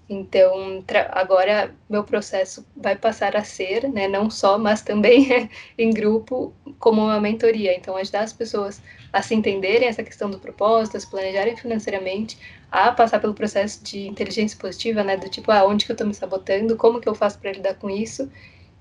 Então, 0.10 0.84
agora 1.12 1.74
meu 1.90 2.04
processo 2.04 2.66
vai 2.76 2.96
passar 2.96 3.36
a 3.38 3.44
ser, 3.44 3.88
né, 3.90 4.08
não 4.08 4.30
só, 4.30 4.58
mas 4.58 4.82
também 4.82 5.50
em 5.78 5.92
grupo, 5.92 6.54
como 6.78 7.02
uma 7.02 7.20
mentoria. 7.22 7.76
Então, 7.76 7.96
ajudar 7.96 8.22
as 8.22 8.34
pessoas 8.34 8.82
a 9.12 9.22
se 9.22 9.34
entenderem 9.34 9.88
essa 9.88 10.04
questão 10.04 10.30
do 10.30 10.40
propósito, 10.40 10.98
a 10.98 11.00
se 11.00 11.10
planejarem 11.10 11.56
financeiramente, 11.56 12.38
a 12.72 12.92
passar 12.92 13.20
pelo 13.20 13.34
processo 13.34 13.84
de 13.84 14.08
inteligência 14.08 14.58
positiva, 14.60 15.04
né, 15.04 15.16
do 15.18 15.30
tipo, 15.30 15.52
ah, 15.52 15.66
onde 15.66 15.86
que 15.86 15.92
eu 15.92 15.96
estou 15.96 16.08
me 16.08 16.14
sabotando, 16.14 16.76
como 16.76 17.00
que 17.00 17.08
eu 17.08 17.16
faço 17.16 17.40
para 17.40 17.52
lidar 17.54 17.76
com 17.76 17.90
isso, 17.90 18.30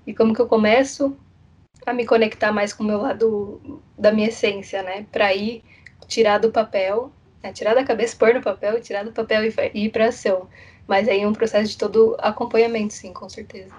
e 0.05 0.13
como 0.13 0.33
que 0.33 0.41
eu 0.41 0.47
começo 0.47 1.17
a 1.85 1.93
me 1.93 2.05
conectar 2.05 2.51
mais 2.51 2.73
com 2.73 2.83
o 2.83 2.87
meu 2.87 2.99
lado 2.99 3.81
da 3.97 4.11
minha 4.11 4.29
essência, 4.29 4.81
né, 4.83 5.05
para 5.11 5.33
ir 5.33 5.63
tirar 6.07 6.37
do 6.37 6.51
papel, 6.51 7.11
né, 7.41 7.51
tirar 7.51 7.73
da 7.73 7.83
cabeça, 7.83 8.15
pôr 8.17 8.33
no 8.33 8.41
papel, 8.41 8.81
tirar 8.81 9.03
do 9.03 9.11
papel 9.11 9.43
e, 9.45 9.53
ir 9.73 9.89
para 9.89 10.07
ação. 10.07 10.47
Mas 10.87 11.07
aí 11.07 11.21
é 11.21 11.27
um 11.27 11.33
processo 11.33 11.71
de 11.71 11.77
todo 11.77 12.15
acompanhamento, 12.19 12.93
sim, 12.93 13.13
com 13.13 13.29
certeza. 13.29 13.73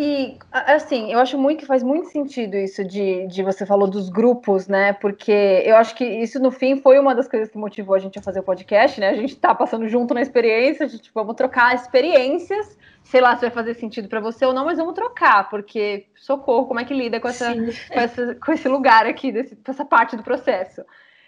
E, 0.00 0.38
assim, 0.52 1.12
eu 1.12 1.18
acho 1.18 1.36
muito 1.36 1.58
que 1.58 1.66
faz 1.66 1.82
muito 1.82 2.08
sentido 2.10 2.56
isso 2.56 2.84
de, 2.84 3.26
de 3.26 3.42
você 3.42 3.66
falou 3.66 3.90
dos 3.90 4.08
grupos, 4.08 4.68
né? 4.68 4.92
Porque 4.92 5.32
eu 5.66 5.74
acho 5.74 5.92
que 5.96 6.04
isso, 6.04 6.38
no 6.38 6.52
fim, 6.52 6.76
foi 6.76 7.00
uma 7.00 7.16
das 7.16 7.26
coisas 7.26 7.48
que 7.48 7.58
motivou 7.58 7.96
a 7.96 7.98
gente 7.98 8.16
a 8.16 8.22
fazer 8.22 8.38
o 8.38 8.44
podcast, 8.44 9.00
né? 9.00 9.08
A 9.08 9.16
gente 9.16 9.34
tá 9.34 9.52
passando 9.52 9.88
junto 9.88 10.14
na 10.14 10.22
experiência, 10.22 10.86
a 10.86 10.88
gente 10.88 11.10
vamos 11.12 11.34
trocar 11.34 11.74
experiências. 11.74 12.78
Sei 13.02 13.20
lá 13.20 13.34
se 13.34 13.40
vai 13.40 13.50
fazer 13.50 13.74
sentido 13.74 14.08
para 14.08 14.20
você 14.20 14.46
ou 14.46 14.52
não, 14.52 14.66
mas 14.66 14.78
vamos 14.78 14.94
trocar, 14.94 15.50
porque 15.50 16.06
socorro, 16.14 16.66
como 16.66 16.78
é 16.78 16.84
que 16.84 16.94
lida 16.94 17.18
com, 17.18 17.26
essa, 17.26 17.52
com, 17.52 18.00
essa, 18.00 18.34
com 18.36 18.52
esse 18.52 18.68
lugar 18.68 19.04
aqui, 19.04 19.32
desse, 19.32 19.56
com 19.56 19.72
essa 19.72 19.84
parte 19.84 20.16
do 20.16 20.22
processo? 20.22 20.84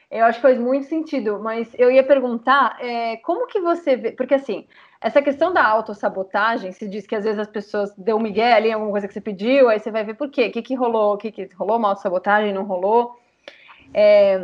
Eu 0.09 0.25
acho 0.27 0.39
que 0.39 0.43
faz 0.43 0.59
muito 0.59 0.87
sentido, 0.87 1.41
mas 1.43 1.69
eu 1.77 1.91
ia 1.91 2.05
perguntar 2.05 2.77
é, 2.81 3.17
como 3.17 3.49
que 3.49 3.61
você 3.61 3.97
vê, 3.97 4.13
porque 4.13 4.35
assim, 4.35 4.69
essa 5.01 5.23
questão 5.23 5.53
da 5.53 5.67
autossabotagem, 5.67 6.73
se 6.73 6.87
diz 6.87 7.07
que 7.07 7.15
às 7.15 7.25
vezes 7.25 7.39
as 7.39 7.49
pessoas 7.49 7.95
deu 7.97 8.17
um 8.17 8.21
migué 8.21 8.53
ali 8.53 8.71
alguma 8.71 8.91
coisa 8.91 9.09
que 9.09 9.15
você 9.15 9.21
pediu, 9.21 9.69
aí 9.69 9.79
você 9.79 9.91
vai 9.91 10.05
ver 10.05 10.15
por 10.15 10.29
quê, 10.29 10.49
o 10.49 10.53
que, 10.53 10.61
que 10.61 10.75
rolou, 10.75 11.15
o 11.15 11.17
que, 11.17 11.33
que 11.33 11.49
rolou 11.55 11.79
uma 11.79 11.89
autossabotagem, 11.89 12.53
não 12.53 12.65
rolou. 12.65 13.19
É, 13.95 14.39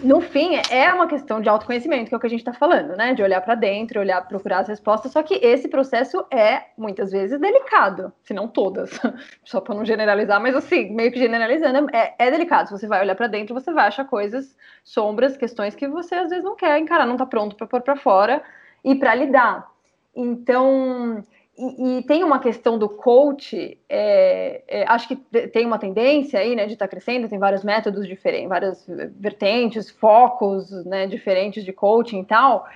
no 0.00 0.20
fim, 0.20 0.56
é 0.70 0.92
uma 0.92 1.06
questão 1.06 1.40
de 1.40 1.48
autoconhecimento, 1.48 2.08
que 2.08 2.14
é 2.14 2.16
o 2.16 2.20
que 2.20 2.26
a 2.26 2.30
gente 2.30 2.40
está 2.40 2.54
falando, 2.54 2.96
né? 2.96 3.14
De 3.14 3.22
olhar 3.22 3.40
para 3.42 3.54
dentro, 3.54 4.00
olhar, 4.00 4.26
procurar 4.26 4.60
as 4.60 4.68
respostas. 4.68 5.12
Só 5.12 5.22
que 5.22 5.34
esse 5.34 5.68
processo 5.68 6.24
é 6.30 6.64
muitas 6.76 7.12
vezes 7.12 7.38
delicado, 7.38 8.12
se 8.22 8.34
não 8.34 8.48
todas, 8.48 8.98
só 9.44 9.60
para 9.60 9.74
não 9.74 9.84
generalizar, 9.84 10.40
mas 10.40 10.56
assim, 10.56 10.90
meio 10.90 11.12
que 11.12 11.18
generalizando, 11.18 11.88
é, 11.94 12.14
é 12.18 12.30
delicado. 12.30 12.68
Se 12.68 12.78
você 12.78 12.86
vai 12.86 13.02
olhar 13.02 13.14
para 13.14 13.26
dentro, 13.26 13.54
você 13.54 13.72
vai 13.72 13.86
achar 13.86 14.04
coisas, 14.06 14.56
sombras, 14.82 15.36
questões 15.36 15.74
que 15.74 15.86
você 15.86 16.14
às 16.14 16.30
vezes 16.30 16.44
não 16.44 16.56
quer 16.56 16.78
encarar, 16.78 17.06
não 17.06 17.14
está 17.14 17.26
pronto 17.26 17.54
para 17.56 17.66
pôr 17.66 17.82
para 17.82 17.96
fora 17.96 18.42
e 18.86 18.94
para 18.94 19.16
lidar. 19.16 19.68
Então, 20.14 21.22
e, 21.58 21.98
e, 21.98 22.02
tem 22.04 22.22
uma 22.22 22.38
questão 22.38 22.78
do 22.78 22.88
coach, 22.88 23.76
é, 23.88 24.62
é, 24.68 24.84
acho 24.86 25.08
que 25.08 25.16
tem 25.48 25.66
uma 25.66 25.78
tendência 25.78 26.38
aí, 26.38 26.54
né, 26.54 26.66
de 26.66 26.74
estar 26.74 26.86
tá 26.86 26.90
crescendo, 26.90 27.28
tem 27.28 27.38
vários 27.38 27.64
métodos 27.64 28.06
diferentes, 28.06 28.48
várias 28.48 28.86
vertentes, 29.18 29.90
focos, 29.90 30.70
né, 30.86 31.06
diferentes 31.08 31.64
de 31.64 31.72
coaching 31.72 32.20
e 32.20 32.24
tal, 32.24 32.66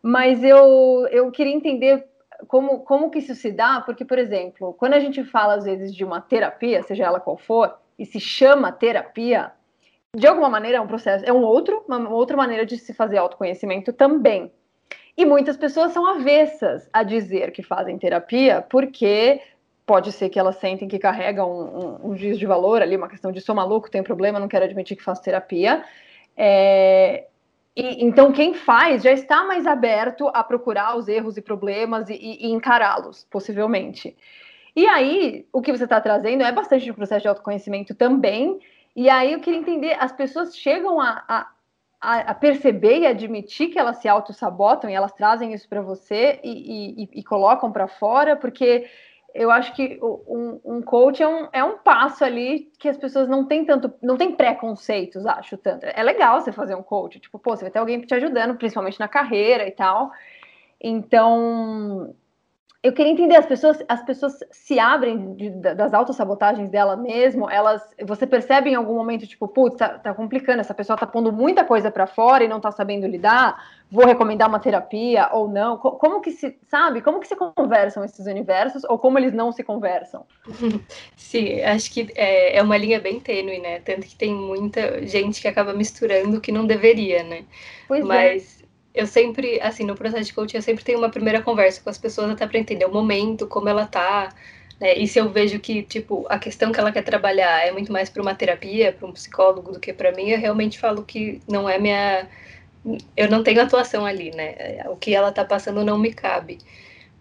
mas 0.00 0.44
eu, 0.44 1.08
eu 1.10 1.30
queria 1.32 1.52
entender 1.52 2.06
como, 2.46 2.80
como 2.80 3.10
que 3.10 3.18
isso 3.18 3.34
se 3.34 3.50
dá, 3.50 3.80
porque, 3.80 4.04
por 4.04 4.18
exemplo, 4.18 4.72
quando 4.74 4.94
a 4.94 5.00
gente 5.00 5.24
fala, 5.24 5.54
às 5.54 5.64
vezes, 5.64 5.92
de 5.92 6.04
uma 6.04 6.20
terapia, 6.20 6.82
seja 6.82 7.04
ela 7.04 7.18
qual 7.18 7.36
for, 7.36 7.74
e 7.98 8.06
se 8.06 8.20
chama 8.20 8.70
terapia, 8.70 9.50
de 10.14 10.26
alguma 10.26 10.48
maneira 10.48 10.78
é 10.78 10.80
um 10.80 10.86
processo, 10.86 11.24
é 11.24 11.32
um 11.32 11.42
outro, 11.42 11.82
uma 11.88 12.10
outra 12.10 12.36
maneira 12.36 12.64
de 12.64 12.76
se 12.76 12.94
fazer 12.94 13.18
autoconhecimento 13.18 13.92
também, 13.92 14.52
e 15.16 15.24
muitas 15.24 15.56
pessoas 15.56 15.92
são 15.92 16.06
avessas 16.06 16.88
a 16.92 17.02
dizer 17.02 17.50
que 17.52 17.62
fazem 17.62 17.98
terapia 17.98 18.60
porque 18.68 19.40
pode 19.86 20.12
ser 20.12 20.28
que 20.28 20.38
elas 20.38 20.56
sentem 20.56 20.88
que 20.88 20.98
carregam 20.98 21.50
um, 21.50 22.08
um, 22.08 22.10
um 22.10 22.16
giz 22.16 22.38
de 22.38 22.44
valor 22.44 22.82
ali, 22.82 22.96
uma 22.96 23.08
questão 23.08 23.30
de 23.30 23.40
sou 23.40 23.54
maluco, 23.54 23.90
tem 23.90 24.02
problema, 24.02 24.40
não 24.40 24.48
quero 24.48 24.64
admitir 24.64 24.96
que 24.96 25.02
faço 25.02 25.22
terapia. 25.22 25.84
É, 26.36 27.26
e, 27.76 28.04
então, 28.04 28.32
quem 28.32 28.54
faz 28.54 29.02
já 29.02 29.12
está 29.12 29.44
mais 29.44 29.66
aberto 29.66 30.28
a 30.34 30.42
procurar 30.42 30.96
os 30.96 31.08
erros 31.08 31.36
e 31.36 31.42
problemas 31.42 32.08
e, 32.08 32.14
e, 32.14 32.46
e 32.46 32.50
encará-los, 32.50 33.26
possivelmente. 33.30 34.16
E 34.74 34.86
aí, 34.86 35.46
o 35.52 35.60
que 35.60 35.72
você 35.72 35.84
está 35.84 36.00
trazendo 36.00 36.42
é 36.42 36.50
bastante 36.50 36.84
de 36.84 36.92
processo 36.92 37.22
de 37.22 37.28
autoconhecimento 37.28 37.94
também. 37.94 38.58
E 38.94 39.10
aí, 39.10 39.32
eu 39.32 39.40
queria 39.40 39.60
entender: 39.60 39.96
as 40.00 40.10
pessoas 40.10 40.56
chegam 40.56 41.00
a, 41.00 41.22
a, 41.28 41.50
a 42.00 42.34
perceber 42.34 43.00
e 43.00 43.06
admitir 43.06 43.68
que 43.68 43.78
elas 43.78 43.96
se 43.96 44.08
auto-sabotam 44.08 44.88
e 44.88 44.94
elas 44.94 45.12
trazem 45.12 45.52
isso 45.52 45.68
para 45.68 45.80
você 45.80 46.38
e, 46.44 47.08
e 47.12 47.24
colocam 47.24 47.72
para 47.72 47.88
fora, 47.88 48.36
porque 48.36 48.86
eu 49.36 49.50
acho 49.50 49.74
que 49.74 49.98
um, 50.02 50.60
um 50.64 50.82
coach 50.82 51.22
é 51.22 51.28
um, 51.28 51.48
é 51.52 51.62
um 51.62 51.78
passo 51.78 52.24
ali 52.24 52.70
que 52.78 52.88
as 52.88 52.96
pessoas 52.96 53.28
não 53.28 53.44
têm 53.44 53.66
tanto, 53.66 53.92
não 54.02 54.16
tem 54.16 54.34
preconceitos, 54.34 55.26
acho 55.26 55.58
tanto. 55.58 55.84
É 55.84 56.02
legal 56.02 56.40
você 56.40 56.50
fazer 56.50 56.74
um 56.74 56.82
coach, 56.82 57.20
tipo, 57.20 57.38
pô, 57.38 57.54
você 57.54 57.64
vai 57.64 57.70
ter 57.70 57.78
alguém 57.78 58.00
te 58.00 58.14
ajudando, 58.14 58.56
principalmente 58.56 58.98
na 58.98 59.08
carreira 59.08 59.68
e 59.68 59.70
tal. 59.70 60.10
Então, 60.80 62.14
eu 62.82 62.92
queria 62.92 63.10
entender, 63.10 63.36
as 63.36 63.46
pessoas, 63.46 63.82
as 63.88 64.04
pessoas 64.04 64.38
se 64.50 64.78
abrem 64.78 65.34
de, 65.34 65.50
das 65.50 65.92
autossabotagens 65.92 66.68
dela 66.68 66.96
mesmo, 66.96 67.50
elas, 67.50 67.82
você 68.04 68.26
percebe 68.26 68.70
em 68.70 68.74
algum 68.74 68.94
momento, 68.94 69.26
tipo, 69.26 69.48
putz, 69.48 69.76
tá, 69.76 69.98
tá 69.98 70.14
complicando, 70.14 70.60
essa 70.60 70.74
pessoa 70.74 70.96
tá 70.96 71.06
pondo 71.06 71.32
muita 71.32 71.64
coisa 71.64 71.90
para 71.90 72.06
fora 72.06 72.44
e 72.44 72.48
não 72.48 72.60
tá 72.60 72.70
sabendo 72.70 73.06
lidar, 73.06 73.60
vou 73.90 74.06
recomendar 74.06 74.48
uma 74.48 74.60
terapia 74.60 75.28
ou 75.32 75.48
não, 75.48 75.78
como 75.78 76.20
que 76.20 76.30
se, 76.30 76.56
sabe, 76.68 77.00
como 77.00 77.18
que 77.18 77.28
se 77.28 77.36
conversam 77.36 78.04
esses 78.04 78.26
universos 78.26 78.84
ou 78.84 78.98
como 78.98 79.18
eles 79.18 79.32
não 79.32 79.50
se 79.50 79.64
conversam? 79.64 80.24
Sim, 81.16 81.60
acho 81.62 81.92
que 81.92 82.12
é, 82.14 82.58
é 82.58 82.62
uma 82.62 82.76
linha 82.76 83.00
bem 83.00 83.18
tênue, 83.18 83.58
né, 83.58 83.80
tanto 83.80 84.06
que 84.06 84.16
tem 84.16 84.34
muita 84.34 85.04
gente 85.06 85.40
que 85.40 85.48
acaba 85.48 85.72
misturando 85.72 86.38
o 86.38 86.40
que 86.40 86.52
não 86.52 86.66
deveria, 86.66 87.22
né, 87.22 87.44
pois 87.88 88.02
é. 88.02 88.06
mas... 88.06 88.55
É 88.55 88.55
eu 88.96 89.06
sempre, 89.06 89.60
assim, 89.60 89.84
no 89.84 89.94
processo 89.94 90.24
de 90.24 90.32
coaching, 90.34 90.56
eu 90.56 90.62
sempre 90.62 90.82
tenho 90.84 90.98
uma 90.98 91.10
primeira 91.10 91.42
conversa 91.42 91.80
com 91.82 91.90
as 91.90 91.98
pessoas 91.98 92.30
até 92.30 92.46
para 92.46 92.58
entender 92.58 92.86
o 92.86 92.92
momento, 92.92 93.46
como 93.46 93.68
ela 93.68 93.86
tá, 93.86 94.30
né? 94.80 94.94
E 94.96 95.06
se 95.08 95.18
eu 95.18 95.28
vejo 95.30 95.58
que, 95.60 95.82
tipo, 95.82 96.26
a 96.28 96.38
questão 96.38 96.72
que 96.72 96.78
ela 96.80 96.92
quer 96.92 97.02
trabalhar 97.02 97.66
é 97.66 97.72
muito 97.72 97.92
mais 97.92 98.10
para 98.10 98.22
uma 98.22 98.34
terapia, 98.34 98.92
para 98.92 99.06
um 99.06 99.12
psicólogo 99.12 99.72
do 99.72 99.80
que 99.80 99.92
para 99.92 100.12
mim, 100.12 100.30
eu 100.30 100.38
realmente 100.38 100.78
falo 100.78 101.02
que 101.04 101.40
não 101.48 101.68
é 101.68 101.78
minha. 101.78 102.28
Eu 103.16 103.28
não 103.30 103.42
tenho 103.42 103.60
atuação 103.62 104.06
ali, 104.06 104.30
né? 104.30 104.84
O 104.88 104.96
que 104.96 105.14
ela 105.14 105.32
tá 105.32 105.44
passando 105.44 105.84
não 105.84 105.98
me 105.98 106.12
cabe. 106.12 106.58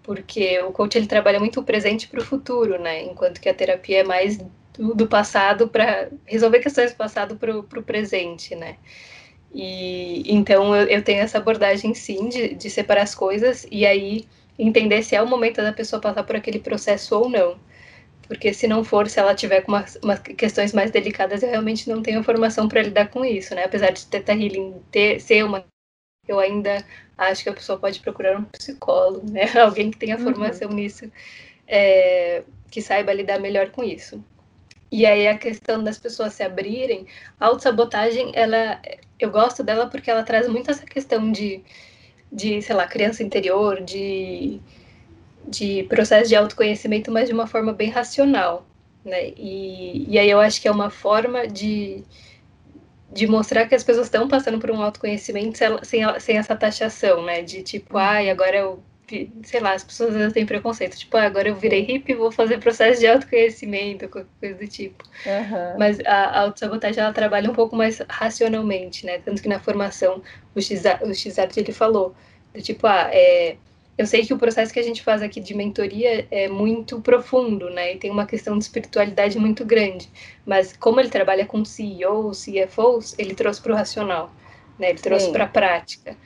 Porque 0.04 0.60
o 0.62 0.72
coach 0.72 0.98
ele 0.98 1.08
trabalha 1.08 1.40
muito 1.40 1.60
o 1.60 1.64
presente 1.64 2.08
para 2.08 2.20
o 2.22 2.26
futuro, 2.26 2.80
né? 2.80 3.04
Enquanto 3.04 3.42
que 3.42 3.50
a 3.50 3.54
terapia 3.54 4.02
é 4.02 4.04
mais 4.04 4.38
do, 4.38 4.94
do 4.96 5.08
passado 5.08 5.68
para 5.70 6.10
resolver 6.26 6.60
questões 6.60 6.92
do 6.92 6.98
passado 6.98 7.36
para 7.38 7.58
o 7.58 7.84
presente, 7.84 8.56
né? 8.56 8.78
E 9.58 10.22
então 10.28 10.76
eu, 10.76 10.86
eu 10.88 11.02
tenho 11.02 11.22
essa 11.22 11.38
abordagem 11.38 11.94
sim 11.94 12.28
de, 12.28 12.56
de 12.56 12.70
separar 12.70 13.04
as 13.04 13.16
coisas 13.16 13.66
e 13.72 13.86
aí 13.86 14.28
entender 14.60 15.02
se 15.02 15.16
é 15.16 15.22
o 15.22 15.28
momento 15.28 15.62
da 15.62 15.72
pessoa 15.72 16.02
passar 16.02 16.24
por 16.24 16.36
aquele 16.36 16.60
processo 16.60 17.18
ou 17.18 17.30
não. 17.30 17.58
Porque 18.28 18.54
se 18.54 18.68
não 18.68 18.84
for, 18.84 19.08
se 19.08 19.18
ela 19.18 19.34
tiver 19.34 19.62
com 19.62 19.72
umas, 19.72 19.98
umas 20.04 20.20
questões 20.20 20.74
mais 20.74 20.92
delicadas, 20.92 21.42
eu 21.42 21.50
realmente 21.50 21.88
não 21.90 22.02
tenho 22.02 22.22
formação 22.24 22.68
para 22.68 22.82
lidar 22.82 23.08
com 23.10 23.24
isso, 23.24 23.56
né? 23.56 23.64
Apesar 23.64 23.92
de 23.92 24.06
Teta 24.08 24.34
Healing 24.34 24.82
ter, 24.92 25.22
ser 25.22 25.46
uma. 25.46 25.64
Eu 26.28 26.40
ainda 26.40 26.84
acho 27.18 27.44
que 27.44 27.50
a 27.50 27.54
pessoa 27.54 27.80
pode 27.80 28.00
procurar 28.02 28.38
um 28.38 28.44
psicólogo, 28.44 29.32
né? 29.32 29.44
Alguém 29.62 29.90
que 29.90 29.98
tenha 29.98 30.18
uhum. 30.18 30.24
formação 30.24 30.70
uhum. 30.70 30.76
nisso, 30.76 31.10
é, 31.68 32.44
que 32.70 32.82
saiba 32.82 33.14
lidar 33.14 33.40
melhor 33.40 33.70
com 33.70 33.84
isso. 33.84 34.22
E 34.92 35.06
aí 35.06 35.28
a 35.28 35.38
questão 35.38 35.84
das 35.84 35.98
pessoas 35.98 36.34
se 36.34 36.44
abrirem, 36.44 37.06
a 37.40 37.48
autossabotagem, 37.48 38.32
ela, 38.34 38.82
eu 39.20 39.32
gosto 39.32 39.64
dela 39.64 39.88
porque 39.88 40.10
ela 40.10 40.24
traz 40.24 40.48
muito 40.48 40.70
essa 40.72 40.86
questão 40.86 41.32
de, 41.32 41.64
de 42.32 42.62
sei 42.62 42.76
lá, 42.76 42.88
criança 42.88 43.24
interior, 43.24 43.82
de, 43.82 44.60
de 45.48 45.84
processo 45.84 46.30
de 46.30 46.36
autoconhecimento, 46.36 47.12
mas 47.12 47.28
de 47.28 47.34
uma 47.34 47.48
forma 47.48 47.74
bem 47.74 47.90
racional, 47.90 48.66
né? 49.04 49.30
E, 49.38 50.06
e 50.10 50.20
aí 50.20 50.30
eu 50.30 50.40
acho 50.40 50.62
que 50.62 50.68
é 50.68 50.72
uma 50.72 50.90
forma 50.90 51.48
de, 51.48 52.04
de 53.12 53.28
mostrar 53.28 53.68
que 53.68 53.76
as 53.76 53.84
pessoas 53.84 54.08
estão 54.08 54.28
passando 54.28 54.60
por 54.60 54.72
um 54.72 54.82
autoconhecimento 54.82 55.58
sem, 55.84 56.10
sem 56.20 56.38
essa 56.38 56.56
taxação, 56.56 57.24
né? 57.24 57.42
De 57.42 57.64
tipo, 57.64 57.98
ai, 57.98 58.30
agora 58.30 58.58
eu 58.58 58.84
sei 59.44 59.60
lá, 59.60 59.74
as 59.74 59.84
pessoas 59.84 60.12
às 60.12 60.16
vezes 60.16 60.34
têm 60.34 60.46
preconceito, 60.46 60.98
tipo, 60.98 61.16
ah, 61.18 61.24
agora 61.24 61.50
eu 61.50 61.56
virei 61.56 61.82
hippie 61.82 62.14
e 62.14 62.16
vou 62.16 62.32
fazer 62.32 62.60
processo 62.60 63.00
de 63.00 63.08
autoconhecimento, 63.08 64.08
coisa 64.10 64.56
do 64.56 64.68
tipo. 64.68 65.04
Uhum. 65.26 65.78
Mas 65.78 66.00
a, 66.02 66.12
a 66.12 66.40
autossabotagem, 66.42 67.04
ela 67.04 67.14
trabalha 67.14 67.50
um 67.50 67.54
pouco 67.54 67.76
mais 67.76 68.02
racionalmente, 68.10 69.06
né? 69.06 69.20
Tanto 69.20 69.42
que 69.42 69.48
na 69.48 69.60
formação, 69.60 70.22
o 70.56 70.62
X-Abt, 70.62 71.60
ele 71.60 71.72
falou, 71.72 72.16
do 72.54 72.62
tipo, 72.62 72.88
ah, 72.88 73.10
é, 73.12 73.58
eu 73.98 74.06
sei 74.06 74.26
que 74.26 74.34
o 74.34 74.38
processo 74.38 74.74
que 74.74 74.80
a 74.80 74.84
gente 74.84 75.02
faz 75.02 75.22
aqui 75.22 75.40
de 75.40 75.54
mentoria 75.54 76.28
é 76.30 76.50
muito 76.50 77.00
profundo, 77.00 77.70
né? 77.70 77.94
E 77.94 77.98
tem 77.98 78.12
uma 78.12 78.26
questão 78.26 78.58
de 78.58 78.66
espiritualidade 78.66 79.40
muito 79.40 79.64
grande. 79.64 80.10
Mas 80.46 80.76
como 80.76 81.00
ele 81.00 81.10
trabalha 81.10 81.46
com 81.46 81.64
CEOs, 81.64 82.46
CFOs, 82.46 83.16
ele 83.18 83.34
trouxe 83.34 83.62
para 83.62 83.72
o 83.72 83.76
racional, 83.76 84.34
né? 84.78 84.90
Ele 84.90 85.00
trouxe 85.00 85.32
para 85.32 85.46
a 85.46 85.48
prática. 85.48 86.18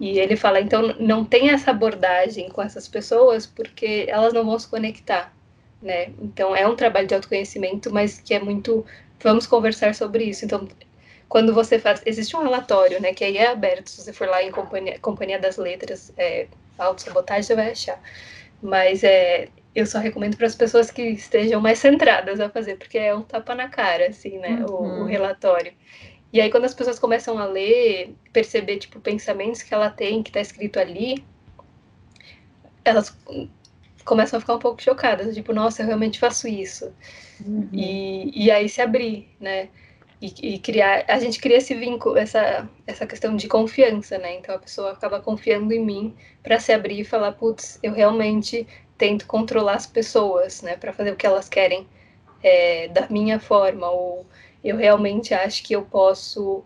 E 0.00 0.18
ele 0.18 0.36
fala, 0.36 0.60
então 0.60 0.94
não 0.98 1.24
tem 1.24 1.50
essa 1.50 1.70
abordagem 1.70 2.48
com 2.48 2.62
essas 2.62 2.88
pessoas 2.88 3.46
porque 3.46 4.06
elas 4.08 4.32
não 4.32 4.44
vão 4.44 4.58
se 4.58 4.68
conectar, 4.68 5.32
né? 5.80 6.10
Então 6.20 6.56
é 6.56 6.66
um 6.66 6.74
trabalho 6.74 7.06
de 7.06 7.14
autoconhecimento, 7.14 7.92
mas 7.92 8.20
que 8.20 8.34
é 8.34 8.40
muito 8.40 8.84
vamos 9.22 9.46
conversar 9.46 9.94
sobre 9.94 10.24
isso. 10.24 10.44
Então, 10.44 10.68
quando 11.28 11.54
você 11.54 11.78
faz, 11.78 12.02
existe 12.04 12.36
um 12.36 12.42
relatório, 12.42 13.00
né, 13.00 13.14
que 13.14 13.24
aí 13.24 13.38
é 13.38 13.46
aberto, 13.46 13.88
se 13.88 14.02
você 14.02 14.12
for 14.12 14.28
lá 14.28 14.42
em 14.42 14.50
Companhia, 14.50 14.98
Companhia 14.98 15.38
das 15.38 15.56
Letras, 15.56 16.12
é, 16.18 16.46
autossabotagem, 16.76 17.42
você 17.42 17.54
vai 17.54 17.70
achar. 17.70 18.00
Mas 18.60 19.02
é, 19.02 19.48
eu 19.74 19.86
só 19.86 19.98
recomendo 19.98 20.36
para 20.36 20.46
as 20.46 20.54
pessoas 20.54 20.90
que 20.90 21.02
estejam 21.02 21.60
mais 21.60 21.78
centradas 21.78 22.38
a 22.40 22.50
fazer, 22.50 22.76
porque 22.76 22.98
é 22.98 23.14
um 23.14 23.22
tapa 23.22 23.54
na 23.54 23.68
cara, 23.68 24.08
assim, 24.08 24.38
né, 24.38 24.64
uhum. 24.68 24.74
o, 24.74 24.82
o, 24.82 24.82
uhum. 24.82 25.04
relatório. 25.06 25.72
E 26.32 26.40
aí, 26.40 26.50
quando 26.50 26.64
as 26.64 26.74
pessoas 26.74 26.98
começam 26.98 27.38
a 27.38 27.44
ler, 27.44 28.14
perceber, 28.32 28.78
tipo, 28.78 28.98
pensamentos 29.00 29.62
que 29.62 29.74
ela 29.74 29.90
tem, 29.90 30.22
que 30.22 30.30
está 30.30 30.40
escrito 30.40 30.78
ali, 30.78 31.22
elas 32.84 33.16
começam 34.04 34.38
a 34.38 34.40
ficar 34.40 34.54
um 34.54 34.58
pouco 34.58 34.82
chocadas, 34.82 35.34
tipo, 35.34 35.52
nossa, 35.52 35.82
eu 35.82 35.86
realmente 35.86 36.18
faço 36.18 36.48
isso. 36.48 36.92
Uhum. 37.44 37.68
E, 37.72 38.44
e 38.46 38.50
aí 38.50 38.68
se 38.68 38.80
abrir, 38.80 39.28
né? 39.38 39.68
E, 40.20 40.54
e, 40.54 40.58
criar, 40.60 41.04
a 41.08 41.18
gente 41.18 41.40
cria 41.40 41.56
esse 41.56 41.74
vínculo, 41.74 42.16
essa, 42.16 42.68
essa 42.86 43.06
questão 43.06 43.34
de 43.34 43.48
confiança, 43.48 44.18
né? 44.18 44.36
Então 44.36 44.54
a 44.54 44.58
pessoa 44.58 44.92
acaba 44.92 45.20
confiando 45.20 45.72
em 45.72 45.84
mim 45.84 46.14
para 46.42 46.60
se 46.60 46.72
abrir 46.72 47.00
e 47.00 47.04
falar, 47.04 47.32
putz, 47.32 47.78
eu 47.82 47.92
realmente 47.92 48.66
tento 48.96 49.26
controlar 49.26 49.74
as 49.74 49.86
pessoas, 49.86 50.62
né? 50.62 50.76
Para 50.76 50.92
fazer 50.92 51.10
o 51.12 51.16
que 51.16 51.26
elas 51.26 51.48
querem 51.48 51.86
é, 52.42 52.88
da 52.88 53.08
minha 53.08 53.40
forma, 53.40 53.90
ou 53.90 54.24
eu 54.62 54.76
realmente 54.76 55.34
acho 55.34 55.62
que 55.62 55.74
eu 55.74 55.82
posso. 55.82 56.64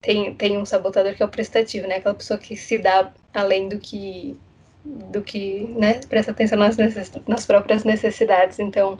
Tem, 0.00 0.34
tem 0.34 0.58
um 0.58 0.64
sabotador 0.64 1.14
que 1.14 1.22
é 1.22 1.26
o 1.26 1.28
prestativo, 1.28 1.86
né? 1.86 1.96
Aquela 1.96 2.14
pessoa 2.14 2.38
que 2.38 2.56
se 2.56 2.78
dá 2.78 3.12
além 3.32 3.68
do 3.68 3.78
que. 3.78 4.36
do 4.84 5.22
que, 5.22 5.64
né? 5.76 6.00
Presta 6.08 6.32
atenção 6.32 6.58
nas, 6.58 6.76
necess... 6.76 7.12
nas 7.26 7.46
próprias 7.46 7.84
necessidades. 7.84 8.58
Então. 8.58 8.98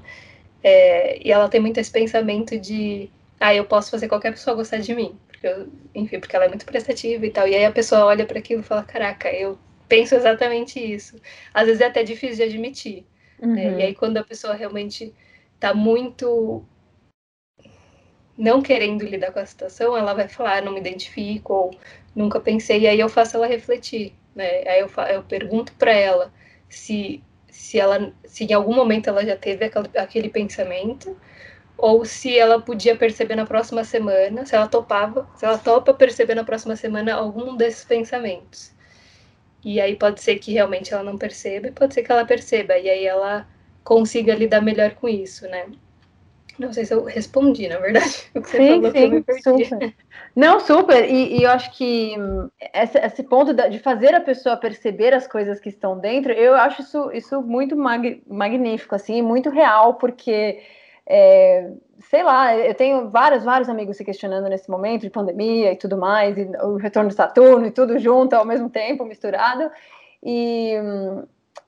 É... 0.62 1.18
e 1.26 1.32
ela 1.32 1.48
tem 1.48 1.60
muito 1.60 1.78
esse 1.78 1.90
pensamento 1.90 2.58
de. 2.58 3.10
Ah, 3.40 3.54
eu 3.54 3.64
posso 3.64 3.90
fazer 3.90 4.08
qualquer 4.08 4.30
pessoa 4.32 4.56
gostar 4.56 4.78
de 4.78 4.94
mim. 4.94 5.18
Porque 5.28 5.46
eu... 5.46 5.68
enfim, 5.94 6.20
porque 6.20 6.34
ela 6.36 6.46
é 6.46 6.48
muito 6.48 6.64
prestativa 6.64 7.26
e 7.26 7.30
tal. 7.30 7.48
E 7.48 7.54
aí 7.54 7.64
a 7.64 7.72
pessoa 7.72 8.04
olha 8.06 8.24
para 8.24 8.38
aquilo 8.38 8.60
e 8.60 8.64
fala: 8.64 8.82
caraca, 8.82 9.30
eu 9.30 9.58
penso 9.88 10.14
exatamente 10.14 10.80
isso. 10.80 11.20
Às 11.52 11.66
vezes 11.66 11.82
é 11.82 11.86
até 11.86 12.02
difícil 12.02 12.36
de 12.36 12.42
admitir. 12.44 13.06
Uhum. 13.40 13.54
Né? 13.54 13.64
E 13.64 13.68
uhum. 13.68 13.76
aí, 13.78 13.94
quando 13.94 14.16
a 14.16 14.24
pessoa 14.24 14.54
realmente 14.54 15.12
está 15.54 15.74
muito 15.74 16.64
não 18.42 18.60
querendo 18.60 19.04
lidar 19.04 19.30
com 19.30 19.38
a 19.38 19.46
situação, 19.46 19.96
ela 19.96 20.14
vai 20.14 20.26
falar, 20.26 20.58
ah, 20.58 20.60
não 20.60 20.72
me 20.72 20.80
identifico, 20.80 21.52
ou 21.54 21.70
nunca 22.14 22.40
pensei, 22.40 22.80
e 22.80 22.88
aí 22.88 22.98
eu 22.98 23.08
faço 23.08 23.36
ela 23.36 23.46
refletir, 23.46 24.12
né? 24.34 24.64
Aí 24.66 24.80
eu, 24.80 24.90
eu 25.14 25.22
pergunto 25.22 25.72
para 25.74 25.92
ela 25.92 26.32
se, 26.68 27.22
se 27.48 27.78
ela, 27.78 28.12
se 28.24 28.42
em 28.44 28.52
algum 28.52 28.74
momento 28.74 29.08
ela 29.08 29.24
já 29.24 29.36
teve 29.36 29.66
aquele, 29.66 29.90
aquele 29.96 30.28
pensamento, 30.28 31.16
ou 31.78 32.04
se 32.04 32.36
ela 32.36 32.60
podia 32.60 32.96
perceber 32.96 33.36
na 33.36 33.46
próxima 33.46 33.84
semana, 33.84 34.44
se 34.44 34.56
ela 34.56 34.66
topava, 34.66 35.28
se 35.36 35.44
ela 35.44 35.58
topa 35.58 35.94
perceber 35.94 36.34
na 36.34 36.42
próxima 36.42 36.74
semana 36.74 37.14
algum 37.14 37.56
desses 37.56 37.84
pensamentos. 37.84 38.72
E 39.64 39.80
aí 39.80 39.94
pode 39.94 40.20
ser 40.20 40.40
que 40.40 40.52
realmente 40.52 40.92
ela 40.92 41.04
não 41.04 41.16
perceba, 41.16 41.68
e 41.68 41.72
pode 41.72 41.94
ser 41.94 42.02
que 42.02 42.10
ela 42.10 42.24
perceba, 42.24 42.76
e 42.76 42.90
aí 42.90 43.06
ela 43.06 43.46
consiga 43.84 44.34
lidar 44.34 44.60
melhor 44.60 44.94
com 44.96 45.08
isso, 45.08 45.46
né? 45.48 45.66
Não 46.58 46.72
sei 46.72 46.84
se 46.84 46.94
eu 46.94 47.04
respondi, 47.04 47.68
na 47.68 47.78
verdade, 47.78 48.30
o 48.34 48.42
que 48.42 48.50
você 48.50 48.56
sim, 48.58 48.68
falou 48.68 48.90
sim, 48.90 48.92
que 48.92 48.98
eu 48.98 49.10
me 49.10 49.22
perdi. 49.22 49.64
Super. 49.64 49.94
Não, 50.34 50.60
super. 50.60 51.04
E, 51.08 51.38
e, 51.38 51.42
eu 51.44 51.50
acho 51.50 51.72
que 51.76 52.14
esse, 52.74 52.98
esse 52.98 53.22
ponto 53.22 53.54
de 53.54 53.78
fazer 53.78 54.14
a 54.14 54.20
pessoa 54.20 54.56
perceber 54.56 55.14
as 55.14 55.26
coisas 55.26 55.60
que 55.60 55.68
estão 55.68 55.98
dentro, 55.98 56.32
eu 56.32 56.54
acho 56.54 56.82
isso, 56.82 57.10
isso 57.12 57.42
muito 57.42 57.76
mag, 57.76 58.22
magnífico, 58.26 58.94
assim, 58.94 59.22
muito 59.22 59.50
real, 59.50 59.94
porque, 59.94 60.60
é, 61.06 61.70
sei 62.10 62.22
lá, 62.22 62.56
eu 62.56 62.74
tenho 62.74 63.10
vários, 63.10 63.44
vários 63.44 63.68
amigos 63.68 63.96
se 63.96 64.04
questionando 64.04 64.48
nesse 64.48 64.70
momento 64.70 65.02
de 65.02 65.10
pandemia 65.10 65.72
e 65.72 65.76
tudo 65.76 65.96
mais, 65.96 66.36
e 66.36 66.42
o 66.62 66.76
retorno 66.76 67.08
de 67.08 67.14
Saturno 67.14 67.66
e 67.66 67.70
tudo 67.70 67.98
junto 67.98 68.34
ao 68.34 68.44
mesmo 68.44 68.68
tempo, 68.68 69.04
misturado. 69.04 69.70
E, 70.22 70.74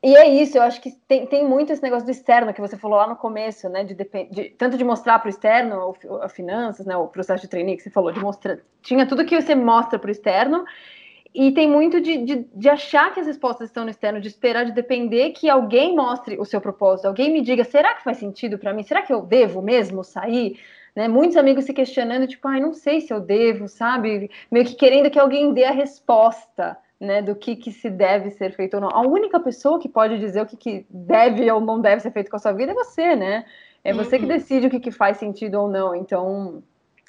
e 0.04 0.16
é 0.16 0.28
isso, 0.28 0.58
eu 0.58 0.62
acho 0.62 0.80
que 0.80 0.90
tem, 1.08 1.26
tem 1.26 1.48
muito 1.48 1.72
esse 1.72 1.82
negócio 1.82 2.04
do 2.04 2.10
externo 2.10 2.52
que 2.52 2.60
você 2.60 2.76
falou 2.76 2.98
lá 2.98 3.08
no 3.08 3.16
começo, 3.16 3.68
né? 3.70 3.84
De, 3.84 3.94
de 3.94 4.50
tanto 4.50 4.76
de 4.76 4.84
mostrar 4.84 5.18
para 5.18 5.28
o 5.28 5.30
externo 5.30 5.94
a 6.20 6.28
finanças, 6.28 6.84
né? 6.84 6.94
O 6.96 7.08
processo 7.08 7.42
de 7.42 7.48
trainee 7.48 7.76
que 7.76 7.82
você 7.82 7.90
falou, 7.90 8.12
de 8.12 8.20
mostrar. 8.20 8.58
Tinha 8.82 9.06
tudo 9.06 9.24
que 9.24 9.40
você 9.40 9.54
mostra 9.54 9.98
para 9.98 10.08
o 10.08 10.12
externo, 10.12 10.64
e 11.34 11.50
tem 11.50 11.68
muito 11.68 12.00
de, 12.00 12.18
de, 12.18 12.46
de, 12.54 12.68
achar 12.68 13.12
que 13.12 13.18
as 13.18 13.26
respostas 13.26 13.68
estão 13.68 13.82
no 13.82 13.90
externo, 13.90 14.20
de 14.20 14.28
esperar, 14.28 14.64
de 14.64 14.70
depender 14.70 15.30
que 15.30 15.50
alguém 15.50 15.96
mostre 15.96 16.38
o 16.38 16.44
seu 16.44 16.60
propósito, 16.60 17.06
alguém 17.06 17.32
me 17.32 17.40
diga, 17.40 17.64
será 17.64 17.94
que 17.94 18.04
faz 18.04 18.18
sentido 18.18 18.56
para 18.56 18.72
mim? 18.72 18.84
Será 18.84 19.02
que 19.02 19.12
eu 19.12 19.20
devo 19.20 19.60
mesmo 19.60 20.04
sair? 20.04 20.60
Né? 20.94 21.08
Muitos 21.08 21.36
amigos 21.36 21.64
se 21.64 21.72
questionando, 21.72 22.28
tipo, 22.28 22.46
ai, 22.46 22.60
não 22.60 22.72
sei 22.72 23.00
se 23.00 23.12
eu 23.12 23.18
devo, 23.18 23.66
sabe? 23.66 24.30
Meio 24.48 24.64
que 24.64 24.76
querendo 24.76 25.10
que 25.10 25.18
alguém 25.18 25.52
dê 25.52 25.64
a 25.64 25.72
resposta 25.72 26.78
né, 27.00 27.20
do 27.20 27.34
que, 27.34 27.56
que 27.56 27.72
se 27.72 27.90
deve 27.90 28.30
ser 28.30 28.52
feito 28.52 28.74
ou 28.74 28.80
não. 28.80 28.88
A 28.90 29.00
única 29.02 29.38
pessoa 29.40 29.78
que 29.78 29.88
pode 29.88 30.18
dizer 30.18 30.42
o 30.42 30.46
que, 30.46 30.56
que 30.56 30.86
deve 30.88 31.50
ou 31.50 31.60
não 31.60 31.80
deve 31.80 32.00
ser 32.00 32.10
feito 32.10 32.30
com 32.30 32.36
a 32.36 32.40
sua 32.40 32.52
vida 32.52 32.72
é 32.72 32.74
você, 32.74 33.16
né? 33.16 33.44
É 33.82 33.92
você 33.92 34.16
que 34.16 34.24
uhum. 34.24 34.30
decide 34.30 34.66
o 34.66 34.70
que, 34.70 34.80
que 34.80 34.90
faz 34.90 35.18
sentido 35.18 35.60
ou 35.60 35.68
não. 35.68 35.94
Então, 35.94 36.62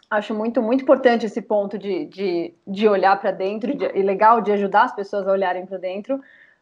acho 0.09 0.33
muito, 0.33 0.61
muito 0.61 0.83
importante 0.83 1.25
esse 1.25 1.41
ponto 1.41 1.77
de, 1.77 2.05
de, 2.05 2.53
de 2.67 2.87
olhar 2.87 3.19
para 3.19 3.31
dentro 3.31 3.73
de, 3.75 3.85
e 3.95 4.01
legal 4.01 4.41
de 4.41 4.51
ajudar 4.51 4.83
as 4.83 4.95
pessoas 4.95 5.27
a 5.27 5.31
olharem 5.31 5.65
para 5.65 5.77
dentro. 5.77 6.19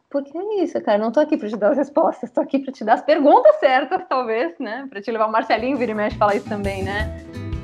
Porque 0.08 0.36
é 0.38 0.62
isso, 0.62 0.80
cara. 0.80 0.98
Não 0.98 1.10
tô 1.10 1.18
aqui 1.18 1.36
para 1.36 1.48
te 1.48 1.56
dar 1.56 1.70
as 1.70 1.76
respostas, 1.76 2.30
tô 2.30 2.40
aqui 2.40 2.60
para 2.60 2.72
te 2.72 2.84
dar 2.84 2.94
as 2.94 3.02
perguntas 3.02 3.56
certas, 3.56 4.04
talvez, 4.08 4.56
né? 4.60 4.86
Para 4.88 5.02
te 5.02 5.10
levar 5.10 5.26
o 5.26 5.32
Marcelinho 5.32 5.76
vir 5.76 5.88
e 5.88 5.94
mexe 5.94 6.16
falar 6.16 6.36
isso 6.36 6.48
também, 6.48 6.84
né? 6.84 7.16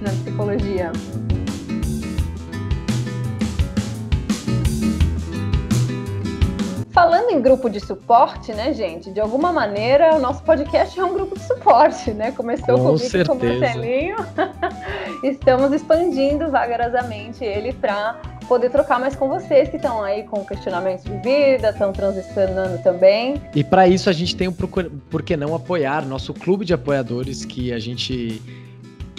Na 0.03 0.11
psicologia. 0.11 0.91
Falando 6.93 7.31
em 7.31 7.41
grupo 7.41 7.71
de 7.71 7.79
suporte, 7.79 8.53
né, 8.53 8.73
gente? 8.73 9.11
De 9.11 9.21
alguma 9.21 9.53
maneira, 9.53 10.17
o 10.17 10.19
nosso 10.19 10.43
podcast 10.43 10.99
é 10.99 11.05
um 11.05 11.15
grupo 11.15 11.39
de 11.39 11.45
suporte, 11.45 12.11
né? 12.11 12.33
Começou 12.33 12.77
com 12.77 12.99
comigo 12.99 13.27
com 13.27 13.33
o 13.35 13.61
Marcelinho. 13.61 14.17
Estamos 15.23 15.73
expandindo 15.73 16.51
vagarosamente 16.51 17.45
ele 17.45 17.73
para 17.73 18.21
poder 18.49 18.71
trocar 18.71 18.99
mais 18.99 19.15
com 19.15 19.29
vocês 19.29 19.69
que 19.69 19.77
estão 19.77 20.03
aí 20.03 20.25
com 20.25 20.45
questionamentos 20.45 21.05
de 21.05 21.17
vida, 21.19 21.71
estão 21.71 21.93
transicionando 21.93 22.83
também. 22.83 23.41
E 23.55 23.63
para 23.63 23.87
isso 23.87 24.11
a 24.11 24.13
gente 24.13 24.35
tem 24.35 24.49
o 24.49 24.53
Por 24.53 25.23
que 25.23 25.37
não 25.37 25.55
apoiar, 25.55 26.05
nosso 26.05 26.35
clube 26.35 26.65
de 26.65 26.75
apoiadores 26.75 27.45
que 27.45 27.73
a 27.73 27.79
gente 27.79 28.43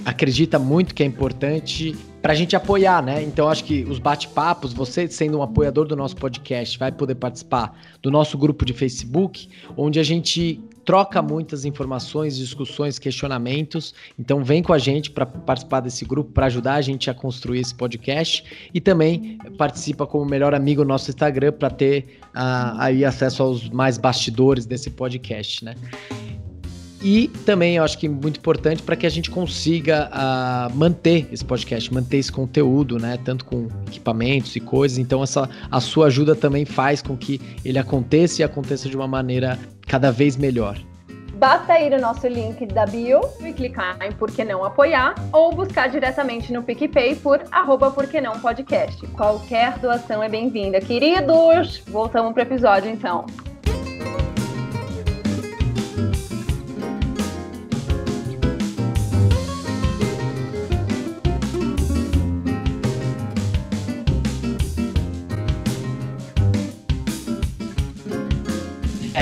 acredita 0.05 0.59
muito 0.59 0.93
que 0.93 1.03
é 1.03 1.05
importante 1.05 1.95
para 2.22 2.34
a 2.34 2.36
gente 2.36 2.55
apoiar, 2.55 3.01
né? 3.01 3.24
Então 3.24 3.49
acho 3.49 3.63
que 3.63 3.84
os 3.84 3.97
bate-papos, 3.99 4.74
você 4.74 5.07
sendo 5.07 5.39
um 5.39 5.41
apoiador 5.41 5.88
do 5.88 5.95
nosso 5.95 6.15
podcast, 6.15 6.78
vai 6.78 6.91
poder 6.91 7.15
participar 7.15 7.76
do 8.01 8.11
nosso 8.11 8.38
grupo 8.38 8.63
de 8.63 8.74
Facebook, 8.74 9.49
onde 9.76 9.99
a 9.99 10.03
gente 10.03 10.61
troca 10.86 11.22
muitas 11.22 11.65
informações, 11.65 12.36
discussões, 12.36 12.99
questionamentos. 12.99 13.93
Então 14.19 14.43
vem 14.43 14.61
com 14.61 14.74
a 14.74 14.78
gente 14.78 15.09
para 15.09 15.26
participar 15.26 15.80
desse 15.80 16.05
grupo, 16.05 16.32
para 16.32 16.47
ajudar 16.47 16.76
a 16.76 16.82
gente 16.82 17.09
a 17.09 17.13
construir 17.13 17.59
esse 17.59 17.74
podcast 17.74 18.43
e 18.74 18.80
também 18.82 19.38
participa 19.57 20.05
como 20.05 20.26
melhor 20.26 20.53
amigo 20.53 20.82
no 20.82 20.89
nosso 20.89 21.09
Instagram 21.09 21.53
para 21.53 21.69
ter 21.69 22.19
uh, 22.36 22.78
aí 22.78 23.05
acesso 23.05 23.43
aos 23.43 23.69
mais 23.69 23.97
bastidores 23.97 24.65
desse 24.65 24.89
podcast, 24.89 25.63
né? 25.63 25.76
E 27.02 27.28
também 27.45 27.78
eu 27.78 27.84
acho 27.84 27.97
que 27.97 28.06
é 28.06 28.10
muito 28.10 28.38
importante 28.38 28.84
para 28.84 28.95
que 28.95 29.08
a 29.08 29.10
gente 29.10 29.32
consiga 29.32 30.10
uh, 30.14 30.76
manter 30.76 31.28
esse 31.32 31.43
podcast, 31.43 31.91
manter 31.91 32.18
esse 32.18 32.32
conteúdo, 32.32 32.99
né? 32.99 33.18
Tanto 33.26 33.43
com 33.43 33.68
equipamentos 33.88 34.56
e 34.56 34.60
coisas. 34.60 34.99
Então, 34.99 35.24
essa, 35.24 35.49
a 35.72 35.80
sua 35.80 36.08
ajuda 36.08 36.36
também 36.36 36.64
faz 36.64 37.02
com 37.02 37.18
que 37.18 37.41
ele 37.66 37.80
aconteça 37.80 38.41
e 38.41 38.45
aconteça 38.45 38.88
de 38.88 38.95
uma 38.95 39.08
maneira 39.08 39.58
cada 39.88 40.12
vez 40.12 40.38
melhor. 40.38 40.78
Basta 41.34 41.80
ir 41.80 41.89
no 41.89 41.99
nosso 41.99 42.28
link 42.28 42.68
da 42.68 42.86
bio 42.86 43.22
e 43.43 43.52
clicar 43.52 43.97
em 44.04 44.12
Por 44.12 44.30
que 44.30 44.43
não 44.43 44.64
apoiar 44.64 45.16
ou 45.34 45.52
buscar 45.52 45.89
diretamente 45.89 46.54
no 46.54 46.62
PicPay 46.62 47.16
por 47.16 47.41
arroba 47.52 47.89
Por 47.89 48.06
que 48.06 48.22
não 48.22 48.39
podcast. 48.39 49.08
Qualquer 49.08 49.80
doação 49.80 50.22
é 50.22 50.30
bem-vinda. 50.30 50.80
Queridos, 50.80 51.82
voltamos 51.88 52.32
para 52.34 52.43
o 52.43 52.45
episódio 52.45 52.91
então. 52.91 53.26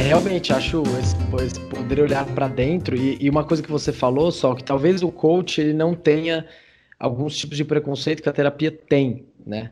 Realmente, 0.09 0.51
acho 0.51 0.81
esse, 0.99 1.59
poder 1.69 2.01
olhar 2.01 2.25
para 2.33 2.47
dentro 2.47 2.95
e, 2.95 3.15
e, 3.21 3.29
uma 3.29 3.43
coisa 3.43 3.61
que 3.61 3.69
você 3.69 3.93
falou, 3.93 4.31
só 4.31 4.55
que 4.55 4.63
talvez 4.63 5.03
o 5.03 5.11
coach 5.11 5.61
ele 5.61 5.71
não 5.71 5.93
tenha 5.93 6.47
alguns 6.99 7.37
tipos 7.37 7.55
de 7.55 7.63
preconceito 7.63 8.23
que 8.23 8.27
a 8.27 8.33
terapia 8.33 8.71
tem, 8.71 9.27
né? 9.45 9.69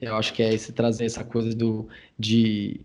Eu 0.00 0.16
acho 0.16 0.34
que 0.34 0.42
é 0.42 0.52
esse 0.52 0.72
trazer 0.72 1.04
essa 1.04 1.22
coisa 1.22 1.54
do 1.54 1.88
de 2.18 2.80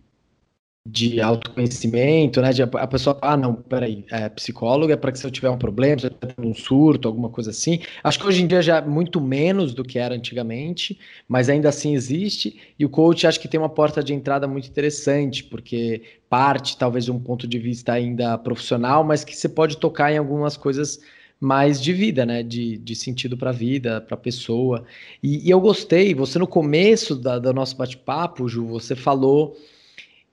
de 0.86 1.22
autoconhecimento, 1.22 2.42
né? 2.42 2.52
De 2.52 2.64
a 2.64 2.88
pessoa, 2.88 3.18
ah, 3.22 3.38
não, 3.38 3.54
peraí, 3.54 4.04
é, 4.10 4.28
psicólogo 4.30 4.92
é 4.92 4.96
para 4.96 5.12
que 5.12 5.20
se 5.20 5.26
eu 5.26 5.30
tiver 5.30 5.50
um 5.50 5.58
problema, 5.58 6.00
se 6.00 6.08
eu 6.08 6.10
tiver 6.10 6.34
um 6.40 6.56
surto, 6.56 7.08
alguma 7.08 7.30
coisa 7.30 7.52
assim. 7.52 7.82
Acho 8.04 8.20
que 8.20 8.26
hoje 8.26 8.42
em 8.42 8.48
dia 8.48 8.62
já 8.64 8.78
é 8.78 8.82
muito 8.82 9.22
menos 9.22 9.76
do 9.76 9.84
que 9.84 10.00
era 10.00 10.16
antigamente, 10.16 11.00
mas 11.28 11.50
ainda 11.50 11.70
assim 11.70 11.94
existe. 11.94 12.60
E 12.80 12.86
o 12.86 12.90
coach 12.90 13.28
acho 13.28 13.40
que 13.40 13.48
tem 13.48 13.60
uma 13.60 13.70
porta 13.70 14.04
de 14.04 14.14
entrada 14.14 14.48
muito 14.48 14.68
interessante, 14.68 15.44
porque 15.44 16.02
parte 16.28 16.76
talvez 16.78 17.06
de 17.06 17.12
um 17.12 17.20
ponto 17.20 17.48
de 17.48 17.60
vista 17.60 17.94
ainda 17.94 18.38
profissional, 18.38 19.04
mas 19.04 19.24
que 19.24 19.36
você 19.36 19.48
pode 19.48 19.78
tocar 19.78 20.12
em 20.12 20.18
algumas 20.18 20.58
coisas 20.58 21.00
mais 21.40 21.80
de 21.80 21.94
vida, 21.94 22.26
né? 22.26 22.42
De, 22.42 22.78
de 22.78 22.96
sentido 22.96 23.38
para 23.38 23.52
a 23.52 23.54
vida, 23.54 24.02
para 24.02 24.16
a 24.16 24.20
pessoa. 24.20 24.84
E, 25.22 25.48
e, 25.48 25.52
eu 25.52 25.60
gostei, 25.60 26.16
você 26.16 26.40
no 26.40 26.48
começo 26.48 27.16
da, 27.16 27.38
do 27.38 27.54
nosso 27.54 27.76
bate-papo, 27.78 28.48
Ju, 28.48 28.66
você 28.66 28.96
falou 28.96 29.56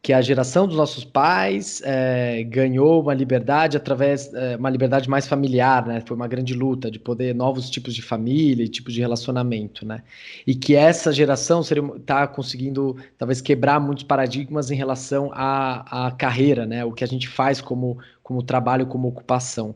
que 0.09 0.13
a 0.15 0.23
geração 0.23 0.67
dos 0.67 0.75
nossos 0.75 1.05
pais 1.05 1.83
é, 1.85 2.43
ganhou 2.45 3.03
uma 3.03 3.13
liberdade 3.13 3.77
através 3.77 4.33
é, 4.33 4.57
uma 4.57 4.71
liberdade 4.71 5.07
mais 5.07 5.29
familiar, 5.29 5.87
né? 5.87 6.03
Foi 6.07 6.17
uma 6.17 6.27
grande 6.27 6.55
luta 6.55 6.91
de 6.91 6.99
poder 6.99 7.35
novos 7.35 7.69
tipos 7.69 7.95
de 7.95 8.01
família 8.01 8.65
e 8.65 8.69
tipos 8.71 8.95
de 8.95 9.03
relacionamento, 9.03 9.85
né? 9.85 10.03
E 10.47 10.55
que 10.55 10.75
essa 10.75 11.13
geração 11.13 11.61
está 11.61 12.27
conseguindo 12.27 12.97
talvez 13.19 13.43
quebrar 13.43 13.79
muitos 13.81 14.03
paradigmas 14.03 14.71
em 14.71 14.77
relação 14.77 15.31
à, 15.35 16.07
à 16.07 16.11
carreira, 16.11 16.65
né? 16.65 16.83
O 16.87 16.93
que 16.93 17.05
a 17.05 17.07
gente 17.07 17.29
faz 17.29 17.61
como 17.61 17.99
como 18.23 18.43
trabalho, 18.43 18.87
como 18.87 19.09
ocupação. 19.09 19.75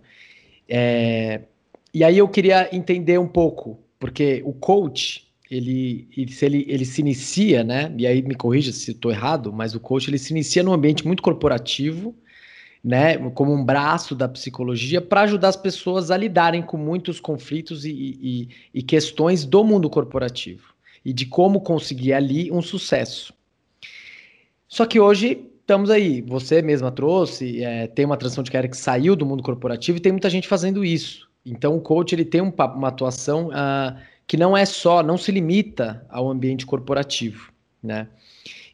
É, 0.67 1.43
e 1.93 2.03
aí 2.03 2.17
eu 2.17 2.27
queria 2.27 2.75
entender 2.75 3.19
um 3.19 3.29
pouco, 3.29 3.79
porque 4.01 4.43
o 4.47 4.55
coach 4.55 5.31
ele, 5.53 6.09
ele, 6.17 6.65
ele 6.67 6.85
se 6.87 7.03
inicia, 7.03 7.63
né? 7.63 7.95
E 7.99 8.07
aí 8.07 8.23
me 8.23 8.35
corrija 8.35 8.73
se 8.73 8.93
estou 8.93 9.11
errado, 9.11 9.53
mas 9.53 9.75
o 9.75 9.81
coach 9.81 10.09
ele 10.09 10.19
se 10.19 10.33
inicia 10.33 10.63
num 10.63 10.73
ambiente 10.73 11.07
muito 11.07 11.23
corporativo, 11.23 12.15
né? 12.83 13.19
Como 13.31 13.53
um 13.53 13.63
braço 13.63 14.15
da 14.15 14.27
psicologia 14.27 15.01
para 15.03 15.23
ajudar 15.23 15.49
as 15.49 15.57
pessoas 15.57 16.11
a 16.11 16.17
lidarem 16.17 16.63
com 16.63 16.79
muitos 16.79 17.21
conflitos 17.21 17.85
e, 17.85 17.91
e, 17.93 18.49
e 18.73 18.83
questões 18.83 19.45
do 19.45 19.63
mundo 19.63 19.91
corporativo 19.91 20.73
e 21.05 21.13
de 21.13 21.27
como 21.27 21.61
conseguir 21.61 22.15
ali 22.15 22.51
um 22.51 22.63
sucesso. 22.63 23.35
Só 24.67 24.87
que 24.87 24.99
hoje 24.99 25.51
estamos 25.61 25.91
aí, 25.91 26.23
você 26.23 26.63
mesma 26.63 26.91
trouxe, 26.91 27.63
é, 27.63 27.87
tem 27.89 28.07
uma 28.07 28.17
transição 28.17 28.43
de 28.43 28.51
carreira 28.51 28.71
que 28.71 28.77
saiu 28.77 29.15
do 29.15 29.27
mundo 29.27 29.43
corporativo 29.43 29.99
e 29.99 30.01
tem 30.01 30.13
muita 30.13 30.31
gente 30.31 30.49
fazendo 30.49 30.83
isso. 30.83 31.29
Então 31.45 31.77
o 31.77 31.81
coach 31.81 32.15
ele 32.15 32.25
tem 32.25 32.41
um, 32.41 32.53
uma 32.75 32.89
atuação 32.89 33.49
uh, 33.49 34.12
que 34.33 34.37
não 34.39 34.57
é 34.57 34.65
só, 34.65 35.03
não 35.03 35.19
se 35.19 35.31
limita 35.31 36.07
ao 36.09 36.31
ambiente 36.31 36.65
corporativo, 36.65 37.53
né? 37.83 38.09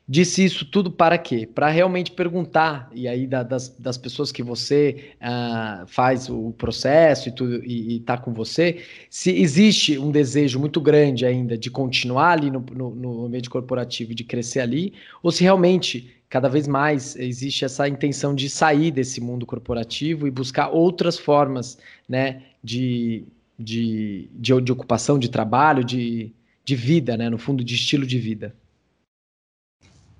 Disse 0.08 0.44
isso 0.44 0.64
tudo 0.64 0.88
para 0.88 1.18
quê? 1.18 1.48
Para 1.52 1.68
realmente 1.68 2.12
perguntar, 2.12 2.88
e 2.94 3.08
aí 3.08 3.26
da, 3.26 3.42
das, 3.42 3.68
das 3.70 3.98
pessoas 3.98 4.30
que 4.30 4.40
você 4.40 5.14
uh, 5.20 5.84
faz 5.88 6.30
o 6.30 6.54
processo 6.56 7.28
e 7.28 7.32
tudo, 7.32 7.64
e 7.64 7.96
está 7.96 8.16
com 8.16 8.32
você, 8.32 8.84
se 9.10 9.32
existe 9.32 9.98
um 9.98 10.12
desejo 10.12 10.60
muito 10.60 10.80
grande 10.80 11.26
ainda 11.26 11.58
de 11.58 11.72
continuar 11.72 12.34
ali 12.34 12.52
no, 12.52 12.60
no, 12.60 12.94
no 12.94 13.26
ambiente 13.26 13.50
corporativo, 13.50 14.14
de 14.14 14.22
crescer 14.22 14.60
ali, 14.60 14.94
ou 15.24 15.32
se 15.32 15.42
realmente 15.42 16.14
cada 16.28 16.48
vez 16.48 16.68
mais 16.68 17.16
existe 17.16 17.64
essa 17.64 17.88
intenção 17.88 18.32
de 18.32 18.48
sair 18.48 18.92
desse 18.92 19.20
mundo 19.20 19.44
corporativo 19.44 20.24
e 20.24 20.30
buscar 20.30 20.68
outras 20.68 21.18
formas 21.18 21.76
né, 22.08 22.42
de, 22.62 23.24
de, 23.58 24.28
de, 24.32 24.60
de 24.60 24.72
ocupação, 24.72 25.18
de 25.18 25.28
trabalho, 25.28 25.82
de, 25.82 26.32
de 26.64 26.76
vida, 26.76 27.16
né, 27.16 27.28
no 27.28 27.38
fundo, 27.38 27.64
de 27.64 27.74
estilo 27.74 28.06
de 28.06 28.18
vida. 28.18 28.54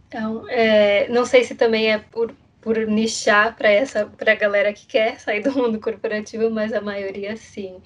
Então, 0.09 0.49
é, 0.49 1.09
não 1.09 1.25
sei 1.25 1.45
se 1.45 1.55
também 1.55 1.93
é 1.93 1.99
por, 1.99 2.35
por 2.61 2.79
nichar 2.87 3.55
para 3.55 3.71
essa 3.71 4.07
para 4.07 4.33
a 4.33 4.35
galera 4.35 4.73
que 4.73 4.87
quer 4.87 5.21
sair 5.21 5.43
do 5.43 5.53
mundo 5.53 5.79
corporativo, 5.79 6.51
mas 6.51 6.73
a 6.73 6.81
maioria 6.81 7.37
sim. 7.37 7.77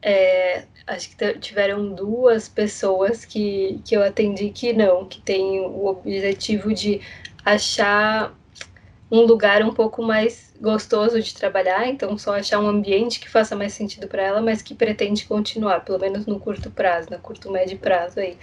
É, 0.00 0.66
acho 0.86 1.16
que 1.16 1.38
tiveram 1.38 1.92
duas 1.92 2.48
pessoas 2.48 3.24
que, 3.24 3.80
que 3.84 3.96
eu 3.96 4.04
atendi 4.04 4.50
que 4.50 4.72
não, 4.72 5.04
que 5.04 5.20
tem 5.20 5.58
o 5.60 5.86
objetivo 5.86 6.72
de 6.72 7.00
achar 7.44 8.32
um 9.10 9.22
lugar 9.22 9.62
um 9.62 9.72
pouco 9.72 10.02
mais 10.02 10.45
gostoso 10.60 11.20
de 11.20 11.34
trabalhar, 11.34 11.86
então 11.88 12.16
só 12.18 12.34
achar 12.36 12.58
um 12.58 12.68
ambiente 12.68 13.20
que 13.20 13.28
faça 13.28 13.56
mais 13.56 13.72
sentido 13.72 14.08
para 14.08 14.22
ela, 14.22 14.40
mas 14.40 14.62
que 14.62 14.74
pretende 14.74 15.24
continuar, 15.26 15.80
pelo 15.84 15.98
menos 15.98 16.26
no 16.26 16.40
curto 16.40 16.70
prazo, 16.70 17.08
no 17.10 17.18
curto 17.18 17.50
médio 17.50 17.78
prazo 17.78 18.20
aí. 18.20 18.36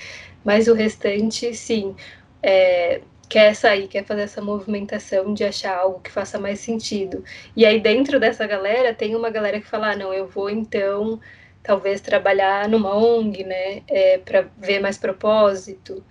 Mas 0.43 0.67
o 0.67 0.73
restante, 0.73 1.53
sim, 1.53 1.95
é, 2.41 3.01
quer 3.29 3.55
sair, 3.55 3.87
quer 3.87 4.05
fazer 4.05 4.21
essa 4.23 4.41
movimentação 4.41 5.33
de 5.33 5.43
achar 5.43 5.77
algo 5.77 5.99
que 6.01 6.11
faça 6.11 6.39
mais 6.39 6.59
sentido. 6.59 7.23
E 7.55 7.65
aí 7.65 7.79
dentro 7.79 8.19
dessa 8.19 8.45
galera 8.47 8.93
tem 8.93 9.15
uma 9.15 9.29
galera 9.29 9.59
que 9.59 9.67
fala, 9.67 9.91
ah, 9.91 9.95
não, 9.95 10.13
eu 10.13 10.27
vou 10.27 10.49
então 10.49 11.19
talvez 11.63 12.01
trabalhar 12.01 12.67
numa 12.69 12.95
ONG, 12.95 13.43
né, 13.43 13.81
é, 13.87 14.17
para 14.19 14.41
ver 14.57 14.79
mais 14.81 14.97
propósito. 14.97 16.03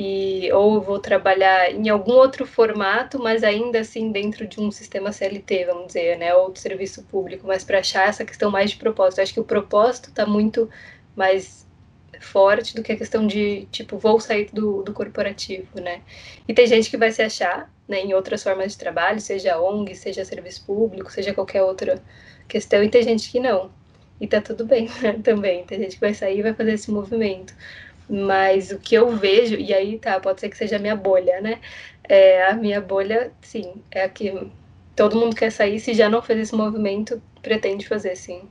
E, 0.00 0.52
ou 0.52 0.80
vou 0.80 1.00
trabalhar 1.00 1.72
em 1.72 1.88
algum 1.88 2.12
outro 2.12 2.46
formato, 2.46 3.18
mas 3.18 3.42
ainda 3.42 3.80
assim 3.80 4.12
dentro 4.12 4.46
de 4.46 4.60
um 4.60 4.70
sistema 4.70 5.10
CLT, 5.10 5.64
vamos 5.64 5.88
dizer, 5.88 6.16
né, 6.16 6.32
ou 6.36 6.52
do 6.52 6.58
serviço 6.58 7.02
público, 7.02 7.44
mas 7.48 7.64
para 7.64 7.80
achar 7.80 8.08
essa 8.08 8.24
questão 8.24 8.48
mais 8.48 8.70
de 8.70 8.76
propósito. 8.76 9.18
Eu 9.18 9.22
acho 9.24 9.34
que 9.34 9.40
o 9.40 9.44
propósito 9.44 10.10
está 10.10 10.24
muito 10.24 10.70
mais 11.16 11.66
forte 12.20 12.76
do 12.76 12.82
que 12.84 12.92
a 12.92 12.96
questão 12.96 13.26
de, 13.26 13.66
tipo, 13.72 13.98
vou 13.98 14.20
sair 14.20 14.48
do, 14.52 14.84
do 14.84 14.92
corporativo, 14.92 15.80
né? 15.80 16.02
E 16.46 16.54
tem 16.54 16.66
gente 16.68 16.88
que 16.90 16.96
vai 16.96 17.10
se 17.10 17.22
achar 17.22 17.68
né, 17.88 18.00
em 18.00 18.14
outras 18.14 18.40
formas 18.42 18.72
de 18.72 18.78
trabalho, 18.78 19.20
seja 19.20 19.60
ONG, 19.60 19.96
seja 19.96 20.24
serviço 20.24 20.64
público, 20.64 21.10
seja 21.10 21.34
qualquer 21.34 21.64
outra 21.64 22.00
questão, 22.46 22.84
e 22.84 22.88
tem 22.88 23.02
gente 23.02 23.30
que 23.30 23.40
não. 23.40 23.70
E 24.20 24.28
tá 24.28 24.40
tudo 24.40 24.64
bem 24.64 24.88
né, 25.02 25.14
também. 25.24 25.64
Tem 25.64 25.78
gente 25.80 25.94
que 25.94 26.00
vai 26.00 26.14
sair 26.14 26.38
e 26.38 26.42
vai 26.42 26.54
fazer 26.54 26.74
esse 26.74 26.90
movimento. 26.90 27.52
Mas 28.08 28.70
o 28.70 28.78
que 28.78 28.94
eu 28.94 29.14
vejo, 29.16 29.54
e 29.56 29.74
aí 29.74 29.98
tá, 29.98 30.18
pode 30.18 30.40
ser 30.40 30.48
que 30.48 30.56
seja 30.56 30.76
a 30.76 30.78
minha 30.78 30.96
bolha, 30.96 31.40
né? 31.40 31.60
É, 32.08 32.46
a 32.46 32.54
minha 32.54 32.80
bolha, 32.80 33.32
sim, 33.42 33.74
é 33.90 34.04
a 34.04 34.08
que 34.08 34.50
todo 34.96 35.16
mundo 35.16 35.36
quer 35.36 35.50
sair, 35.52 35.78
se 35.78 35.94
já 35.94 36.08
não 36.08 36.22
fez 36.22 36.40
esse 36.40 36.54
movimento, 36.54 37.22
pretende 37.42 37.86
fazer, 37.86 38.16
sim. 38.16 38.48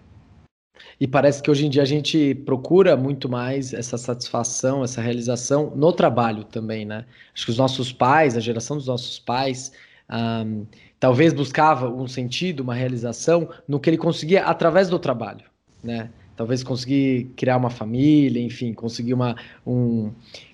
E 1.00 1.08
parece 1.08 1.42
que 1.42 1.50
hoje 1.50 1.66
em 1.66 1.70
dia 1.70 1.82
a 1.82 1.86
gente 1.86 2.36
procura 2.36 2.96
muito 2.96 3.28
mais 3.28 3.74
essa 3.74 3.98
satisfação, 3.98 4.84
essa 4.84 5.02
realização 5.02 5.72
no 5.76 5.92
trabalho 5.92 6.44
também, 6.44 6.86
né? 6.86 7.06
Acho 7.34 7.46
que 7.46 7.52
os 7.52 7.58
nossos 7.58 7.92
pais, 7.92 8.38
a 8.38 8.40
geração 8.40 8.78
dos 8.78 8.88
nossos 8.88 9.20
pais, 9.20 9.72
um, 10.10 10.66
talvez 11.00 11.34
buscava 11.34 11.90
um 11.90 12.08
sentido, 12.08 12.62
uma 12.62 12.74
realização 12.74 13.50
no 13.68 13.80
que 13.80 13.90
ele 13.90 13.98
conseguia 13.98 14.46
através 14.46 14.90
do 14.90 15.00
trabalho, 15.00 15.46
né? 15.84 16.10
Talvez 16.38 16.62
conseguir 16.62 17.32
criar 17.36 17.58
uma 17.58 17.72
família, 17.72 18.40
enfim, 18.40 18.72
conseguir 18.72 19.16
uma, 19.16 19.36
um, 19.66 20.12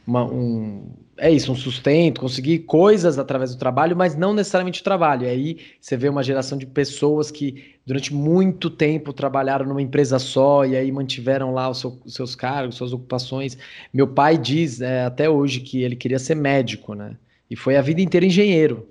uma, 0.08 0.24
um, 0.24 0.90
é 1.18 1.30
isso, 1.30 1.52
um 1.52 1.56
sustento, 1.56 2.22
conseguir 2.22 2.60
coisas 2.60 3.20
através 3.20 3.54
do 3.54 3.60
trabalho, 3.60 3.94
mas 3.94 4.16
não 4.16 4.34
necessariamente 4.34 4.80
o 4.80 4.84
trabalho. 4.84 5.26
E 5.26 5.30
aí 5.30 5.58
você 5.82 5.98
vê 5.98 6.08
uma 6.08 6.24
geração 6.24 6.58
de 6.58 6.66
pessoas 6.66 7.30
que 7.30 7.76
durante 7.86 8.14
muito 8.14 8.70
tempo 8.70 9.12
trabalharam 9.12 9.66
numa 9.66 9.82
empresa 9.82 10.18
só 10.20 10.66
e 10.66 10.78
aí 10.78 10.90
mantiveram 10.90 11.54
lá 11.54 11.70
os, 11.70 11.80
seu, 11.80 12.00
seus 12.08 12.34
cargos, 12.34 12.76
suas 12.76 12.94
ocupações. 12.94 13.58
Meu 13.94 14.08
pai 14.08 14.38
diz 14.38 14.80
é, 14.80 15.04
até 15.04 15.30
hoje 15.30 15.60
que 15.60 15.84
ele 15.84 15.98
queria 15.98 16.18
ser 16.18 16.36
médico, 16.36 16.94
né? 16.94 17.18
E 17.52 17.58
foi 17.58 17.76
a 17.76 17.82
vida 17.82 18.00
inteira 18.00 18.26
engenheiro. 18.26 18.88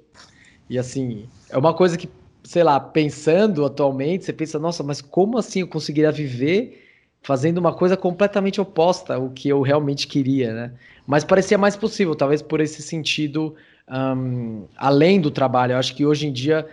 E 0.69 0.79
assim, 0.79 1.25
é 1.49 1.57
uma 1.57 1.73
coisa 1.73 1.97
que, 1.97 2.07
sei 2.45 2.63
lá, 2.63 2.79
pensando 2.79 3.65
atualmente, 3.65 4.27
você 4.27 4.33
pensa, 4.33 4.59
nossa, 4.59 4.83
mas 4.83 5.01
como 5.01 5.39
assim 5.39 5.61
eu 5.61 5.69
conseguiria 5.69 6.13
viver 6.13 6.82
fazendo 7.23 7.59
uma 7.59 7.73
coisa 7.73 7.97
completamente 7.97 8.61
oposta 8.61 9.15
ao 9.15 9.31
que 9.31 9.49
eu 9.49 9.63
realmente 9.63 10.07
queria, 10.07 10.53
né? 10.53 10.73
Mas 11.07 11.25
parecia 11.25 11.57
mais 11.57 11.77
possível, 11.77 12.15
talvez 12.15 12.43
por 12.43 12.61
esse 12.61 12.83
sentido, 12.83 13.55
um, 13.89 14.67
além 14.77 15.21
do 15.21 15.31
trabalho. 15.31 15.73
Eu 15.73 15.79
acho 15.79 15.95
que 15.95 16.05
hoje 16.05 16.27
em 16.27 16.33
dia 16.33 16.67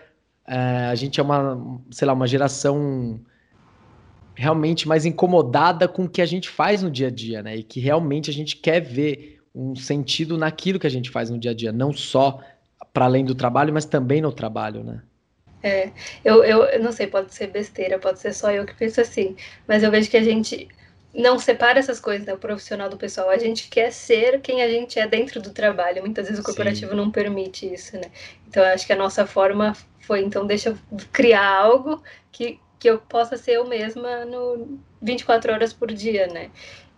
uh, 0.47 0.91
a 0.91 0.95
gente 0.95 1.19
é 1.19 1.23
uma, 1.23 1.79
sei 1.91 2.07
lá, 2.07 2.13
uma 2.13 2.27
geração 2.27 3.19
realmente 4.35 4.87
mais 4.87 5.05
incomodada 5.05 5.87
com 5.87 6.05
o 6.05 6.09
que 6.09 6.21
a 6.21 6.25
gente 6.25 6.49
faz 6.49 6.81
no 6.81 6.89
dia 6.89 7.07
a 7.07 7.11
dia, 7.11 7.43
né? 7.43 7.57
E 7.57 7.63
que 7.63 7.79
realmente 7.79 8.29
a 8.29 8.33
gente 8.33 8.55
quer 8.55 8.79
ver 8.79 9.39
um 9.53 9.75
sentido 9.75 10.37
naquilo 10.37 10.79
que 10.79 10.87
a 10.87 10.91
gente 10.91 11.09
faz 11.09 11.29
no 11.29 11.37
dia 11.37 11.51
a 11.51 11.53
dia, 11.53 11.71
não 11.71 11.91
só 11.91 12.39
para 12.93 13.05
além 13.05 13.25
do 13.25 13.35
trabalho, 13.35 13.73
mas 13.73 13.85
também 13.85 14.21
no 14.21 14.31
trabalho, 14.31 14.83
né? 14.83 15.01
É, 15.61 15.91
eu, 16.23 16.43
eu, 16.43 16.63
eu 16.63 16.81
não 16.81 16.91
sei, 16.91 17.07
pode 17.07 17.33
ser 17.33 17.47
besteira, 17.47 17.99
pode 17.99 18.19
ser 18.19 18.33
só 18.33 18.51
eu 18.51 18.65
que 18.65 18.73
penso 18.73 19.01
assim, 19.01 19.35
mas 19.67 19.83
eu 19.83 19.91
vejo 19.91 20.09
que 20.09 20.17
a 20.17 20.23
gente 20.23 20.69
não 21.13 21.39
separa 21.39 21.79
essas 21.79 21.99
coisas, 21.99 22.25
né, 22.25 22.33
o 22.33 22.37
profissional 22.37 22.89
do 22.89 22.97
pessoal. 22.97 23.29
A 23.29 23.37
gente 23.37 23.67
quer 23.67 23.91
ser 23.91 24.41
quem 24.41 24.61
a 24.61 24.69
gente 24.69 24.99
é 24.99 25.07
dentro 25.07 25.41
do 25.41 25.51
trabalho. 25.51 26.01
Muitas 26.01 26.27
vezes 26.27 26.39
o 26.39 26.45
corporativo 26.45 26.91
Sim. 26.91 26.97
não 26.97 27.11
permite 27.11 27.71
isso, 27.71 27.95
né? 27.95 28.11
Então, 28.47 28.63
eu 28.63 28.73
acho 28.73 28.85
que 28.85 28.93
a 28.93 28.95
nossa 28.95 29.25
forma 29.25 29.75
foi, 29.99 30.21
então, 30.21 30.45
deixa 30.45 30.69
eu 30.69 30.77
criar 31.11 31.47
algo 31.47 32.03
que, 32.31 32.59
que 32.77 32.89
eu 32.89 32.99
possa 32.99 33.37
ser 33.37 33.53
eu 33.53 33.67
mesma 33.67 34.25
no 34.25 34.79
24 35.01 35.51
horas 35.51 35.73
por 35.73 35.91
dia, 35.91 36.27
né? 36.27 36.51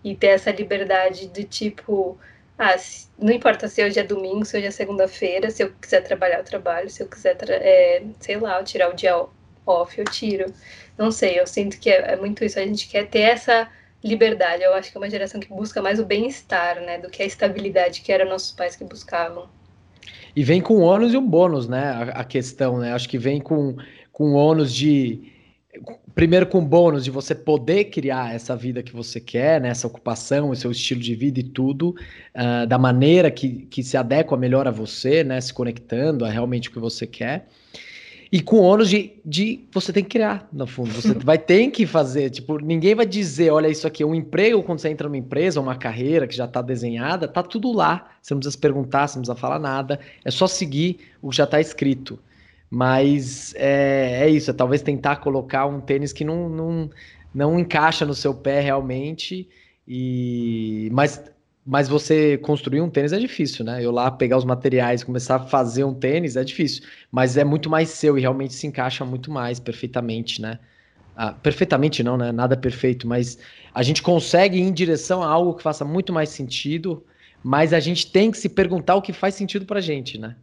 E 0.03 0.15
ter 0.15 0.27
essa 0.27 0.51
liberdade 0.51 1.27
de 1.27 1.43
tipo, 1.43 2.19
ah, 2.57 2.75
não 3.17 3.31
importa 3.31 3.67
se 3.67 3.83
hoje 3.83 3.99
é 3.99 4.03
domingo, 4.03 4.45
se 4.45 4.57
hoje 4.57 4.67
é 4.67 4.71
segunda-feira, 4.71 5.49
se 5.49 5.63
eu 5.63 5.71
quiser 5.73 6.01
trabalhar, 6.01 6.37
eu 6.37 6.43
trabalho, 6.43 6.89
se 6.89 7.01
eu 7.01 7.07
quiser, 7.07 7.35
é, 7.49 8.03
sei 8.19 8.37
lá, 8.37 8.59
eu 8.59 8.63
tirar 8.63 8.89
o 8.89 8.95
dia 8.95 9.15
off, 9.65 9.97
eu 9.97 10.05
tiro. 10.05 10.53
Não 10.97 11.11
sei, 11.11 11.39
eu 11.39 11.47
sinto 11.47 11.79
que 11.79 11.89
é, 11.89 12.13
é 12.13 12.15
muito 12.15 12.43
isso. 12.43 12.59
A 12.59 12.65
gente 12.65 12.87
quer 12.87 13.07
ter 13.07 13.21
essa 13.21 13.67
liberdade. 14.03 14.63
Eu 14.63 14.73
acho 14.73 14.91
que 14.91 14.97
é 14.97 14.99
uma 14.99 15.09
geração 15.09 15.39
que 15.39 15.49
busca 15.49 15.81
mais 15.81 15.99
o 15.99 16.05
bem-estar, 16.05 16.81
né, 16.81 16.97
do 16.97 17.09
que 17.09 17.21
a 17.21 17.25
estabilidade 17.25 18.01
que 18.01 18.11
eram 18.11 18.29
nossos 18.29 18.51
pais 18.51 18.75
que 18.75 18.83
buscavam. 18.83 19.49
E 20.35 20.43
vem 20.43 20.61
com 20.61 20.79
ônus 20.79 21.13
e 21.13 21.17
um 21.17 21.27
bônus, 21.27 21.67
né? 21.67 21.89
A, 21.89 22.21
a 22.21 22.23
questão, 22.23 22.77
né? 22.77 22.93
Acho 22.93 23.09
que 23.09 23.17
vem 23.17 23.41
com, 23.41 23.75
com 24.11 24.33
ônus 24.33 24.73
de. 24.73 25.31
Primeiro 26.13 26.45
com 26.45 26.63
bônus 26.63 27.03
de 27.03 27.11
você 27.11 27.33
poder 27.33 27.85
criar 27.85 28.33
essa 28.33 28.55
vida 28.55 28.83
que 28.83 28.93
você 28.93 29.19
quer, 29.19 29.61
né? 29.61 29.69
essa 29.69 29.87
ocupação, 29.87 30.51
esse 30.51 30.63
seu 30.63 30.71
estilo 30.71 31.01
de 31.01 31.15
vida 31.15 31.39
e 31.39 31.43
tudo, 31.43 31.95
uh, 32.35 32.67
da 32.67 32.77
maneira 32.77 33.31
que, 33.31 33.67
que 33.69 33.83
se 33.83 33.95
adequa 33.95 34.35
melhor 34.37 34.67
a 34.67 34.71
você, 34.71 35.23
né? 35.23 35.39
Se 35.39 35.53
conectando 35.53 36.25
a 36.25 36.29
realmente 36.29 36.69
o 36.69 36.71
que 36.71 36.79
você 36.79 37.07
quer. 37.07 37.47
E 38.31 38.41
com 38.41 38.57
o 38.57 38.61
ônus 38.61 38.89
de, 38.89 39.11
de 39.25 39.65
você 39.73 39.91
tem 39.91 40.03
que 40.03 40.11
criar, 40.11 40.47
no 40.53 40.65
fundo. 40.65 40.89
Você 40.93 41.13
vai 41.19 41.37
ter 41.37 41.69
que 41.69 41.85
fazer. 41.85 42.29
Tipo, 42.29 42.59
ninguém 42.59 42.95
vai 42.95 43.05
dizer, 43.05 43.51
olha, 43.51 43.67
isso 43.67 43.85
aqui 43.85 44.03
é 44.03 44.05
um 44.05 44.15
emprego 44.15 44.63
quando 44.63 44.79
você 44.79 44.87
entra 44.87 45.07
numa 45.07 45.17
empresa, 45.17 45.59
uma 45.59 45.75
carreira 45.75 46.25
que 46.25 46.35
já 46.35 46.45
está 46.45 46.61
desenhada, 46.61 47.27
tá 47.27 47.43
tudo 47.43 47.73
lá. 47.73 48.09
Você 48.21 48.33
não 48.33 48.39
precisa 48.39 48.55
se 48.55 48.61
perguntar, 48.61 49.07
você 49.07 49.17
não 49.17 49.23
precisa 49.23 49.35
falar 49.39 49.59
nada. 49.59 49.99
É 50.23 50.31
só 50.31 50.47
seguir 50.47 50.99
o 51.21 51.29
que 51.29 51.35
já 51.35 51.43
está 51.43 51.59
escrito. 51.59 52.17
Mas 52.71 53.53
é, 53.55 54.23
é 54.23 54.29
isso, 54.29 54.49
é 54.49 54.53
talvez 54.53 54.81
tentar 54.81 55.17
colocar 55.17 55.65
um 55.65 55.81
tênis 55.81 56.13
que 56.13 56.23
não, 56.23 56.47
não, 56.49 56.89
não 57.35 57.59
encaixa 57.59 58.05
no 58.05 58.13
seu 58.13 58.33
pé 58.33 58.61
realmente. 58.61 59.49
E 59.87 60.89
mas 60.93 61.21
mas 61.65 61.87
você 61.87 62.37
construir 62.39 62.81
um 62.81 62.89
tênis 62.89 63.13
é 63.13 63.19
difícil, 63.19 63.63
né? 63.65 63.83
Eu 63.85 63.91
lá 63.91 64.09
pegar 64.09 64.37
os 64.37 64.45
materiais, 64.45 65.03
começar 65.03 65.35
a 65.35 65.39
fazer 65.39 65.83
um 65.83 65.93
tênis 65.93 66.35
é 66.35 66.43
difícil, 66.43 66.83
mas 67.11 67.37
é 67.37 67.43
muito 67.43 67.69
mais 67.69 67.89
seu 67.89 68.17
e 68.17 68.21
realmente 68.21 68.53
se 68.53 68.65
encaixa 68.65 69.05
muito 69.05 69.29
mais 69.31 69.59
perfeitamente, 69.59 70.41
né? 70.41 70.59
Ah, 71.15 71.33
perfeitamente 71.33 72.01
não, 72.03 72.17
né? 72.17 72.31
Nada 72.31 72.57
perfeito, 72.57 73.07
mas 73.07 73.37
a 73.73 73.83
gente 73.83 74.01
consegue 74.01 74.57
ir 74.57 74.61
em 74.61 74.73
direção 74.73 75.21
a 75.21 75.27
algo 75.27 75.53
que 75.55 75.61
faça 75.63 75.85
muito 75.85 76.11
mais 76.13 76.29
sentido, 76.29 77.05
mas 77.43 77.73
a 77.73 77.79
gente 77.79 78.11
tem 78.11 78.31
que 78.31 78.37
se 78.37 78.49
perguntar 78.49 78.95
o 78.95 79.01
que 79.01 79.13
faz 79.13 79.35
sentido 79.35 79.65
pra 79.65 79.81
gente, 79.81 80.17
né? 80.17 80.35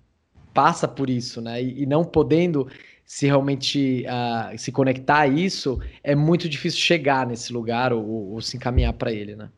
Passa 0.53 0.89
por 0.89 1.09
isso, 1.09 1.41
né? 1.41 1.63
E, 1.63 1.83
e 1.83 1.87
não 1.87 2.05
podendo 2.05 2.69
se 3.05 3.27
realmente 3.27 4.05
uh, 4.07 4.59
se 4.59 4.71
conectar 4.71 5.21
a 5.21 5.27
isso, 5.27 5.81
é 6.05 6.15
muito 6.15 6.49
difícil 6.49 6.79
chegar 6.79 7.27
nesse 7.27 7.53
lugar 7.53 7.91
ou, 7.93 8.33
ou 8.33 8.41
se 8.43 8.57
encaminhar 8.59 8.93
para 8.93 9.11
ele, 9.11 9.35
né? 9.35 9.49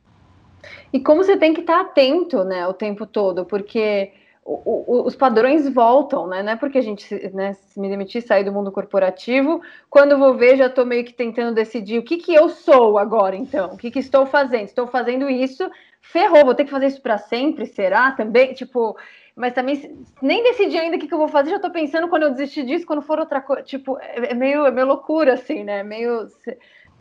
E 0.93 1.01
como 1.01 1.25
você 1.25 1.37
tem 1.37 1.53
que 1.53 1.61
estar 1.61 1.81
atento, 1.81 2.45
né, 2.45 2.67
o 2.69 2.73
tempo 2.73 3.07
todo, 3.07 3.45
porque 3.45 4.13
o, 4.45 5.03
os 5.07 5.15
padrões 5.15 5.69
voltam, 5.69 6.27
né? 6.27 6.43
Não 6.43 6.53
é 6.53 6.57
porque 6.57 6.79
a 6.79 6.83
gente 6.83 7.13
né, 7.33 7.55
se 7.55 7.79
me 7.79 7.89
demitir, 7.89 8.23
sair 8.23 8.45
do 8.45 8.53
mundo 8.53 8.73
corporativo, 8.73 9.61
quando 9.89 10.19
vou 10.19 10.35
ver, 10.37 10.57
já 10.57 10.67
estou 10.67 10.85
meio 10.87 11.05
que 11.05 11.13
tentando 11.13 11.55
decidir 11.55 11.99
o 11.99 12.03
que, 12.03 12.17
que 12.17 12.35
eu 12.35 12.49
sou 12.49 12.99
agora, 12.99 13.37
então, 13.37 13.73
o 13.73 13.77
que, 13.77 13.91
que 13.91 13.99
estou 13.99 14.27
fazendo? 14.27 14.65
Estou 14.65 14.87
fazendo 14.87 15.29
isso, 15.29 15.69
ferrou, 16.01 16.45
vou 16.45 16.55
ter 16.55 16.65
que 16.65 16.71
fazer 16.71 16.87
isso 16.87 17.03
para 17.03 17.19
sempre, 17.19 17.67
será? 17.67 18.13
Também, 18.13 18.53
tipo, 18.55 18.97
mas 19.41 19.55
também 19.55 20.05
nem 20.21 20.43
decidi 20.43 20.77
ainda 20.77 20.97
o 20.97 21.01
que, 21.01 21.09
que 21.09 21.15
eu 21.15 21.19
vou 21.19 21.29
fazer, 21.29 21.51
já 21.51 21.57
estou 21.57 21.71
pensando 21.71 22.09
quando 22.09 22.25
eu 22.25 22.31
desistir 22.31 22.63
disso, 22.65 22.87
quando 22.87 23.01
for 23.01 23.19
outra 23.19 23.41
coisa, 23.41 23.63
tipo, 23.63 23.99
é, 23.99 24.33
é, 24.33 24.35
meio, 24.35 24.67
é 24.67 24.71
meio 24.71 24.87
loucura, 24.87 25.33
assim, 25.33 25.65
né? 25.65 25.83
Meio. 25.83 26.27
Precisa 26.27 26.59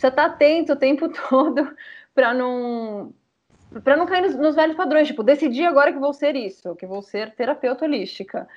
estar 0.08 0.12
tá 0.12 0.26
atento 0.26 0.72
o 0.72 0.78
tempo 0.78 1.10
todo 1.30 1.76
para 2.16 2.34
não 2.34 3.14
para 3.84 3.96
não 3.96 4.08
cair 4.08 4.22
nos, 4.24 4.36
nos, 4.36 4.56
velhos 4.56 4.76
padrões, 4.76 5.08
tipo, 5.08 5.22
decidi 5.22 5.64
agora 5.64 5.94
que 5.94 6.00
vou 6.00 6.14
ser 6.14 6.36
isso, 6.36 6.76
que 6.76 6.88
vou 6.88 7.04
ser 7.04 7.36
terapeuta 7.36 7.86
holística. 7.86 8.48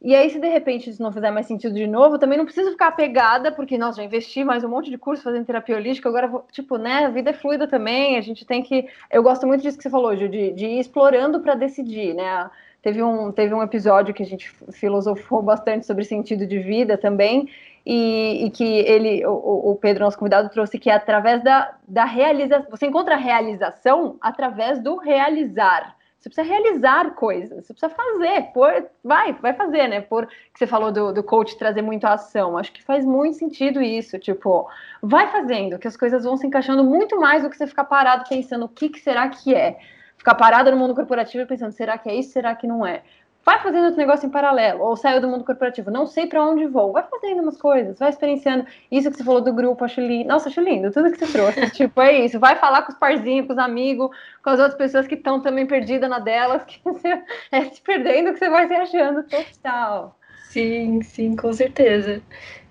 E 0.00 0.14
aí, 0.14 0.30
se 0.30 0.38
de 0.38 0.46
repente 0.46 0.90
isso 0.90 1.02
não 1.02 1.10
fizer 1.10 1.30
mais 1.30 1.46
sentido 1.46 1.74
de 1.74 1.86
novo, 1.86 2.18
também 2.18 2.38
não 2.38 2.44
preciso 2.44 2.70
ficar 2.70 2.88
apegada, 2.88 3.50
porque, 3.50 3.78
nossa, 3.78 3.96
já 3.96 4.04
investi 4.04 4.44
mais 4.44 4.62
um 4.62 4.68
monte 4.68 4.90
de 4.90 4.98
curso 4.98 5.24
fazendo 5.24 5.46
terapia 5.46 5.76
holística, 5.76 6.08
agora, 6.08 6.28
vou, 6.28 6.46
tipo, 6.52 6.76
né, 6.76 7.06
a 7.06 7.08
vida 7.08 7.30
é 7.30 7.32
fluida 7.32 7.66
também, 7.66 8.16
a 8.16 8.20
gente 8.20 8.44
tem 8.44 8.62
que... 8.62 8.86
Eu 9.10 9.22
gosto 9.22 9.46
muito 9.46 9.62
disso 9.62 9.76
que 9.76 9.82
você 9.82 9.90
falou, 9.90 10.14
Ju, 10.14 10.28
de, 10.28 10.52
de 10.52 10.66
ir 10.66 10.78
explorando 10.78 11.40
para 11.40 11.54
decidir, 11.54 12.14
né? 12.14 12.48
Teve 12.84 13.02
um, 13.02 13.32
teve 13.32 13.54
um 13.54 13.62
episódio 13.62 14.12
que 14.12 14.22
a 14.22 14.26
gente 14.26 14.54
filosofou 14.70 15.40
bastante 15.40 15.86
sobre 15.86 16.04
sentido 16.04 16.46
de 16.46 16.58
vida 16.58 16.98
também, 16.98 17.48
e, 17.86 18.44
e 18.44 18.50
que 18.50 18.62
ele, 18.62 19.24
o, 19.24 19.70
o, 19.70 19.76
Pedro, 19.76 20.04
nosso 20.04 20.18
convidado, 20.18 20.50
trouxe 20.50 20.78
que 20.78 20.90
é 20.90 20.92
através 20.92 21.42
da, 21.42 21.74
da 21.88 22.04
realização. 22.04 22.66
Você 22.70 22.86
encontra 22.86 23.14
a 23.14 23.18
realização 23.18 24.18
através 24.20 24.78
do 24.80 24.98
realizar. 24.98 25.96
Você 26.18 26.28
precisa 26.28 26.46
realizar 26.46 27.14
coisas, 27.14 27.66
você 27.66 27.72
precisa 27.72 27.88
fazer, 27.88 28.52
por, 28.52 28.70
vai, 29.02 29.32
vai 29.32 29.54
fazer, 29.54 29.88
né? 29.88 30.02
Por 30.02 30.26
que 30.26 30.58
você 30.58 30.66
falou 30.66 30.92
do, 30.92 31.10
do 31.10 31.22
coach 31.22 31.56
trazer 31.56 31.80
muito 31.80 32.04
ação. 32.04 32.58
Acho 32.58 32.70
que 32.70 32.82
faz 32.82 33.02
muito 33.02 33.38
sentido 33.38 33.80
isso. 33.80 34.18
Tipo, 34.18 34.68
vai 35.02 35.30
fazendo, 35.32 35.78
que 35.78 35.88
as 35.88 35.96
coisas 35.96 36.24
vão 36.24 36.36
se 36.36 36.46
encaixando 36.46 36.84
muito 36.84 37.18
mais 37.18 37.42
do 37.42 37.48
que 37.48 37.56
você 37.56 37.66
ficar 37.66 37.84
parado 37.84 38.24
pensando 38.28 38.66
o 38.66 38.68
que, 38.68 38.90
que 38.90 39.00
será 39.00 39.26
que 39.30 39.54
é. 39.54 39.78
Ficar 40.24 40.36
parado 40.36 40.70
no 40.70 40.78
mundo 40.78 40.94
corporativo 40.94 41.46
pensando, 41.46 41.72
será 41.72 41.98
que 41.98 42.08
é 42.08 42.14
isso, 42.14 42.30
será 42.32 42.54
que 42.54 42.66
não 42.66 42.86
é? 42.86 43.02
vai 43.44 43.62
fazendo 43.62 43.84
outro 43.84 43.98
negócio 43.98 44.26
em 44.26 44.30
paralelo, 44.30 44.82
ou 44.82 44.96
saiu 44.96 45.20
do 45.20 45.28
mundo 45.28 45.44
corporativo, 45.44 45.90
não 45.90 46.06
sei 46.06 46.26
para 46.26 46.42
onde 46.42 46.66
vou, 46.66 46.92
vai 46.92 47.02
fazendo 47.02 47.42
umas 47.42 47.58
coisas, 47.58 47.98
vai 47.98 48.08
experienciando. 48.08 48.66
Isso 48.90 49.10
que 49.10 49.18
você 49.18 49.24
falou 49.24 49.42
do 49.42 49.52
grupo, 49.52 49.84
acho 49.84 50.00
lindo. 50.00 50.28
Nossa, 50.28 50.48
acho 50.48 50.62
lindo, 50.62 50.90
tudo 50.90 51.12
que 51.12 51.18
você 51.18 51.30
trouxe. 51.30 51.68
tipo, 51.72 52.00
é 52.00 52.24
isso. 52.24 52.40
Vai 52.40 52.56
falar 52.56 52.82
com 52.82 52.92
os 52.92 52.98
parzinhos, 52.98 53.46
com 53.46 53.52
os 53.52 53.58
amigos, 53.58 54.10
com 54.42 54.50
as 54.50 54.58
outras 54.58 54.78
pessoas 54.78 55.06
que 55.06 55.14
estão 55.14 55.40
também 55.40 55.66
perdidas 55.66 56.08
na 56.08 56.18
delas, 56.18 56.64
que 56.66 56.80
você 56.82 57.22
é 57.52 57.64
se 57.66 57.82
perdendo 57.82 58.32
que 58.32 58.38
você 58.38 58.48
vai 58.48 58.66
se 58.66 58.74
achando 58.74 59.22
total. 59.24 60.18
Sim, 60.48 61.02
sim, 61.02 61.36
com 61.36 61.52
certeza. 61.52 62.22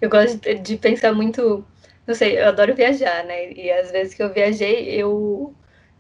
Eu 0.02 0.10
gosto 0.10 0.40
de 0.56 0.78
pensar 0.78 1.14
muito, 1.14 1.64
não 2.08 2.16
sei, 2.16 2.40
eu 2.40 2.48
adoro 2.48 2.74
viajar, 2.74 3.24
né? 3.26 3.52
E 3.52 3.72
às 3.72 3.92
vezes 3.92 4.16
que 4.16 4.24
eu 4.24 4.34
viajei, 4.34 4.90
eu 4.90 5.54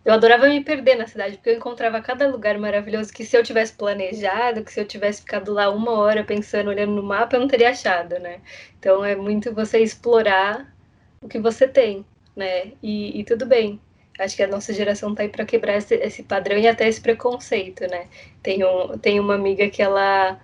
eu 0.06 0.14
adorava 0.14 0.48
me 0.48 0.64
perder 0.64 0.96
na 0.96 1.08
cidade, 1.08 1.38
porque 1.38 1.50
eu 1.52 1.56
encontrava 1.56 2.02
cada 2.02 2.28
lugar 2.28 2.58
maravilhoso 2.58 3.14
que 3.14 3.24
se 3.24 3.38
eu 3.38 3.44
tivesse 3.44 3.74
planejado, 3.74 4.64
que 4.64 4.72
se 4.72 4.80
eu 4.80 4.86
tivesse 4.86 5.22
ficado 5.22 5.54
lá 5.54 5.70
uma 5.70 5.92
hora 5.94 6.24
pensando, 6.24 6.70
olhando 6.70 6.92
no 6.92 7.04
mapa, 7.04 7.36
eu 7.36 7.40
não 7.40 7.48
teria 7.48 7.70
achado, 7.70 8.20
né? 8.20 8.42
Então 8.80 9.04
é 9.04 9.16
muito 9.16 9.54
você 9.54 9.80
explorar 9.80 10.74
o 11.22 11.28
que 11.28 11.40
você 11.40 11.68
tem, 11.68 12.06
né? 12.36 12.74
E, 12.82 13.20
e 13.20 13.24
tudo 13.24 13.46
bem. 13.46 13.80
Acho 14.20 14.36
que 14.36 14.44
a 14.44 14.48
nossa 14.48 14.74
geração 14.74 15.16
tá 15.16 15.24
aí 15.24 15.30
para 15.30 15.46
quebrar 15.46 15.78
esse, 15.78 15.96
esse, 15.96 16.24
padrão 16.24 16.58
e 16.58 16.68
até 16.68 16.88
esse 16.88 17.02
preconceito, 17.02 17.88
né? 17.88 18.08
Tem, 18.44 18.64
um, 18.64 18.98
tem 18.98 19.20
uma 19.20 19.36
amiga 19.36 19.70
que 19.70 19.82
ela 19.82 20.40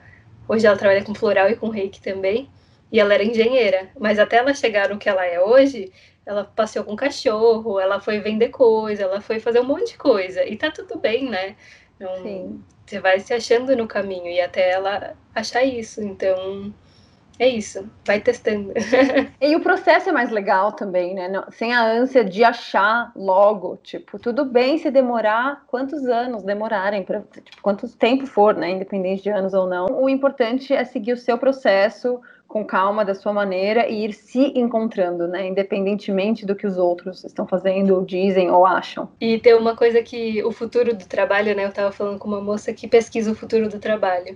hoje 0.49 0.65
ela 0.65 0.75
trabalha 0.75 1.03
com 1.03 1.13
floral 1.13 1.49
e 1.49 1.55
com 1.55 1.69
reiki 1.69 2.01
também, 2.01 2.49
e 2.91 2.99
ela 2.99 3.13
era 3.13 3.23
engenheira, 3.23 3.89
mas 3.99 4.17
até 4.17 4.37
ela 4.37 4.53
chegar 4.53 4.89
no 4.89 4.97
que 4.97 5.07
ela 5.07 5.23
é 5.23 5.39
hoje, 5.39 5.91
ela 6.29 6.45
passeou 6.45 6.85
com 6.85 6.95
cachorro, 6.95 7.79
ela 7.79 7.99
foi 7.99 8.19
vender 8.19 8.49
coisa, 8.49 9.01
ela 9.01 9.19
foi 9.19 9.39
fazer 9.39 9.59
um 9.61 9.63
monte 9.63 9.93
de 9.93 9.97
coisa. 9.97 10.45
E 10.45 10.55
tá 10.55 10.69
tudo 10.69 10.99
bem, 10.99 11.27
né? 11.27 11.55
Não, 11.99 12.15
Sim. 12.21 12.63
Você 12.85 12.99
vai 12.99 13.19
se 13.19 13.33
achando 13.33 13.75
no 13.75 13.87
caminho 13.87 14.27
e 14.27 14.39
até 14.39 14.69
ela 14.69 15.17
achar 15.33 15.63
isso. 15.63 16.03
Então, 16.03 16.71
é 17.39 17.47
isso, 17.47 17.89
vai 18.05 18.19
testando. 18.19 18.73
e 19.39 19.55
o 19.55 19.61
processo 19.61 20.09
é 20.09 20.11
mais 20.11 20.29
legal 20.29 20.73
também, 20.73 21.15
né? 21.15 21.29
Não, 21.29 21.45
sem 21.49 21.73
a 21.73 21.81
ânsia 21.81 22.23
de 22.23 22.43
achar 22.43 23.13
logo, 23.15 23.77
tipo, 23.77 24.19
tudo 24.19 24.43
bem 24.43 24.77
se 24.77 24.91
demorar 24.91 25.63
quantos 25.65 26.05
anos 26.05 26.43
demorarem, 26.43 27.03
pra, 27.03 27.21
tipo, 27.21 27.61
quanto 27.61 27.87
tempo 27.95 28.27
for, 28.27 28.53
né? 28.55 28.71
Independente 28.71 29.23
de 29.23 29.29
anos 29.29 29.53
ou 29.53 29.67
não. 29.67 29.85
O 29.85 30.09
importante 30.09 30.73
é 30.73 30.83
seguir 30.83 31.13
o 31.13 31.17
seu 31.17 31.37
processo, 31.37 32.19
com 32.45 32.65
calma, 32.65 33.05
da 33.05 33.15
sua 33.15 33.31
maneira 33.31 33.87
e 33.87 34.03
ir 34.03 34.13
se 34.13 34.51
encontrando, 34.59 35.25
né? 35.25 35.47
Independentemente 35.47 36.45
do 36.45 36.55
que 36.55 36.67
os 36.67 36.77
outros 36.77 37.23
estão 37.23 37.47
fazendo, 37.47 37.95
ou 37.95 38.03
dizem 38.03 38.51
ou 38.51 38.65
acham. 38.65 39.07
E 39.21 39.39
tem 39.39 39.53
uma 39.53 39.77
coisa 39.77 40.03
que 40.03 40.43
o 40.43 40.51
futuro 40.51 40.93
do 40.93 41.07
trabalho, 41.07 41.55
né? 41.55 41.63
Eu 41.63 41.69
estava 41.69 41.91
falando 41.91 42.19
com 42.19 42.27
uma 42.27 42.41
moça 42.41 42.73
que 42.73 42.85
pesquisa 42.85 43.31
o 43.31 43.35
futuro 43.35 43.69
do 43.69 43.79
trabalho. 43.79 44.35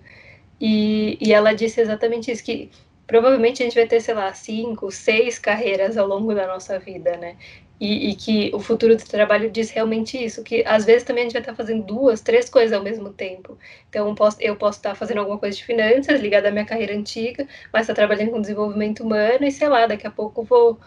E, 0.62 1.18
e 1.20 1.34
ela 1.34 1.54
disse 1.54 1.82
exatamente 1.82 2.32
isso, 2.32 2.44
que 2.44 2.70
provavelmente 3.08 3.62
a 3.62 3.66
gente 3.66 3.76
vai 3.76 3.88
ter, 3.88 4.00
sei 4.02 4.14
lá, 4.14 4.34
cinco, 4.34 4.92
seis 4.92 5.38
carreiras 5.40 5.98
ao 5.98 6.08
longo 6.08 6.34
da 6.34 6.48
nossa 6.48 6.80
vida, 6.80 7.18
né? 7.18 7.38
E, 7.80 8.12
e, 8.12 8.16
que 8.16 8.52
o 8.54 8.60
futuro 8.60 8.96
do 8.96 9.04
trabalho 9.04 9.50
diz 9.50 9.70
realmente 9.72 10.18
isso, 10.24 10.42
que 10.44 10.64
às 10.66 10.86
vezes 10.86 11.04
também 11.04 11.24
a 11.24 11.26
gente 11.26 11.34
vai 11.34 11.42
estar 11.42 11.56
fazendo 11.56 11.84
duas, 11.84 12.22
três 12.22 12.50
coisas 12.50 12.72
ao 12.72 12.84
mesmo 12.84 13.12
tempo. 13.12 13.58
Então, 13.90 14.08
eu 14.08 14.16
posso, 14.16 14.38
eu 14.40 14.56
posso 14.56 14.80
estar 14.80 14.96
fazendo 14.96 15.18
alguma 15.20 15.38
coisa 15.38 15.58
de 15.58 15.66
finanças, 15.66 16.22
ligada 16.22 16.48
à 16.48 16.52
minha 16.52 16.66
carreira 16.66 16.96
antiga, 16.96 17.46
mas 17.74 17.84
estar 17.84 17.94
trabalhando 17.94 18.32
com 18.32 18.42
desenvolvimento 18.42 19.04
humano 19.04 19.44
e, 19.46 19.52
sei 19.52 19.68
lá, 19.68 19.86
daqui 19.86 20.08
a 20.08 20.12
pouco 20.12 20.44
vou 20.44 20.80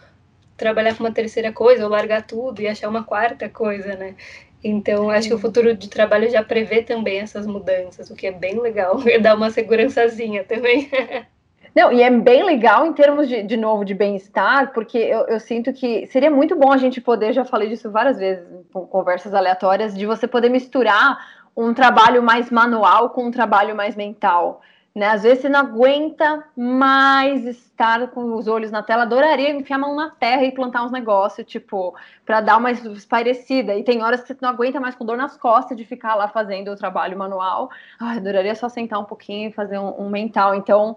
trabalhar 0.57 0.97
com 0.97 1.05
uma 1.05 1.13
terceira 1.13 1.53
coisa, 1.53 1.85
ou 1.85 1.91
largar 1.91 2.27
tudo 2.27 2.63
e 2.63 2.69
achar 2.69 2.89
uma 2.89 3.05
quarta 3.05 3.49
coisa, 3.49 3.95
né? 3.95 4.17
Então, 4.65 5.11
acho 5.11 5.29
que 5.29 5.35
o 5.35 5.39
futuro 5.39 5.77
de 5.77 5.89
trabalho 5.89 6.31
já 6.31 6.43
prevê 6.43 6.83
também 6.83 7.19
essas 7.21 7.47
mudanças, 7.47 8.11
o 8.11 8.17
que 8.17 8.27
é 8.27 8.33
bem 8.33 8.59
legal, 8.61 8.99
dá 9.21 9.35
uma 9.35 9.51
segurançazinha 9.51 10.45
também. 10.45 10.91
Não, 11.77 11.93
e 11.93 12.03
é 12.03 12.11
bem 12.11 12.43
legal 12.43 12.87
em 12.87 12.95
termos 12.95 13.29
de, 13.29 13.43
de 13.43 13.55
novo, 13.55 13.85
de 13.85 13.93
bem-estar, 13.93 14.73
porque 14.73 14.97
eu, 14.97 15.27
eu, 15.27 15.39
sinto 15.39 15.75
que 15.75 16.07
seria 16.07 16.31
muito 16.31 16.57
bom 16.57 16.73
a 16.73 16.79
gente 16.79 17.03
poder, 17.03 17.35
já 17.35 17.45
falei 17.45 17.69
disso 17.69 17.91
várias 17.91 18.19
vezes 18.19 18.49
com 18.73 18.87
conversas 18.87 19.35
aleatórias, 19.35 19.95
de 19.95 20.07
você 20.07 20.27
poder 20.27 20.49
misturar 20.49 21.19
um 21.55 21.75
trabalho 21.75 22.23
mais 22.23 22.51
manual 22.51 23.11
com 23.11 23.27
um 23.27 23.31
trabalho 23.31 23.77
mais 23.77 23.95
mental. 23.95 24.63
Né? 24.95 25.07
Às 25.09 25.25
vezes 25.25 25.43
você 25.43 25.51
não 25.51 25.61
aguenta 25.61 26.43
mais 26.57 27.45
estar 27.45 28.09
com 28.09 28.35
os 28.35 28.49
olhos 28.49 28.71
na 28.71 28.83
tela, 28.83 29.03
adoraria 29.03 29.51
enfiar 29.51 29.77
a 29.77 29.81
mão 29.81 29.95
na 29.95 30.09
terra 30.09 30.45
e 30.45 30.53
plantar 30.53 30.83
uns 30.83 30.91
negócios, 30.91 31.47
tipo, 31.47 31.95
para 32.25 32.41
dar 32.41 32.57
uma 32.57 32.71
espairecida. 32.71 33.75
E 33.75 33.85
tem 33.85 34.03
horas 34.03 34.23
que 34.23 34.29
você 34.29 34.37
não 34.41 34.49
aguenta 34.49 34.81
mais 34.81 34.95
com 34.95 35.05
dor 35.05 35.19
nas 35.19 35.37
costas 35.37 35.77
de 35.77 35.85
ficar 35.85 36.15
lá 36.15 36.27
fazendo 36.29 36.71
o 36.71 36.77
trabalho 36.77 37.19
manual. 37.19 37.69
Ai, 38.01 38.17
adoraria 38.17 38.55
só 38.55 38.71
sentar 38.71 38.99
um 38.99 39.05
pouquinho 39.05 39.51
e 39.51 39.53
fazer 39.53 39.79
um, 39.79 40.07
um 40.07 40.09
mental. 40.09 40.55
Então, 40.55 40.97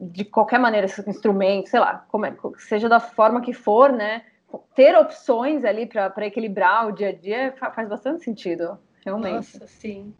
de 0.00 0.24
qualquer 0.24 0.58
maneira, 0.58 0.86
esse 0.86 1.08
instrumento, 1.08 1.68
sei 1.68 1.78
lá, 1.78 2.06
como 2.08 2.24
é, 2.24 2.34
seja 2.56 2.88
da 2.88 2.98
forma 2.98 3.42
que 3.42 3.52
for, 3.52 3.92
né? 3.92 4.22
Ter 4.74 4.96
opções 4.96 5.64
ali 5.64 5.86
para 5.86 6.26
equilibrar 6.26 6.88
o 6.88 6.92
dia 6.92 7.10
a 7.10 7.12
dia 7.12 7.54
faz 7.56 7.88
bastante 7.88 8.24
sentido, 8.24 8.78
realmente. 9.04 9.58
Nossa, 9.58 9.66
sim. 9.66 10.14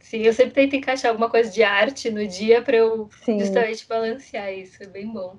Sim, 0.00 0.18
eu 0.18 0.32
sempre 0.32 0.52
tento 0.54 0.76
encaixar 0.76 1.10
alguma 1.10 1.28
coisa 1.28 1.50
de 1.50 1.62
arte 1.62 2.10
no 2.10 2.26
dia 2.26 2.62
para 2.62 2.76
eu 2.76 3.08
sim. 3.24 3.38
justamente 3.38 3.86
balancear 3.86 4.52
isso, 4.52 4.82
é 4.82 4.86
bem 4.86 5.12
bom. 5.12 5.36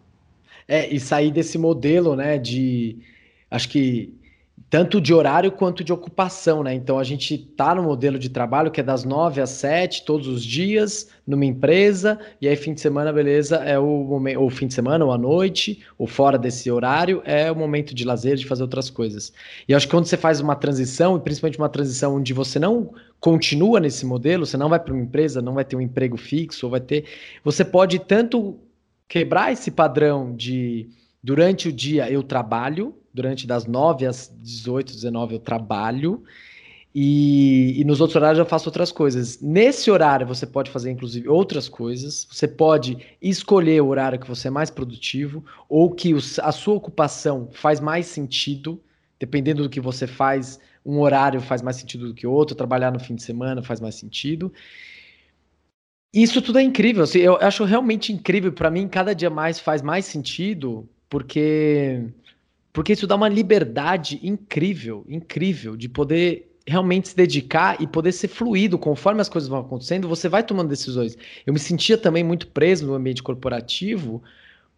É, 0.67 0.87
e 0.87 0.99
sair 0.99 1.31
desse 1.31 1.57
modelo, 1.57 2.15
né, 2.15 2.37
de 2.37 2.97
acho 3.49 3.69
que 3.69 4.13
tanto 4.69 4.99
de 4.99 5.13
horário 5.13 5.49
quanto 5.51 5.83
de 5.83 5.93
ocupação, 5.93 6.61
né? 6.61 6.73
Então 6.73 6.99
a 6.99 7.03
gente 7.03 7.35
está 7.35 7.73
no 7.73 7.83
modelo 7.83 8.19
de 8.19 8.29
trabalho 8.29 8.69
que 8.69 8.81
é 8.81 8.83
das 8.83 9.05
nove 9.05 9.39
às 9.39 9.51
sete 9.51 10.03
todos 10.03 10.27
os 10.27 10.43
dias 10.43 11.09
numa 11.25 11.45
empresa 11.45 12.19
e 12.41 12.47
aí 12.47 12.55
fim 12.55 12.73
de 12.73 12.81
semana, 12.81 13.13
beleza, 13.13 13.57
é 13.57 13.79
o 13.79 14.03
momento 14.03 14.41
ou 14.41 14.49
fim 14.49 14.67
de 14.67 14.73
semana 14.73 15.05
ou 15.05 15.11
à 15.13 15.17
noite 15.17 15.85
ou 15.97 16.05
fora 16.05 16.37
desse 16.37 16.69
horário 16.69 17.21
é 17.23 17.49
o 17.49 17.55
momento 17.55 17.95
de 17.95 18.03
lazer, 18.03 18.35
de 18.35 18.45
fazer 18.45 18.63
outras 18.63 18.89
coisas. 18.89 19.31
E 19.67 19.73
acho 19.73 19.87
que 19.87 19.91
quando 19.91 20.05
você 20.05 20.17
faz 20.17 20.41
uma 20.41 20.55
transição, 20.55 21.15
e 21.15 21.21
principalmente 21.21 21.57
uma 21.57 21.69
transição 21.69 22.15
onde 22.15 22.33
você 22.33 22.59
não 22.59 22.93
continua 23.19 23.79
nesse 23.79 24.05
modelo, 24.05 24.45
você 24.45 24.57
não 24.57 24.69
vai 24.69 24.79
para 24.79 24.93
uma 24.93 25.01
empresa, 25.01 25.41
não 25.41 25.53
vai 25.53 25.63
ter 25.63 25.75
um 25.75 25.81
emprego 25.81 26.17
fixo, 26.17 26.65
ou 26.65 26.71
vai 26.71 26.81
ter, 26.81 27.05
você 27.43 27.63
pode 27.63 27.99
tanto 27.99 28.59
quebrar 29.07 29.51
esse 29.51 29.71
padrão 29.71 30.35
de 30.35 30.89
durante 31.23 31.69
o 31.69 31.73
dia 31.73 32.11
eu 32.11 32.21
trabalho 32.21 32.93
durante 33.17 33.47
das 33.47 33.65
9 33.65 34.05
às 34.05 34.31
18, 34.41 34.93
19 34.93 35.33
eu 35.33 35.39
trabalho. 35.39 36.23
E, 36.93 37.79
e, 37.79 37.83
nos 37.83 37.99
outros 37.99 38.15
horários 38.15 38.39
eu 38.39 38.45
faço 38.45 38.69
outras 38.69 38.91
coisas. 38.91 39.41
Nesse 39.41 39.91
horário 39.91 40.25
você 40.25 40.45
pode 40.45 40.71
fazer, 40.71 40.91
inclusive, 40.91 41.27
outras 41.27 41.67
coisas. 41.67 42.27
Você 42.31 42.47
pode 42.47 42.97
escolher 43.21 43.81
o 43.81 43.87
horário 43.87 44.19
que 44.19 44.27
você 44.27 44.47
é 44.47 44.51
mais 44.51 44.69
produtivo 44.69 45.43
ou 45.67 45.91
que 45.91 46.13
o, 46.13 46.17
a 46.17 46.51
sua 46.51 46.75
ocupação 46.75 47.49
faz 47.51 47.79
mais 47.79 48.05
sentido, 48.05 48.81
dependendo 49.19 49.63
do 49.63 49.69
que 49.69 49.81
você 49.81 50.07
faz. 50.07 50.59
Um 50.85 50.99
horário 51.01 51.41
faz 51.41 51.61
mais 51.61 51.75
sentido 51.75 52.07
do 52.07 52.13
que 52.13 52.25
outro. 52.25 52.55
Trabalhar 52.55 52.91
no 52.91 52.99
fim 52.99 53.15
de 53.15 53.23
semana 53.23 53.61
faz 53.61 53.79
mais 53.79 53.95
sentido. 53.95 54.53
Isso 56.13 56.41
tudo 56.41 56.59
é 56.59 56.63
incrível. 56.63 57.03
Assim, 57.03 57.19
eu 57.19 57.35
acho 57.37 57.63
realmente 57.63 58.13
incrível. 58.13 58.51
Para 58.53 58.71
mim, 58.71 58.87
cada 58.87 59.13
dia 59.13 59.29
mais 59.29 59.59
faz 59.59 59.81
mais 59.81 60.05
sentido, 60.05 60.87
porque 61.09 62.03
porque 62.77 62.93
isso 62.93 63.07
dá 63.07 63.15
uma 63.15 63.27
liberdade 63.27 64.19
incrível, 64.21 65.03
incrível 65.09 65.75
de 65.75 65.89
poder 65.89 66.55
realmente 66.63 67.07
se 67.07 67.15
dedicar 67.15 67.81
e 67.81 67.87
poder 67.87 68.11
ser 68.11 68.27
fluido 68.27 68.77
conforme 68.77 69.19
as 69.19 69.27
coisas 69.27 69.49
vão 69.49 69.61
acontecendo. 69.61 70.07
Você 70.07 70.29
vai 70.29 70.43
tomando 70.43 70.69
decisões. 70.69 71.17
Eu 71.43 71.53
me 71.53 71.59
sentia 71.59 71.97
também 71.97 72.23
muito 72.23 72.45
preso 72.49 72.85
no 72.85 72.93
ambiente 72.93 73.23
corporativo 73.23 74.21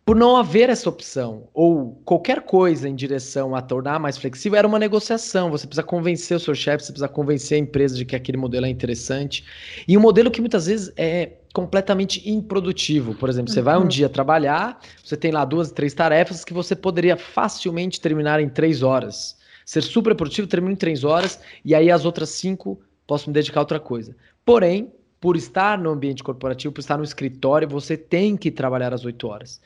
por 0.05 0.15
não 0.15 0.37
haver 0.37 0.69
essa 0.69 0.87
opção, 0.87 1.49
ou 1.53 2.01
qualquer 2.05 2.43
coisa 2.43 2.87
em 2.87 2.95
direção 2.95 3.53
a 3.53 3.61
tornar 3.61 3.99
mais 3.99 4.17
flexível, 4.17 4.57
era 4.57 4.65
uma 4.65 4.79
negociação. 4.79 5.51
Você 5.51 5.67
precisa 5.67 5.83
convencer 5.83 6.37
o 6.37 6.39
seu 6.39 6.55
chefe, 6.55 6.85
você 6.85 6.93
precisa 6.93 7.09
convencer 7.09 7.57
a 7.57 7.59
empresa 7.61 7.97
de 7.97 8.05
que 8.05 8.15
aquele 8.15 8.37
modelo 8.37 8.65
é 8.65 8.69
interessante. 8.69 9.43
E 9.85 9.97
um 9.97 10.01
modelo 10.01 10.31
que 10.31 10.39
muitas 10.39 10.67
vezes 10.67 10.93
é 10.95 11.33
completamente 11.53 12.29
improdutivo. 12.29 13.15
Por 13.15 13.29
exemplo, 13.29 13.51
você 13.51 13.61
vai 13.61 13.77
um 13.77 13.81
uhum. 13.81 13.87
dia 13.87 14.09
trabalhar, 14.09 14.79
você 15.03 15.17
tem 15.17 15.31
lá 15.31 15.43
duas, 15.45 15.71
três 15.71 15.93
tarefas 15.93 16.43
que 16.43 16.53
você 16.53 16.75
poderia 16.75 17.17
facilmente 17.17 17.99
terminar 17.99 18.39
em 18.39 18.49
três 18.49 18.83
horas. 18.83 19.37
Ser 19.65 19.81
super 19.81 20.15
produtivo, 20.15 20.47
termino 20.47 20.73
em 20.73 20.77
três 20.77 21.03
horas, 21.03 21.39
e 21.63 21.75
aí 21.75 21.91
as 21.91 22.05
outras 22.05 22.29
cinco 22.29 22.79
posso 23.05 23.29
me 23.29 23.33
dedicar 23.33 23.59
a 23.59 23.63
outra 23.63 23.79
coisa. 23.79 24.15
Porém, 24.45 24.91
por 25.19 25.35
estar 25.35 25.77
no 25.77 25.89
ambiente 25.89 26.23
corporativo, 26.23 26.73
por 26.73 26.79
estar 26.79 26.97
no 26.97 27.03
escritório, 27.03 27.67
você 27.67 27.97
tem 27.97 28.37
que 28.37 28.49
trabalhar 28.49 28.93
às 28.93 29.03
oito 29.03 29.27
horas. 29.27 29.59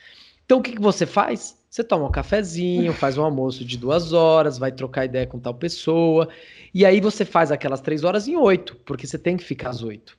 Então, 0.45 0.59
o 0.59 0.61
que, 0.61 0.73
que 0.73 0.81
você 0.81 1.05
faz? 1.05 1.57
Você 1.69 1.83
toma 1.83 2.07
um 2.07 2.11
cafezinho, 2.11 2.91
faz 2.93 3.17
um 3.17 3.23
almoço 3.23 3.63
de 3.63 3.77
duas 3.77 4.13
horas, 4.13 4.57
vai 4.57 4.71
trocar 4.71 5.05
ideia 5.05 5.27
com 5.27 5.39
tal 5.39 5.53
pessoa, 5.53 6.27
e 6.73 6.85
aí 6.85 6.99
você 6.99 7.23
faz 7.23 7.51
aquelas 7.51 7.81
três 7.81 8.03
horas 8.03 8.27
em 8.27 8.35
oito, 8.35 8.75
porque 8.85 9.07
você 9.07 9.17
tem 9.17 9.37
que 9.37 9.43
ficar 9.43 9.69
às 9.69 9.83
oito. 9.83 10.17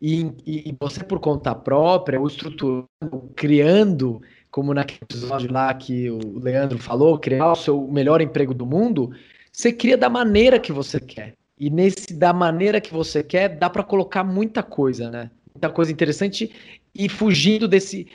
E, 0.00 0.32
e, 0.46 0.76
você, 0.80 1.02
por 1.02 1.18
conta 1.18 1.54
própria, 1.54 2.20
o 2.20 2.26
estruturando, 2.26 2.86
criando, 3.34 4.22
como 4.50 4.72
naquele 4.72 5.00
episódio 5.02 5.52
lá 5.52 5.74
que 5.74 6.08
o 6.08 6.38
Leandro 6.38 6.78
falou, 6.78 7.18
criar 7.18 7.52
o 7.52 7.56
seu 7.56 7.86
melhor 7.88 8.20
emprego 8.20 8.54
do 8.54 8.64
mundo, 8.64 9.10
você 9.52 9.72
cria 9.72 9.96
da 9.96 10.08
maneira 10.08 10.60
que 10.60 10.72
você 10.72 11.00
quer. 11.00 11.34
E 11.58 11.68
nesse 11.68 12.14
da 12.14 12.32
maneira 12.32 12.80
que 12.80 12.92
você 12.92 13.22
quer, 13.22 13.48
dá 13.58 13.68
para 13.68 13.82
colocar 13.82 14.22
muita 14.22 14.62
coisa, 14.62 15.10
né? 15.10 15.30
Muita 15.52 15.68
coisa 15.68 15.90
interessante 15.90 16.52
e 16.94 17.08
fugindo 17.08 17.66
desse 17.66 18.06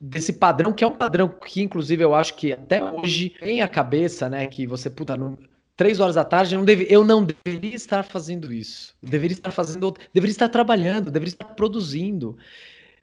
desse 0.00 0.32
padrão, 0.32 0.72
que 0.72 0.82
é 0.82 0.86
um 0.86 0.96
padrão 0.96 1.28
que, 1.28 1.62
inclusive, 1.62 2.02
eu 2.02 2.14
acho 2.14 2.34
que 2.34 2.52
até 2.52 2.82
hoje 2.82 3.30
tem 3.40 3.62
a 3.62 3.68
cabeça, 3.68 4.28
né? 4.28 4.46
Que 4.46 4.66
você, 4.66 4.90
puta, 4.90 5.16
não, 5.16 5.38
três 5.82 5.98
horas 5.98 6.14
da 6.14 6.24
tarde, 6.24 6.54
eu 6.54 6.58
não, 6.60 6.64
deve, 6.64 6.86
eu 6.88 7.04
não 7.04 7.24
deveria 7.24 7.74
estar 7.74 8.04
fazendo 8.04 8.52
isso. 8.52 8.94
Eu 9.02 9.08
deveria 9.08 9.34
estar 9.34 9.50
fazendo, 9.50 9.92
deveria 10.14 10.30
estar 10.30 10.48
trabalhando, 10.48 11.10
deveria 11.10 11.34
estar 11.34 11.44
produzindo. 11.56 12.36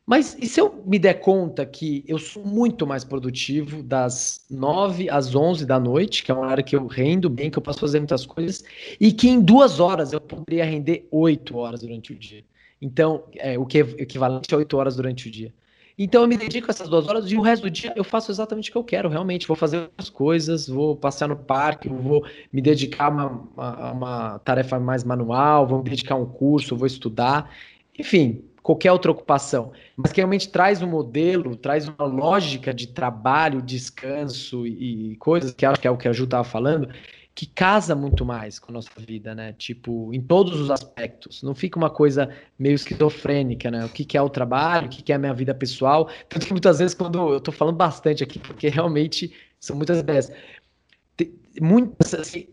Mas 0.05 0.37
e 0.39 0.47
se 0.47 0.61
eu 0.61 0.81
me 0.85 0.97
der 0.97 1.15
conta 1.15 1.65
que 1.65 2.05
eu 2.07 2.17
sou 2.17 2.41
muito 2.45 2.87
mais 2.87 3.03
produtivo 3.03 3.83
das 3.83 4.45
nove 4.49 5.09
às 5.09 5.35
onze 5.35 5.65
da 5.65 5.77
noite, 5.77 6.23
que 6.23 6.31
é 6.31 6.33
uma 6.33 6.47
hora 6.47 6.63
que 6.63 6.73
eu 6.73 6.87
rendo 6.87 7.29
bem, 7.29 7.51
que 7.51 7.57
eu 7.57 7.61
posso 7.61 7.81
fazer 7.81 7.99
muitas 7.99 8.25
coisas, 8.25 8.63
e 8.97 9.11
que 9.11 9.27
em 9.27 9.41
duas 9.41 9.81
horas 9.81 10.13
eu 10.13 10.21
poderia 10.21 10.63
render 10.63 11.05
oito 11.11 11.57
horas 11.57 11.81
durante 11.81 12.13
o 12.13 12.15
dia. 12.15 12.45
Então, 12.81 13.25
é, 13.35 13.59
o 13.59 13.65
que 13.65 13.79
é 13.79 13.81
equivalente 13.81 14.55
a 14.55 14.57
oito 14.57 14.77
horas 14.77 14.95
durante 14.95 15.27
o 15.27 15.31
dia. 15.31 15.53
Então 16.01 16.21
eu 16.21 16.29
me 16.29 16.37
dedico 16.37 16.67
a 16.67 16.71
essas 16.71 16.87
duas 16.87 17.05
horas 17.09 17.29
e 17.29 17.35
o 17.35 17.41
resto 17.41 17.63
do 17.63 17.69
dia 17.69 17.91
eu 17.93 18.05
faço 18.05 18.31
exatamente 18.31 18.69
o 18.69 18.71
que 18.71 18.77
eu 18.77 18.83
quero, 18.85 19.09
realmente. 19.09 19.45
Vou 19.45 19.57
fazer 19.57 19.79
outras 19.79 20.09
coisas, 20.09 20.69
vou 20.69 20.95
passear 20.95 21.27
no 21.27 21.35
parque, 21.35 21.89
vou 21.89 22.25
me 22.53 22.61
dedicar 22.61 23.07
a 23.07 23.09
uma, 23.09 23.49
a 23.57 23.91
uma 23.91 24.39
tarefa 24.39 24.79
mais 24.79 25.03
manual, 25.03 25.67
vou 25.67 25.79
me 25.79 25.89
dedicar 25.89 26.15
a 26.15 26.17
um 26.17 26.25
curso, 26.25 26.77
vou 26.77 26.87
estudar, 26.87 27.53
enfim, 27.97 28.45
qualquer 28.63 28.93
outra 28.93 29.11
ocupação. 29.11 29.73
Mas 29.97 30.13
que 30.13 30.21
realmente 30.21 30.47
traz 30.47 30.81
um 30.81 30.87
modelo, 30.87 31.53
traz 31.57 31.89
uma 31.89 32.05
lógica 32.05 32.73
de 32.73 32.87
trabalho, 32.87 33.61
descanso 33.61 34.65
e, 34.65 35.11
e 35.11 35.15
coisas, 35.17 35.51
que 35.51 35.65
acho 35.65 35.81
que 35.81 35.87
é 35.87 35.91
o 35.91 35.97
que 35.97 36.07
a 36.07 36.13
Ju 36.13 36.23
estava 36.23 36.45
falando, 36.45 36.87
que 37.39 37.45
casa 37.45 37.95
muito 37.95 38.25
mais 38.25 38.59
com 38.59 38.69
a 38.69 38.73
nossa 38.73 38.89
vida, 38.97 39.33
né? 39.33 39.53
Tipo, 39.53 40.13
em 40.13 40.19
todos 40.19 40.59
os 40.59 40.69
aspectos. 40.69 41.41
Não 41.41 41.55
fica 41.55 41.79
uma 41.79 41.89
coisa 41.89 42.29
meio 42.59 42.75
esquizofrênica, 42.75 43.71
né? 43.71 43.85
O 43.85 43.87
que, 43.87 44.03
que 44.03 44.17
é 44.17 44.21
o 44.21 44.27
trabalho, 44.27 44.87
o 44.87 44.89
que, 44.89 45.01
que 45.01 45.13
é 45.13 45.15
a 45.15 45.17
minha 45.17 45.33
vida 45.33 45.55
pessoal. 45.55 46.09
Tanto 46.27 46.45
que 46.45 46.51
muitas 46.51 46.79
vezes, 46.79 46.93
quando 46.93 47.31
eu 47.31 47.39
tô 47.39 47.49
falando 47.53 47.77
bastante 47.77 48.21
aqui, 48.21 48.39
porque 48.39 48.67
realmente 48.67 49.33
são 49.57 49.73
muitas 49.77 49.99
ideias. 49.99 50.29
Muitas, 51.61 52.13
assim, 52.13 52.45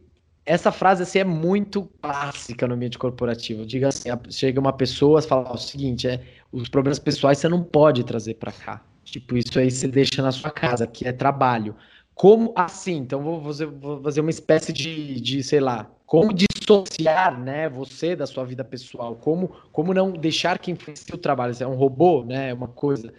essa 0.44 0.70
frase 0.70 1.02
assim, 1.02 1.18
é 1.18 1.24
muito 1.24 1.90
clássica 2.00 2.68
no 2.68 2.74
ambiente 2.74 2.96
corporativo. 2.96 3.66
Diga 3.66 3.88
assim, 3.88 4.08
chega 4.30 4.60
uma 4.60 4.72
pessoa 4.72 5.18
e 5.18 5.22
fala 5.24 5.52
o 5.52 5.58
seguinte, 5.58 6.06
é, 6.06 6.22
os 6.52 6.68
problemas 6.68 7.00
pessoais 7.00 7.38
você 7.38 7.48
não 7.48 7.64
pode 7.64 8.04
trazer 8.04 8.34
para 8.34 8.52
cá. 8.52 8.84
Tipo, 9.02 9.36
isso 9.36 9.58
aí 9.58 9.68
você 9.68 9.88
deixa 9.88 10.22
na 10.22 10.30
sua 10.30 10.52
casa, 10.52 10.86
que 10.86 11.08
é 11.08 11.12
trabalho. 11.12 11.74
Como 12.16 12.50
assim? 12.56 12.96
Então 12.96 13.22
vou 13.22 13.42
fazer, 13.42 13.66
vou 13.66 14.02
fazer 14.02 14.22
uma 14.22 14.30
espécie 14.30 14.72
de, 14.72 15.20
de, 15.20 15.42
sei 15.42 15.60
lá, 15.60 15.90
como 16.06 16.32
dissociar, 16.32 17.38
né, 17.38 17.68
você 17.68 18.16
da 18.16 18.26
sua 18.26 18.42
vida 18.42 18.64
pessoal, 18.64 19.16
como, 19.16 19.48
como 19.70 19.92
não 19.92 20.12
deixar 20.12 20.58
que 20.58 20.70
influencie 20.70 21.14
o 21.14 21.18
trabalho, 21.18 21.54
é 21.60 21.66
um 21.66 21.74
robô, 21.74 22.24
né, 22.24 22.48
é 22.48 22.54
uma 22.54 22.68
coisa. 22.68 23.12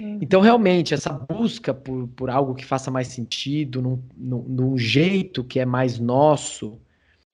Então, 0.00 0.40
realmente, 0.40 0.94
essa 0.94 1.12
busca 1.12 1.74
por, 1.74 2.06
por 2.14 2.30
algo 2.30 2.54
que 2.54 2.64
faça 2.64 2.92
mais 2.92 3.08
sentido, 3.08 3.82
num, 3.82 4.00
num, 4.16 4.42
num 4.42 4.78
jeito 4.78 5.42
que 5.42 5.58
é 5.58 5.64
mais 5.64 5.98
nosso, 5.98 6.78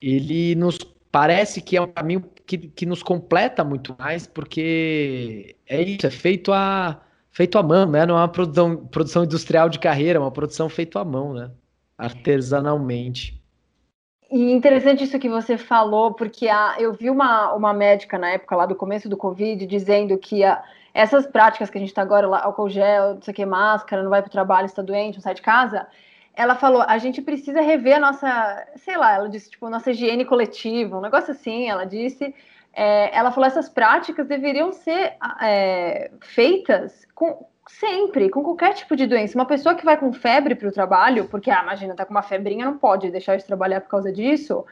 ele 0.01 0.55
nos 0.55 0.79
parece 1.13 1.61
que 1.61 1.77
é 1.77 1.83
um 1.83 1.93
caminho 1.93 2.25
que, 2.47 2.57
que 2.57 2.87
nos 2.87 3.03
completa 3.03 3.63
muito 3.63 3.95
mais, 3.99 4.27
porque 4.27 5.55
é 5.67 5.83
isso, 5.83 6.07
é 6.07 6.11
feito 6.11 6.51
a 6.51 7.04
feito 7.35 7.59
à 7.59 7.63
mão, 7.63 7.91
né? 7.91 8.07
Não 8.07 8.17
é 8.17 8.21
uma 8.21 8.29
produção, 8.29 8.77
produção 8.87 9.25
industrial 9.25 9.69
de 9.69 9.81
carreira, 9.81 10.19
é 10.19 10.21
uma 10.21 10.31
produção 10.31 10.69
feita 10.69 11.01
à 11.01 11.05
mão, 11.05 11.35
né? 11.35 11.51
Artesanalmente. 11.99 13.43
E 14.31 14.53
interessante 14.53 15.05
isso 15.05 15.19
que 15.19 15.29
você 15.29 15.59
falou, 15.59 16.15
porque 16.15 16.49
a, 16.49 16.77
eu 16.79 16.93
vi 16.93 17.11
uma, 17.11 17.53
uma 17.53 17.73
médica 17.73 18.17
na 18.19 18.31
época 18.31 18.57
lá 18.57 18.67
do 18.67 18.75
começo 18.75 19.09
do 19.09 19.17
Covid 19.17 19.67
dizendo 19.67 20.17
que 20.17 20.45
a, 20.45 20.63
essas 20.95 21.27
práticas 21.27 21.69
que 21.69 21.77
a 21.77 21.81
gente 21.81 21.91
está 21.91 22.03
agora, 22.03 22.27
lá, 22.27 22.45
álcool 22.45 22.71
gel, 22.71 23.17
não 23.17 23.23
sei 23.23 23.33
o 23.33 23.35
que, 23.35 23.45
máscara, 23.45 24.03
não 24.03 24.11
vai 24.11 24.23
para 24.23 24.29
o 24.29 24.33
trabalho, 24.33 24.67
está 24.67 24.81
doente, 24.81 25.17
não 25.17 25.23
sai 25.23 25.35
de 25.35 25.43
casa, 25.43 25.87
ela 26.37 26.55
falou, 26.55 26.83
a 26.83 26.99
gente 26.99 27.21
precisa 27.21 27.61
rever 27.61 27.97
a 27.97 28.01
nossa, 28.01 28.67
sei 28.77 28.97
lá, 28.97 29.13
ela 29.15 29.29
disse, 29.29 29.51
tipo, 29.51 29.69
nossa 29.69 29.91
higiene 29.91 30.25
coletiva, 30.25 30.99
um 30.99 31.03
negócio 31.03 31.33
assim, 31.33 31.69
ela 31.69 31.85
disse, 31.85 32.35
é, 32.75 33.17
ela 33.17 33.31
falou 33.31 33.47
essas 33.47 33.69
práticas 33.69 34.27
deveriam 34.27 34.73
ser 34.73 35.15
é, 35.41 36.11
feitas 36.21 37.07
com, 37.15 37.47
sempre, 37.69 38.29
com 38.29 38.43
qualquer 38.43 38.75
tipo 38.75 38.97
de 38.97 39.07
doença. 39.07 39.39
Uma 39.39 39.47
pessoa 39.47 39.75
que 39.75 39.85
vai 39.85 39.97
com 39.97 40.13
febre 40.13 40.55
para 40.55 40.69
o 40.69 40.73
trabalho, 40.73 41.27
porque, 41.27 41.51
ah, 41.51 41.63
imagina, 41.63 41.95
tá 41.95 42.05
com 42.05 42.13
uma 42.13 42.23
febrinha, 42.23 42.65
não 42.67 42.79
pode 42.79 43.11
deixar 43.11 43.37
de 43.37 43.45
trabalhar 43.45 43.81
por 43.81 43.89
causa 43.89 44.13
disso. 44.13 44.65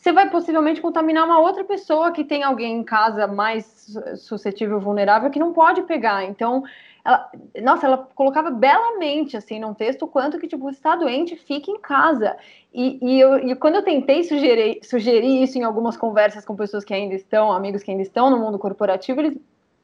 Você 0.00 0.12
vai 0.12 0.30
possivelmente 0.30 0.80
contaminar 0.80 1.26
uma 1.26 1.38
outra 1.38 1.62
pessoa 1.62 2.10
que 2.10 2.24
tem 2.24 2.42
alguém 2.42 2.78
em 2.78 2.82
casa 2.82 3.26
mais 3.26 3.94
suscetível, 4.16 4.80
vulnerável, 4.80 5.30
que 5.30 5.38
não 5.38 5.52
pode 5.52 5.82
pegar. 5.82 6.24
Então, 6.24 6.64
ela, 7.04 7.30
nossa, 7.62 7.86
ela 7.86 8.08
colocava 8.14 8.50
belamente 8.50 9.36
assim 9.36 9.60
num 9.60 9.74
texto 9.74 10.06
quanto 10.06 10.38
que 10.38 10.48
tipo, 10.48 10.70
está 10.70 10.96
doente, 10.96 11.36
fique 11.36 11.70
em 11.70 11.78
casa. 11.78 12.34
E, 12.72 12.98
e, 13.02 13.20
eu, 13.20 13.50
e 13.50 13.54
quando 13.54 13.74
eu 13.74 13.82
tentei 13.82 14.24
sugerir, 14.24 14.80
sugerir 14.82 15.42
isso 15.42 15.58
em 15.58 15.64
algumas 15.64 15.98
conversas 15.98 16.46
com 16.46 16.56
pessoas 16.56 16.82
que 16.82 16.94
ainda 16.94 17.14
estão, 17.14 17.52
amigos 17.52 17.82
que 17.82 17.90
ainda 17.90 18.02
estão 18.02 18.30
no 18.30 18.38
mundo 18.38 18.58
corporativo, 18.58 19.20
eles, 19.20 19.38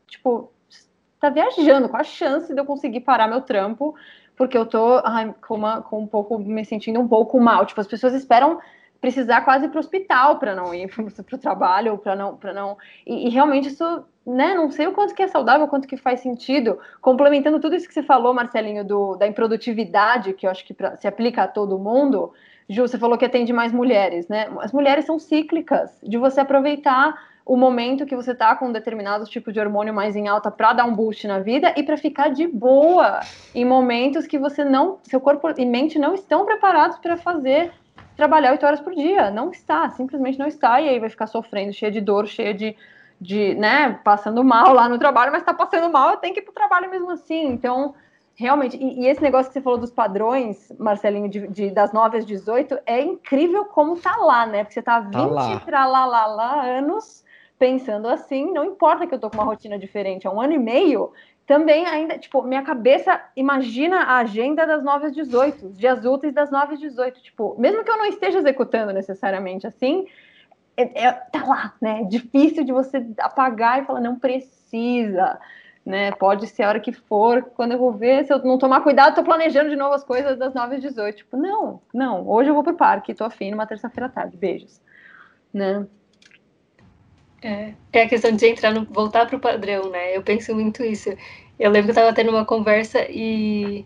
tipo, 0.06 0.50
tá 1.20 1.28
viajando, 1.28 1.90
com 1.90 1.96
a 1.98 2.04
chance 2.04 2.54
de 2.54 2.58
eu 2.58 2.64
conseguir 2.64 3.00
parar 3.00 3.28
meu 3.28 3.42
trampo, 3.42 3.94
porque 4.34 4.56
eu 4.56 4.64
tô 4.64 5.02
ai, 5.04 5.34
com, 5.46 5.56
uma, 5.56 5.82
com 5.82 6.00
um 6.00 6.06
pouco, 6.06 6.38
me 6.38 6.64
sentindo 6.64 6.98
um 6.98 7.06
pouco 7.06 7.38
mal. 7.38 7.66
Tipo, 7.66 7.82
as 7.82 7.86
pessoas 7.86 8.14
esperam 8.14 8.58
precisar 9.06 9.42
quase 9.42 9.68
para 9.68 9.76
o 9.76 9.78
hospital 9.78 10.36
para 10.40 10.52
não 10.52 10.74
ir 10.74 10.88
para 10.90 11.36
o 11.36 11.38
trabalho 11.38 11.92
ou 11.92 11.98
para 11.98 12.16
não 12.16 12.36
para 12.36 12.52
não 12.52 12.76
e, 13.06 13.28
e, 13.28 13.30
realmente 13.30 13.68
isso 13.68 14.04
né 14.26 14.52
não 14.52 14.68
sei 14.68 14.88
o 14.88 14.92
quanto 14.92 15.14
que 15.14 15.22
é 15.22 15.28
saudável 15.28 15.68
quanto 15.68 15.86
que 15.86 15.96
faz 15.96 16.18
sentido 16.18 16.76
complementando 17.00 17.60
tudo 17.60 17.76
isso 17.76 17.86
que 17.86 17.94
você 17.94 18.02
falou 18.02 18.34
Marcelinho 18.34 18.84
do, 18.84 19.14
da 19.14 19.28
improdutividade 19.28 20.32
que 20.32 20.44
eu 20.44 20.50
acho 20.50 20.64
que 20.64 20.74
pra, 20.74 20.96
se 20.96 21.06
aplica 21.06 21.44
a 21.44 21.48
todo 21.48 21.78
mundo 21.78 22.32
Ju 22.68 22.82
você 22.82 22.98
falou 22.98 23.16
que 23.16 23.24
atende 23.24 23.52
mais 23.52 23.72
mulheres 23.72 24.26
né 24.26 24.48
as 24.58 24.72
mulheres 24.72 25.04
são 25.04 25.20
cíclicas 25.20 26.00
de 26.02 26.18
você 26.18 26.40
aproveitar 26.40 27.14
o 27.44 27.56
momento 27.56 28.06
que 28.06 28.16
você 28.16 28.34
tá 28.34 28.56
com 28.56 28.66
um 28.66 28.72
determinado 28.72 29.24
tipo 29.26 29.52
de 29.52 29.60
hormônio 29.60 29.94
mais 29.94 30.16
em 30.16 30.26
alta 30.26 30.50
para 30.50 30.72
dar 30.72 30.84
um 30.84 30.96
boost 30.96 31.28
na 31.28 31.38
vida 31.38 31.72
e 31.76 31.84
para 31.84 31.96
ficar 31.96 32.30
de 32.30 32.48
boa 32.48 33.20
em 33.54 33.64
momentos 33.64 34.26
que 34.26 34.36
você 34.36 34.64
não, 34.64 34.98
seu 35.04 35.20
corpo 35.20 35.48
e 35.56 35.64
mente 35.64 35.96
não 35.96 36.12
estão 36.12 36.44
preparados 36.44 36.98
para 36.98 37.16
fazer 37.16 37.72
trabalhar 38.16 38.52
oito 38.52 38.64
horas 38.64 38.80
por 38.80 38.94
dia. 38.94 39.30
Não 39.30 39.50
está, 39.50 39.88
simplesmente 39.90 40.38
não 40.38 40.46
está, 40.46 40.80
e 40.80 40.88
aí 40.88 40.98
vai 40.98 41.10
ficar 41.10 41.26
sofrendo, 41.26 41.72
cheia 41.72 41.92
de 41.92 42.00
dor, 42.00 42.26
cheia 42.26 42.54
de, 42.54 42.76
de 43.20 43.54
né, 43.54 44.00
passando 44.02 44.42
mal 44.42 44.72
lá 44.72 44.88
no 44.88 44.98
trabalho, 44.98 45.30
mas 45.30 45.42
está 45.42 45.54
passando 45.54 45.92
mal, 45.92 46.16
tem 46.16 46.32
que 46.32 46.40
ir 46.40 46.42
para 46.42 46.50
o 46.50 46.54
trabalho 46.54 46.90
mesmo 46.90 47.10
assim. 47.10 47.46
Então, 47.48 47.94
realmente, 48.34 48.76
e, 48.76 49.02
e, 49.02 49.06
esse 49.06 49.22
negócio 49.22 49.48
que 49.48 49.54
você 49.54 49.60
falou 49.60 49.78
dos 49.78 49.90
padrões, 49.90 50.72
Marcelinho, 50.78 51.28
de, 51.28 51.46
de, 51.48 51.70
das 51.70 51.92
9 51.92 52.18
às 52.18 52.26
18, 52.26 52.78
é 52.86 53.00
incrível 53.00 53.64
como 53.66 53.96
tá 53.96 54.16
lá, 54.16 54.46
né? 54.46 54.64
Porque 54.64 54.74
você 54.74 54.82
tá 54.82 55.00
20 55.00 55.12
tá 55.12 55.60
para 55.64 55.86
lá, 55.86 56.06
lá, 56.06 56.26
lá 56.26 56.62
anos 56.62 57.24
pensando 57.58 58.06
assim, 58.06 58.52
não 58.52 58.64
importa 58.64 59.06
que 59.06 59.14
eu 59.14 59.18
tô 59.18 59.30
com 59.30 59.38
uma 59.38 59.44
rotina 59.44 59.78
diferente, 59.78 60.26
há 60.26 60.30
um 60.30 60.40
ano 60.40 60.52
e 60.52 60.58
meio, 60.58 61.12
também 61.46 61.86
ainda, 61.86 62.18
tipo, 62.18 62.42
minha 62.42 62.62
cabeça 62.62 63.20
imagina 63.36 63.98
a 64.00 64.18
agenda 64.18 64.66
das 64.66 64.82
9 64.82 65.06
às 65.06 65.14
18, 65.14 65.66
os 65.66 65.78
dias 65.78 66.04
úteis 66.04 66.34
das 66.34 66.50
9 66.50 66.74
às 66.74 66.80
18, 66.80 67.22
tipo, 67.22 67.54
mesmo 67.58 67.84
que 67.84 67.90
eu 67.90 67.96
não 67.96 68.06
esteja 68.06 68.38
executando 68.38 68.92
necessariamente 68.92 69.66
assim, 69.66 70.06
é, 70.76 71.04
é, 71.04 71.12
tá 71.12 71.44
lá, 71.44 71.74
né? 71.80 72.02
É 72.02 72.04
difícil 72.04 72.64
de 72.64 72.72
você 72.72 73.06
apagar 73.18 73.80
e 73.82 73.86
falar, 73.86 74.00
não 74.00 74.18
precisa, 74.18 75.38
né? 75.84 76.10
Pode 76.12 76.48
ser 76.48 76.64
a 76.64 76.68
hora 76.68 76.80
que 76.80 76.92
for, 76.92 77.42
quando 77.54 77.72
eu 77.72 77.78
vou 77.78 77.92
ver, 77.92 78.26
se 78.26 78.32
eu 78.32 78.42
não 78.42 78.58
tomar 78.58 78.80
cuidado, 78.80 79.14
tô 79.14 79.22
planejando 79.22 79.70
de 79.70 79.76
novo 79.76 79.94
as 79.94 80.02
coisas 80.04 80.36
das 80.36 80.52
9 80.52 80.76
às 80.76 80.82
18. 80.82 81.16
Tipo, 81.18 81.36
não, 81.36 81.80
não, 81.94 82.28
hoje 82.28 82.50
eu 82.50 82.54
vou 82.54 82.64
pro 82.64 82.74
parque, 82.74 83.14
tô 83.14 83.24
afim 83.24 83.52
numa 83.52 83.66
terça-feira 83.66 84.06
à 84.06 84.10
tarde, 84.10 84.36
beijos, 84.36 84.80
né? 85.54 85.86
É, 87.46 87.74
é 87.92 88.02
a 88.02 88.08
questão 88.08 88.32
de 88.32 88.46
entrar 88.46 88.72
no, 88.72 88.84
voltar 88.86 89.26
pro 89.26 89.38
padrão, 89.38 89.90
né? 89.90 90.16
Eu 90.16 90.22
penso 90.22 90.54
muito 90.54 90.82
isso. 90.84 91.10
Eu 91.58 91.70
lembro 91.70 91.86
que 91.86 91.98
eu 91.98 92.02
tava 92.02 92.14
tendo 92.14 92.30
uma 92.30 92.44
conversa 92.44 93.06
e 93.10 93.84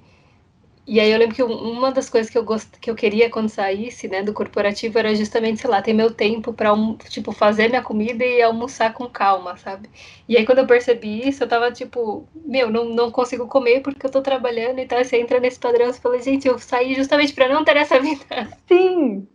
e 0.87 0.99
aí 0.99 1.13
eu 1.13 1.19
lembro 1.19 1.37
que 1.37 1.43
uma 1.43 1.93
das 1.93 2.11
coisas 2.11 2.31
que 2.31 2.37
eu 2.39 2.43
gost... 2.45 2.69
que 2.81 2.91
eu 2.91 2.97
queria 2.97 3.31
quando 3.31 3.49
saísse, 3.49 4.09
né, 4.09 4.23
do 4.23 4.33
corporativo 4.33 4.99
era 4.99 5.15
justamente, 5.15 5.61
sei 5.61 5.71
lá, 5.71 5.81
ter 5.81 5.93
meu 5.93 6.11
tempo 6.13 6.53
para 6.53 6.71
tipo 7.09 7.31
fazer 7.33 7.69
minha 7.69 7.83
comida 7.83 8.25
e 8.25 8.43
almoçar 8.43 8.93
com 8.95 9.09
calma, 9.09 9.57
sabe? 9.57 9.89
E 10.29 10.37
aí 10.37 10.45
quando 10.45 10.59
eu 10.59 10.67
percebi 10.67 11.29
isso, 11.29 11.45
eu 11.45 11.49
tava 11.49 11.71
tipo, 11.71 12.27
meu, 12.35 12.71
não, 12.71 12.87
não 12.87 13.11
consigo 13.11 13.47
comer 13.47 13.83
porque 13.83 14.05
eu 14.07 14.11
tô 14.11 14.21
trabalhando 14.23 14.81
e 14.81 14.87
tal. 14.87 15.05
Você 15.05 15.21
entra 15.21 15.39
nesse 15.39 15.61
padrão 15.61 15.91
e 15.91 15.93
fala, 15.93 16.21
gente, 16.21 16.49
eu 16.49 16.59
saí 16.59 16.95
justamente 16.95 17.33
para 17.35 17.49
não 17.49 17.65
ter 17.65 17.77
essa 17.77 18.01
vida. 18.01 18.49
Sim. 18.67 19.29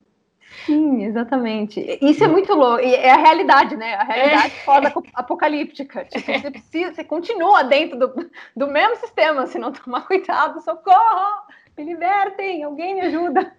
Sim, 0.65 1.03
exatamente. 1.03 1.99
Isso 2.01 2.23
é 2.23 2.27
muito 2.27 2.53
louco. 2.53 2.81
E 2.81 2.93
é 2.95 3.11
a 3.11 3.17
realidade, 3.17 3.75
né? 3.75 3.95
A 3.95 4.03
realidade 4.03 4.47
é. 4.47 4.63
foda 4.63 4.93
apocalíptica. 5.13 6.05
Tipo, 6.09 6.31
você 6.31 6.51
precisa, 6.51 6.93
você 6.93 7.03
continua 7.03 7.63
dentro 7.63 7.99
do, 7.99 8.29
do 8.55 8.67
mesmo 8.67 8.95
sistema, 8.97 9.45
se 9.47 9.59
não 9.59 9.71
tomar 9.71 10.01
cuidado, 10.07 10.61
socorro! 10.61 11.45
Me 11.77 11.83
libertem, 11.83 12.63
alguém 12.63 12.95
me 12.95 13.01
ajuda. 13.01 13.51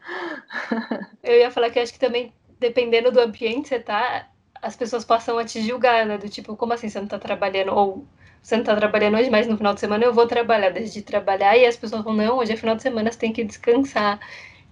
Eu 1.22 1.38
ia 1.38 1.50
falar 1.50 1.70
que 1.70 1.78
acho 1.78 1.92
que 1.92 1.98
também, 1.98 2.32
dependendo 2.58 3.12
do 3.12 3.20
ambiente 3.20 3.68
você 3.68 3.78
tá, 3.78 4.26
as 4.62 4.74
pessoas 4.74 5.04
passam 5.04 5.36
a 5.38 5.44
te 5.44 5.60
julgar, 5.60 6.06
né? 6.06 6.16
Do 6.16 6.28
tipo, 6.28 6.56
como 6.56 6.72
assim 6.72 6.88
você 6.88 6.98
não 6.98 7.06
tá 7.06 7.18
trabalhando? 7.18 7.74
Ou 7.74 8.06
você 8.42 8.56
não 8.56 8.64
tá 8.64 8.76
trabalhando 8.76 9.16
hoje, 9.18 9.28
mas 9.28 9.46
no 9.46 9.56
final 9.56 9.74
de 9.74 9.80
semana 9.80 10.04
eu 10.04 10.14
vou 10.14 10.26
trabalhar, 10.26 10.70
desde 10.70 11.02
trabalhar, 11.02 11.56
e 11.56 11.66
as 11.66 11.76
pessoas 11.76 12.04
vão, 12.04 12.14
não, 12.14 12.38
hoje 12.38 12.52
é 12.52 12.56
final 12.56 12.76
de 12.76 12.82
semana, 12.82 13.10
você 13.10 13.18
tem 13.18 13.32
que 13.32 13.42
descansar. 13.42 14.20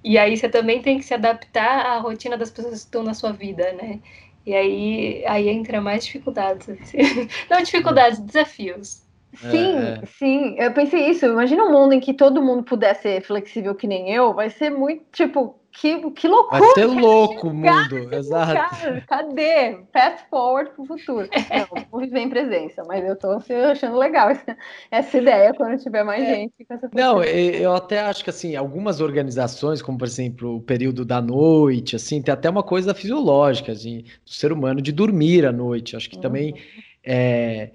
E 0.05 0.19
aí 0.19 0.37
você 0.37 0.49
também 0.51 0.83
tem 0.83 0.99
que 0.99 1.05
se 1.05 1.15
adaptar 1.15 1.87
à 1.87 1.99
rotina 1.99 2.37
das 2.37 2.51
pessoas 2.51 2.75
que 2.75 2.81
estão 2.81 3.03
na 3.03 3.15
sua 3.15 3.33
vida, 3.33 3.73
né? 3.73 4.01
E 4.47 4.55
aí, 4.55 5.25
aí 5.27 5.49
entra 5.49 5.81
mais 5.81 6.05
dificuldades. 6.05 6.69
Assim. 6.69 6.99
Não 7.51 7.63
dificuldades, 7.63 8.21
desafios. 8.21 9.03
Sim, 9.35 9.77
é, 9.77 10.01
é. 10.03 10.07
sim. 10.07 10.57
Eu 10.59 10.73
pensei 10.75 11.09
isso. 11.09 11.25
Imagina 11.25 11.65
um 11.65 11.73
mundo 11.73 11.95
em 11.95 12.01
que 12.01 12.13
todo 12.13 12.43
mundo 12.43 12.63
pudesse 12.63 13.03
ser 13.03 13.23
flexível 13.23 13.75
que 13.75 13.87
nem 13.87 14.11
eu. 14.13 14.35
Vai 14.35 14.51
ser 14.51 14.71
muito, 14.71 15.05
tipo, 15.11 15.59
que, 15.75 16.11
que 16.13 16.29
loucura! 16.29 16.61
Vai 16.61 16.71
ser 16.73 16.87
louco 16.87 17.49
o 17.49 17.55
mundo, 17.55 18.09
exato. 18.15 18.55
Cara, 18.55 19.01
cadê? 19.07 19.79
Fast 19.93 20.29
forward 20.31 20.71
pro 20.71 20.85
futuro. 20.87 21.29
Não, 21.51 21.85
vou 21.91 22.01
viver 22.01 22.21
em 22.21 22.31
presença, 22.31 22.83
mas 22.87 23.05
eu 23.05 23.17
tô 23.17 23.31
achando 23.71 23.99
legal 23.99 24.31
essa, 24.31 24.57
essa 24.91 25.19
ideia 25.19 25.53
quando 25.53 25.83
tiver 25.83 26.05
mais 26.05 26.23
é. 26.23 26.35
gente. 26.35 26.55
Não, 26.95 27.23
eu 27.23 27.75
até 27.75 28.01
acho 28.01 28.23
que 28.23 28.31
assim, 28.31 28.55
algumas 28.55 29.01
organizações, 29.01 29.83
como 29.83 29.99
por 29.99 30.07
exemplo 30.07 30.57
o 30.57 30.63
período 30.63 31.05
da 31.05 31.21
noite, 31.21 31.97
assim, 31.97 32.23
tem 32.23 32.33
até 32.33 32.49
uma 32.49 32.63
coisa 32.63 32.95
fisiológica 32.95 33.73
assim, 33.73 34.05
do 34.25 34.31
ser 34.31 34.53
humano 34.53 34.81
de 34.81 34.93
dormir 34.93 35.45
à 35.45 35.53
noite. 35.53 35.97
Acho 35.97 36.09
que 36.09 36.17
uhum. 36.17 36.23
também 36.23 36.55
é, 37.03 37.57
né, 37.57 37.71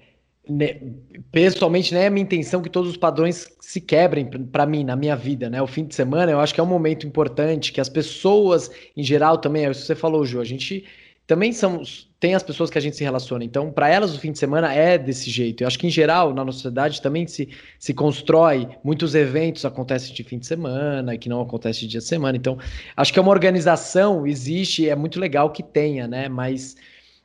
pessoalmente, 1.30 1.94
não 1.94 2.00
é 2.00 2.10
minha 2.10 2.22
intenção 2.22 2.62
que 2.62 2.70
todos 2.70 2.90
os 2.90 2.96
padrões 2.96 3.48
se 3.60 3.80
quebrem 3.80 4.26
para 4.50 4.66
mim, 4.66 4.84
na 4.84 4.96
minha 4.96 5.16
vida, 5.16 5.48
né? 5.48 5.60
O 5.62 5.66
fim 5.66 5.84
de 5.84 5.94
semana, 5.94 6.32
eu 6.32 6.40
acho 6.40 6.54
que 6.54 6.60
é 6.60 6.62
um 6.62 6.66
momento 6.66 7.06
importante, 7.06 7.72
que 7.72 7.80
as 7.80 7.88
pessoas, 7.88 8.70
em 8.96 9.02
geral, 9.02 9.38
também, 9.38 9.66
é 9.66 9.70
isso 9.70 9.80
que 9.80 9.86
você 9.86 9.94
falou, 9.94 10.24
Ju, 10.24 10.40
a 10.40 10.44
gente 10.44 10.84
também 11.26 11.52
são, 11.52 11.80
tem 12.18 12.34
as 12.34 12.42
pessoas 12.42 12.70
que 12.70 12.76
a 12.76 12.80
gente 12.80 12.96
se 12.96 13.04
relaciona, 13.04 13.44
então, 13.44 13.70
para 13.70 13.88
elas, 13.88 14.12
o 14.14 14.18
fim 14.18 14.32
de 14.32 14.38
semana 14.38 14.74
é 14.74 14.98
desse 14.98 15.30
jeito. 15.30 15.62
Eu 15.62 15.68
acho 15.68 15.78
que, 15.78 15.86
em 15.86 15.90
geral, 15.90 16.34
na 16.34 16.44
nossa 16.44 16.58
sociedade 16.58 17.00
também 17.00 17.26
se, 17.26 17.48
se 17.78 17.94
constrói, 17.94 18.68
muitos 18.82 19.14
eventos 19.14 19.64
acontecem 19.64 20.12
de 20.12 20.24
fim 20.24 20.38
de 20.38 20.46
semana, 20.46 21.14
e 21.14 21.18
que 21.18 21.28
não 21.28 21.40
acontecem 21.40 21.82
de 21.82 21.88
dia 21.88 22.00
de 22.00 22.06
semana, 22.06 22.36
então, 22.36 22.58
acho 22.96 23.12
que 23.12 23.18
é 23.18 23.22
uma 23.22 23.30
organização, 23.30 24.26
existe, 24.26 24.88
é 24.88 24.96
muito 24.96 25.20
legal 25.20 25.50
que 25.50 25.62
tenha, 25.62 26.08
né? 26.08 26.28
Mas 26.28 26.76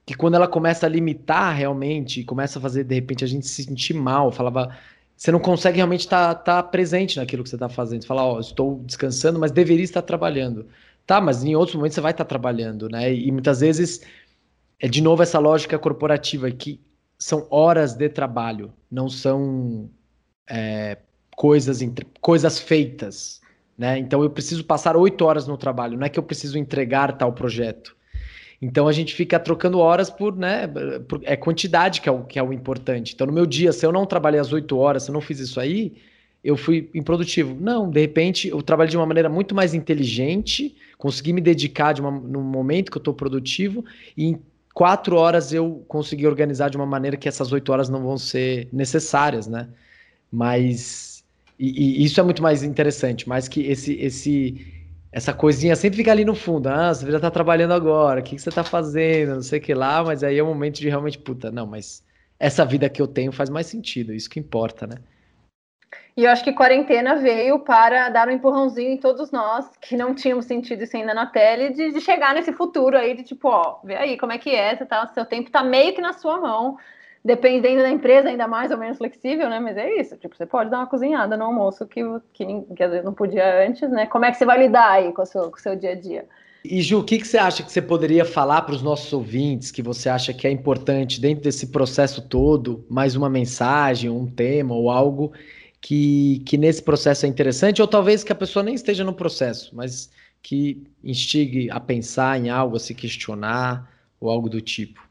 que 0.05 0.13
quando 0.13 0.35
ela 0.35 0.47
começa 0.47 0.85
a 0.85 0.89
limitar 0.89 1.55
realmente, 1.55 2.23
começa 2.23 2.59
a 2.59 2.61
fazer 2.61 2.83
de 2.83 2.93
repente 2.93 3.23
a 3.23 3.27
gente 3.27 3.47
se 3.47 3.63
sentir 3.63 3.93
mal, 3.93 4.31
falava, 4.31 4.75
você 5.17 5.31
não 5.31 5.39
consegue 5.39 5.77
realmente 5.77 6.01
estar 6.01 6.35
tá, 6.35 6.61
tá 6.61 6.63
presente 6.63 7.17
naquilo 7.17 7.43
que 7.43 7.49
você 7.49 7.55
está 7.55 7.69
fazendo. 7.69 8.01
Você 8.01 8.07
fala, 8.07 8.23
ó, 8.23 8.39
estou 8.39 8.81
descansando, 8.85 9.39
mas 9.39 9.51
deveria 9.51 9.83
estar 9.83 10.01
trabalhando. 10.01 10.67
Tá, 11.05 11.21
mas 11.21 11.43
em 11.43 11.55
outros 11.55 11.75
momentos 11.75 11.95
você 11.95 12.01
vai 12.01 12.11
estar 12.11 12.25
trabalhando, 12.25 12.89
né? 12.89 13.13
E, 13.13 13.31
muitas 13.31 13.59
vezes 13.61 14.01
é 14.79 14.87
de 14.87 15.01
novo 15.01 15.23
essa 15.23 15.39
lógica 15.39 15.77
corporativa 15.79 16.49
que 16.51 16.81
são 17.17 17.47
horas 17.49 17.93
de 17.93 18.09
trabalho, 18.09 18.73
não 18.91 19.07
são 19.07 19.89
é, 20.49 20.97
coisas, 21.35 21.79
coisas 22.19 22.59
feitas, 22.59 23.41
né? 23.77 23.97
Então 23.99 24.23
eu 24.23 24.29
preciso 24.29 24.63
passar 24.63 24.97
oito 24.97 25.23
horas 25.25 25.47
no 25.47 25.57
trabalho, 25.57 25.97
não 25.97 26.05
é 26.05 26.09
que 26.09 26.19
eu 26.19 26.23
preciso 26.23 26.57
entregar 26.57 27.17
tal 27.17 27.33
projeto. 27.33 27.95
Então 28.61 28.87
a 28.87 28.91
gente 28.91 29.13
fica 29.13 29.39
trocando 29.39 29.79
horas 29.79 30.09
por, 30.09 30.35
né? 30.35 30.67
Por, 31.07 31.21
é 31.23 31.35
quantidade 31.35 32.01
que 32.01 32.09
é, 32.09 32.11
o, 32.11 32.23
que 32.23 32.39
é 32.39 32.43
o 32.43 32.53
importante. 32.53 33.13
Então, 33.13 33.27
no 33.27 33.33
meu 33.33 33.45
dia, 33.45 33.71
se 33.71 33.85
eu 33.85 33.91
não 33.91 34.05
trabalhei 34.05 34.39
as 34.39 34.53
oito 34.53 34.77
horas, 34.77 35.03
se 35.03 35.09
eu 35.09 35.13
não 35.13 35.21
fiz 35.21 35.39
isso 35.39 35.59
aí, 35.59 35.93
eu 36.43 36.55
fui 36.55 36.89
improdutivo. 36.93 37.57
Não, 37.59 37.89
de 37.89 37.99
repente, 37.99 38.47
eu 38.47 38.61
trabalho 38.61 38.89
de 38.89 38.97
uma 38.97 39.05
maneira 39.05 39.27
muito 39.27 39.55
mais 39.55 39.73
inteligente, 39.73 40.75
consegui 40.97 41.33
me 41.33 41.41
dedicar 41.41 41.93
de 41.93 42.01
uma, 42.01 42.11
no 42.11 42.41
momento 42.41 42.91
que 42.91 42.97
eu 42.97 43.01
estou 43.01 43.13
produtivo, 43.13 43.83
e 44.15 44.25
em 44.25 44.39
quatro 44.73 45.15
horas 45.15 45.51
eu 45.51 45.83
consegui 45.87 46.27
organizar 46.27 46.69
de 46.69 46.77
uma 46.77 46.85
maneira 46.85 47.17
que 47.17 47.27
essas 47.27 47.51
oito 47.51 47.71
horas 47.71 47.89
não 47.89 48.03
vão 48.03 48.17
ser 48.17 48.67
necessárias, 48.71 49.47
né? 49.47 49.67
Mas. 50.31 51.23
E, 51.57 52.01
e 52.01 52.05
isso 52.05 52.19
é 52.19 52.23
muito 52.23 52.43
mais 52.43 52.61
interessante, 52.61 53.27
mais 53.27 53.47
que 53.47 53.61
esse, 53.61 53.93
esse 53.93 54.74
essa 55.15 55.33
coisinha 55.33 55.77
sempre 55.77 55.95
fica 55.95 56.11
ali 56.11 56.25
no 56.25 56.35
fundo. 56.35 56.67
Ah, 56.67 56.93
você 56.93 57.09
já 57.09 57.21
tá 57.21 57.31
trabalhando 57.31 57.73
agora, 57.73 58.19
o 58.19 58.23
que, 58.23 58.35
que 58.35 58.41
você 58.41 58.51
tá 58.51 58.65
fazendo, 58.65 59.35
não 59.35 59.41
sei 59.41 59.59
o 59.59 59.61
que 59.61 59.73
lá, 59.73 60.03
mas 60.03 60.25
aí 60.25 60.37
é 60.37 60.43
o 60.43 60.45
momento 60.45 60.81
de 60.81 60.89
realmente, 60.89 61.17
puta, 61.17 61.49
não, 61.49 61.65
mas 61.65 62.03
essa 62.37 62.65
vida 62.65 62.89
que 62.89 63.01
eu 63.01 63.07
tenho 63.07 63.31
faz 63.31 63.49
mais 63.49 63.65
sentido, 63.65 64.13
isso 64.13 64.29
que 64.29 64.41
importa, 64.41 64.85
né? 64.85 64.97
E 66.17 66.25
eu 66.25 66.31
acho 66.31 66.43
que 66.43 66.51
quarentena 66.51 67.15
veio 67.15 67.59
para 67.59 68.09
dar 68.09 68.27
um 68.27 68.31
empurrãozinho 68.31 68.91
em 68.91 68.97
todos 68.97 69.31
nós 69.31 69.65
que 69.81 69.95
não 69.95 70.13
tínhamos 70.13 70.45
sentido 70.45 70.83
isso 70.83 70.97
ainda 70.97 71.13
na 71.13 71.27
pele, 71.27 71.69
de, 71.69 71.93
de 71.93 72.01
chegar 72.01 72.33
nesse 72.33 72.51
futuro 72.51 72.97
aí, 72.97 73.15
de 73.15 73.23
tipo, 73.23 73.47
ó, 73.47 73.79
vê 73.85 73.95
aí 73.95 74.17
como 74.17 74.33
é 74.33 74.37
que 74.37 74.49
é, 74.49 74.75
você 74.75 74.85
tá, 74.85 75.07
seu 75.07 75.25
tempo 75.25 75.49
tá 75.49 75.63
meio 75.63 75.95
que 75.95 76.01
na 76.01 76.11
sua 76.11 76.41
mão, 76.41 76.77
dependendo 77.25 77.81
da 77.81 77.89
empresa, 77.89 78.29
ainda 78.29 78.47
mais 78.47 78.69
ou 78.69 78.77
menos 78.77 78.99
flexível, 78.99 79.49
né? 79.49 79.59
Mas 79.59 79.75
é 79.75 79.99
isso, 79.99 80.15
tipo, 80.15 80.37
você 80.37 80.45
pode 80.45 80.69
dar 80.69 80.77
uma 80.77 80.85
cozinhada 80.85 81.35
no 81.35 81.45
almoço 81.45 81.87
que, 81.87 82.01
que, 82.31 82.45
que 82.75 82.83
às 82.83 82.91
vezes 82.91 83.03
não 83.03 83.15
podia 83.15 83.65
antes, 83.67 83.89
né? 83.89 84.05
Como 84.05 84.25
é 84.25 84.31
que 84.31 84.37
você 84.37 84.45
vai 84.45 84.59
lidar 84.59 84.91
aí 84.91 85.11
com 85.11 85.23
o 85.23 85.25
seu, 85.25 85.49
com 85.49 85.57
o 85.57 85.59
seu 85.59 85.75
dia 85.75 85.93
a 85.93 85.95
dia? 85.95 86.25
E 86.63 86.81
Ju, 86.81 86.99
o 86.99 87.03
que, 87.03 87.17
que 87.17 87.27
você 87.27 87.39
acha 87.39 87.63
que 87.63 87.71
você 87.71 87.81
poderia 87.81 88.25
falar 88.25 88.61
para 88.61 88.75
os 88.75 88.83
nossos 88.83 89.11
ouvintes 89.11 89.71
que 89.71 89.81
você 89.81 90.07
acha 90.07 90.33
que 90.33 90.45
é 90.45 90.51
importante 90.51 91.19
dentro 91.19 91.43
desse 91.43 91.67
processo 91.67 92.21
todo? 92.21 92.85
Mais 92.87 93.15
uma 93.15 93.29
mensagem, 93.29 94.07
um 94.07 94.27
tema 94.27 94.75
ou 94.75 94.91
algo 94.91 95.33
que, 95.81 96.43
que 96.45 96.57
nesse 96.57 96.83
processo 96.83 97.25
é 97.25 97.29
interessante, 97.29 97.81
ou 97.81 97.87
talvez 97.87 98.23
que 98.23 98.31
a 98.31 98.35
pessoa 98.35 98.61
nem 98.61 98.75
esteja 98.75 99.03
no 99.03 99.13
processo, 99.13 99.75
mas 99.75 100.11
que 100.43 100.83
instigue 101.03 101.71
a 101.71 101.79
pensar 101.79 102.39
em 102.39 102.49
algo, 102.49 102.75
a 102.75 102.79
se 102.79 102.93
questionar 102.93 103.91
ou 104.19 104.29
algo 104.29 104.47
do 104.47 104.61
tipo. 104.61 105.04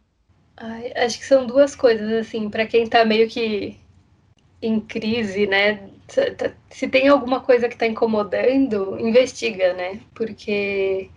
Ai, 0.57 0.93
acho 0.97 1.19
que 1.19 1.25
são 1.27 1.47
duas 1.47 1.75
coisas, 1.75 2.13
assim, 2.13 2.49
para 2.49 2.67
quem 2.67 2.87
tá 2.89 3.05
meio 3.05 3.29
que 3.29 3.79
em 4.63 4.81
crise, 4.81 5.47
né? 5.47 5.89
Se 6.71 6.89
tem 6.89 7.09
alguma 7.09 7.41
coisa 7.41 7.69
que 7.69 7.77
tá 7.79 7.87
incomodando, 7.87 8.99
investiga, 9.01 9.73
né? 9.75 10.01
Porque 10.15 11.11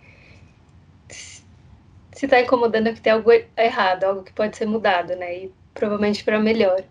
se 2.12 2.26
tá 2.28 2.40
incomodando 2.40 2.88
é 2.88 2.92
que 2.92 3.00
tem 3.00 3.12
algo 3.12 3.30
errado, 3.56 4.04
algo 4.04 4.22
que 4.22 4.32
pode 4.32 4.56
ser 4.56 4.66
mudado, 4.66 5.14
né? 5.16 5.44
E 5.44 5.52
provavelmente 5.74 6.24
para 6.24 6.38
melhor. 6.40 6.82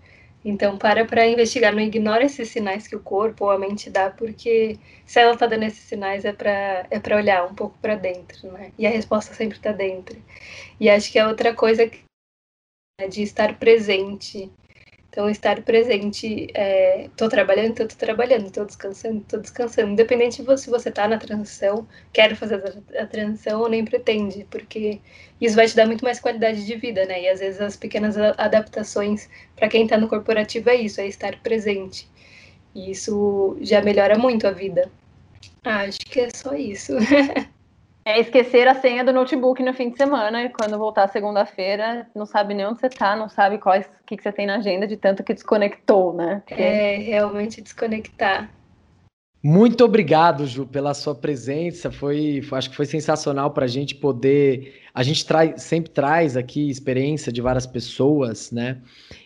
Então, 0.46 0.78
para 0.78 1.06
para 1.06 1.28
investigar, 1.28 1.74
não 1.74 1.82
ignora 1.82 2.24
esses 2.26 2.50
sinais 2.50 2.88
que 2.88 2.96
o 2.96 3.02
corpo 3.02 3.46
ou 3.46 3.52
a 3.52 3.60
mente 3.60 3.90
dá, 3.90 4.10
porque 4.10 4.78
se 5.06 5.20
ela 5.20 5.36
tá 5.38 5.46
dando 5.48 5.64
esses 5.64 5.84
sinais 5.84 6.24
é 6.26 6.32
para 6.34 6.86
é 6.90 7.00
para 7.00 7.18
olhar 7.18 7.46
um 7.46 7.54
pouco 7.56 7.78
para 7.82 7.96
dentro, 7.96 8.52
né? 8.54 8.72
E 8.78 8.88
a 8.88 8.90
resposta 8.90 9.34
sempre 9.34 9.60
tá 9.60 9.72
dentro. 9.74 10.18
E 10.80 10.90
acho 10.90 11.12
que 11.12 11.20
a 11.20 11.28
outra 11.28 11.54
coisa 11.54 11.88
que 11.88 12.07
de 13.06 13.22
estar 13.22 13.60
presente. 13.60 14.52
Então, 15.10 15.30
estar 15.30 15.62
presente, 15.62 16.48
estou 17.08 17.28
é, 17.28 17.30
trabalhando, 17.30 17.70
estou 17.70 17.88
trabalhando, 17.88 18.48
estou 18.48 18.66
descansando, 18.66 19.22
estou 19.22 19.40
descansando. 19.40 19.92
Independente 19.92 20.42
de 20.42 20.58
se 20.58 20.70
você 20.70 20.90
está 20.90 21.08
na 21.08 21.18
transição, 21.18 21.88
quer 22.12 22.36
fazer 22.36 22.56
a, 22.56 23.04
a 23.04 23.06
transição 23.06 23.62
ou 23.62 23.70
nem 23.70 23.86
pretende, 23.86 24.48
porque 24.50 25.00
isso 25.40 25.56
vai 25.56 25.68
te 25.68 25.76
dar 25.76 25.86
muito 25.86 26.04
mais 26.04 26.20
qualidade 26.20 26.66
de 26.66 26.76
vida, 26.76 27.06
né? 27.06 27.22
E 27.22 27.30
às 27.30 27.40
vezes 27.40 27.62
as 27.62 27.76
pequenas 27.76 28.18
adaptações 28.18 29.30
para 29.56 29.70
quem 29.70 29.84
está 29.84 29.98
no 29.98 30.08
corporativo 30.08 30.70
é 30.70 30.76
isso, 30.76 31.00
é 31.00 31.08
estar 31.08 31.40
presente. 31.42 32.08
E 32.74 32.92
isso 32.92 33.58
já 33.62 33.82
melhora 33.82 34.18
muito 34.18 34.48
a 34.48 34.52
vida. 34.52 34.92
Ah, 35.64 35.82
acho 35.82 36.00
que 36.00 36.20
é 36.20 36.30
só 36.32 36.56
isso. 36.56 36.94
É 38.08 38.22
esquecer 38.22 38.70
a 38.70 38.74
senha 38.74 39.04
do 39.04 39.12
notebook 39.12 39.62
no 39.62 39.74
fim 39.74 39.90
de 39.90 39.98
semana 39.98 40.42
e 40.42 40.50
quando 40.50 40.78
voltar 40.78 41.10
segunda-feira, 41.10 42.08
não 42.16 42.26
sabe 42.26 42.54
nem 42.54 42.66
onde 42.66 42.80
você 42.80 42.90
tá, 42.90 43.18
não 43.18 43.28
sabe 43.28 43.58
quais 43.58 43.86
que, 44.06 44.16
que 44.16 44.24
você 44.24 44.32
tem 44.32 44.46
na 44.46 44.56
agenda 44.56 44.88
de 44.88 44.96
tanto 44.96 45.26
que 45.26 45.34
desconectou, 45.34 46.14
né? 46.14 46.42
É, 46.50 46.96
realmente 47.00 47.62
desconectar. 47.62 48.50
Muito 49.50 49.86
obrigado, 49.86 50.46
Ju, 50.46 50.66
pela 50.66 50.94
sua 50.94 51.16
presença. 51.16 51.90
Foi, 51.90 52.46
acho 52.52 52.70
que 52.70 52.76
foi 52.76 52.86
sensacional 52.86 53.52
para 53.52 53.64
a 53.64 53.68
gente 53.68 53.96
poder. 53.96 54.82
A 54.94 55.02
gente 55.04 55.26
traz, 55.26 55.64
sempre 55.64 55.90
traz 55.90 56.36
aqui 56.36 56.70
experiência 56.70 57.32
de 57.32 57.40
várias 57.42 57.66
pessoas, 57.66 58.52
né? 58.52 58.82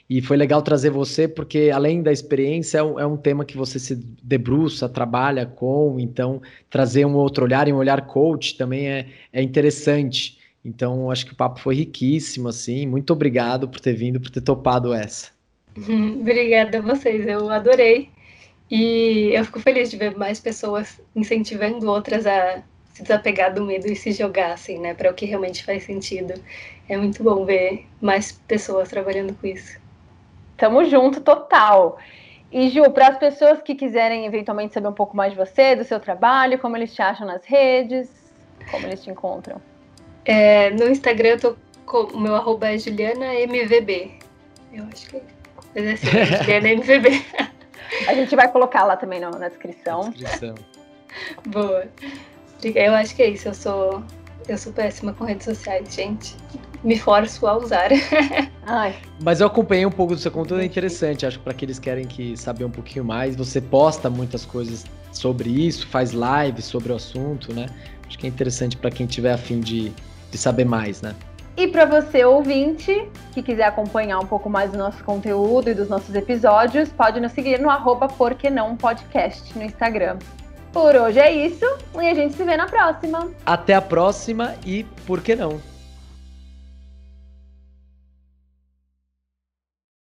E 0.07 0.21
foi 0.21 0.37
legal 0.37 0.61
trazer 0.61 0.91
você, 0.91 1.27
porque 1.27 1.71
além 1.73 2.03
da 2.03 2.11
experiência, 2.11 2.77
é 2.77 2.83
um, 2.83 2.99
é 2.99 3.05
um 3.07 3.17
tema 3.17 3.43
que 3.43 3.57
você 3.57 3.79
se 3.79 3.95
debruça, 3.95 4.87
trabalha 4.87 5.47
com, 5.47 5.99
então 5.99 6.39
trazer 6.69 7.03
um 7.03 7.15
outro 7.15 7.43
olhar 7.43 7.67
e 7.67 7.73
um 7.73 7.77
olhar 7.77 8.05
coach 8.05 8.55
também 8.55 8.89
é, 8.89 9.07
é 9.33 9.41
interessante. 9.41 10.37
Então, 10.63 11.09
acho 11.09 11.25
que 11.25 11.33
o 11.33 11.35
papo 11.35 11.59
foi 11.59 11.73
riquíssimo, 11.73 12.47
assim. 12.47 12.85
Muito 12.85 13.11
obrigado 13.11 13.67
por 13.67 13.79
ter 13.79 13.93
vindo, 13.93 14.21
por 14.21 14.29
ter 14.29 14.41
topado 14.41 14.93
essa. 14.93 15.31
Obrigada 16.21 16.77
a 16.77 16.81
vocês, 16.81 17.25
eu 17.25 17.49
adorei. 17.49 18.20
E 18.71 19.31
eu 19.33 19.43
fico 19.43 19.59
feliz 19.59 19.91
de 19.91 19.97
ver 19.97 20.17
mais 20.17 20.39
pessoas 20.39 21.01
incentivando 21.13 21.91
outras 21.91 22.25
a 22.25 22.63
se 22.93 23.03
desapegar 23.03 23.53
do 23.53 23.65
medo 23.65 23.85
e 23.91 23.95
se 23.97 24.13
jogar, 24.13 24.53
assim, 24.53 24.79
né, 24.79 24.93
para 24.93 25.11
o 25.11 25.13
que 25.13 25.25
realmente 25.25 25.65
faz 25.65 25.83
sentido. 25.83 26.33
É 26.87 26.95
muito 26.95 27.21
bom 27.21 27.43
ver 27.43 27.85
mais 28.01 28.31
pessoas 28.31 28.87
trabalhando 28.87 29.33
com 29.33 29.47
isso. 29.47 29.77
Tamo 30.55 30.85
junto, 30.85 31.19
total. 31.19 31.97
E 32.49 32.69
Ju, 32.69 32.89
para 32.91 33.09
as 33.09 33.17
pessoas 33.17 33.61
que 33.61 33.75
quiserem 33.75 34.25
eventualmente 34.25 34.73
saber 34.73 34.87
um 34.87 34.93
pouco 34.93 35.17
mais 35.17 35.31
de 35.31 35.37
você, 35.37 35.75
do 35.75 35.83
seu 35.83 35.99
trabalho, 35.99 36.57
como 36.57 36.77
eles 36.77 36.93
te 36.93 37.01
acham 37.01 37.27
nas 37.27 37.43
redes, 37.45 38.09
como 38.69 38.85
eles 38.85 39.03
te 39.03 39.09
encontram? 39.09 39.61
É, 40.23 40.69
no 40.69 40.87
Instagram 40.87 41.29
eu 41.29 41.39
tô 41.39 41.55
com 41.85 42.03
o 42.15 42.19
meu 42.19 42.35
arroba 42.35 42.69
é 42.69 42.77
JulianaMVB. 42.77 44.11
Eu 44.73 44.85
acho 44.93 45.09
que 45.09 45.17
é. 45.17 45.21
Mas 45.75 45.85
é 45.85 45.91
assim, 45.91 46.07
JulianaMVB. 46.43 47.25
A 48.07 48.13
gente 48.13 48.35
vai 48.35 48.51
colocar 48.51 48.83
lá 48.83 48.95
também 48.95 49.19
na 49.19 49.29
descrição. 49.29 50.03
Na 50.03 50.09
descrição. 50.09 50.55
Boa. 51.47 51.85
Eu 52.63 52.93
acho 52.93 53.15
que 53.15 53.23
é 53.23 53.29
isso. 53.29 53.47
Eu 53.47 53.53
sou, 53.53 54.03
eu 54.47 54.57
sou 54.57 54.71
péssima 54.73 55.13
com 55.13 55.23
redes 55.23 55.45
sociais, 55.45 55.93
gente. 55.93 56.35
Me 56.83 56.97
forço 56.97 57.45
a 57.47 57.57
usar. 57.57 57.89
Ai. 58.65 58.95
Mas 59.21 59.41
eu 59.41 59.47
acompanhei 59.47 59.85
um 59.85 59.91
pouco 59.91 60.15
do 60.15 60.21
seu 60.21 60.31
conteúdo, 60.31 60.61
é 60.61 60.65
interessante. 60.65 61.25
Acho 61.25 61.37
que 61.37 61.43
para 61.43 61.53
aqueles 61.53 61.79
que 61.79 61.85
querem 61.85 62.05
que 62.05 62.37
saber 62.37 62.65
um 62.65 62.71
pouquinho 62.71 63.05
mais, 63.05 63.35
você 63.35 63.59
posta 63.59 64.09
muitas 64.09 64.45
coisas 64.45 64.85
sobre 65.11 65.49
isso, 65.49 65.87
faz 65.87 66.11
lives 66.11 66.65
sobre 66.65 66.91
o 66.91 66.95
assunto, 66.95 67.53
né? 67.53 67.67
Acho 68.07 68.17
que 68.17 68.25
é 68.25 68.29
interessante 68.29 68.77
para 68.77 68.91
quem 68.91 69.05
tiver 69.05 69.33
afim 69.33 69.59
de, 69.59 69.91
de 70.31 70.37
saber 70.37 70.65
mais, 70.65 71.01
né? 71.01 71.15
E 71.57 71.67
para 71.67 71.85
você, 71.85 72.23
ouvinte, 72.23 73.07
que 73.33 73.43
quiser 73.43 73.65
acompanhar 73.65 74.19
um 74.19 74.25
pouco 74.25 74.49
mais 74.49 74.71
do 74.71 74.77
nosso 74.77 75.03
conteúdo 75.03 75.69
e 75.69 75.73
dos 75.73 75.89
nossos 75.89 76.15
episódios, 76.15 76.89
pode 76.89 77.19
nos 77.19 77.33
seguir 77.33 77.59
no 77.59 77.69
arroba 77.69 78.07
Podcast 78.07 79.57
no 79.57 79.63
Instagram. 79.63 80.17
Por 80.71 80.95
hoje 80.95 81.19
é 81.19 81.31
isso 81.31 81.65
e 81.95 82.07
a 82.07 82.13
gente 82.13 82.33
se 82.33 82.43
vê 82.43 82.55
na 82.55 82.65
próxima. 82.65 83.29
Até 83.45 83.73
a 83.73 83.81
próxima 83.81 84.55
e 84.65 84.85
por 85.05 85.21
que 85.21 85.35
não? 85.35 85.70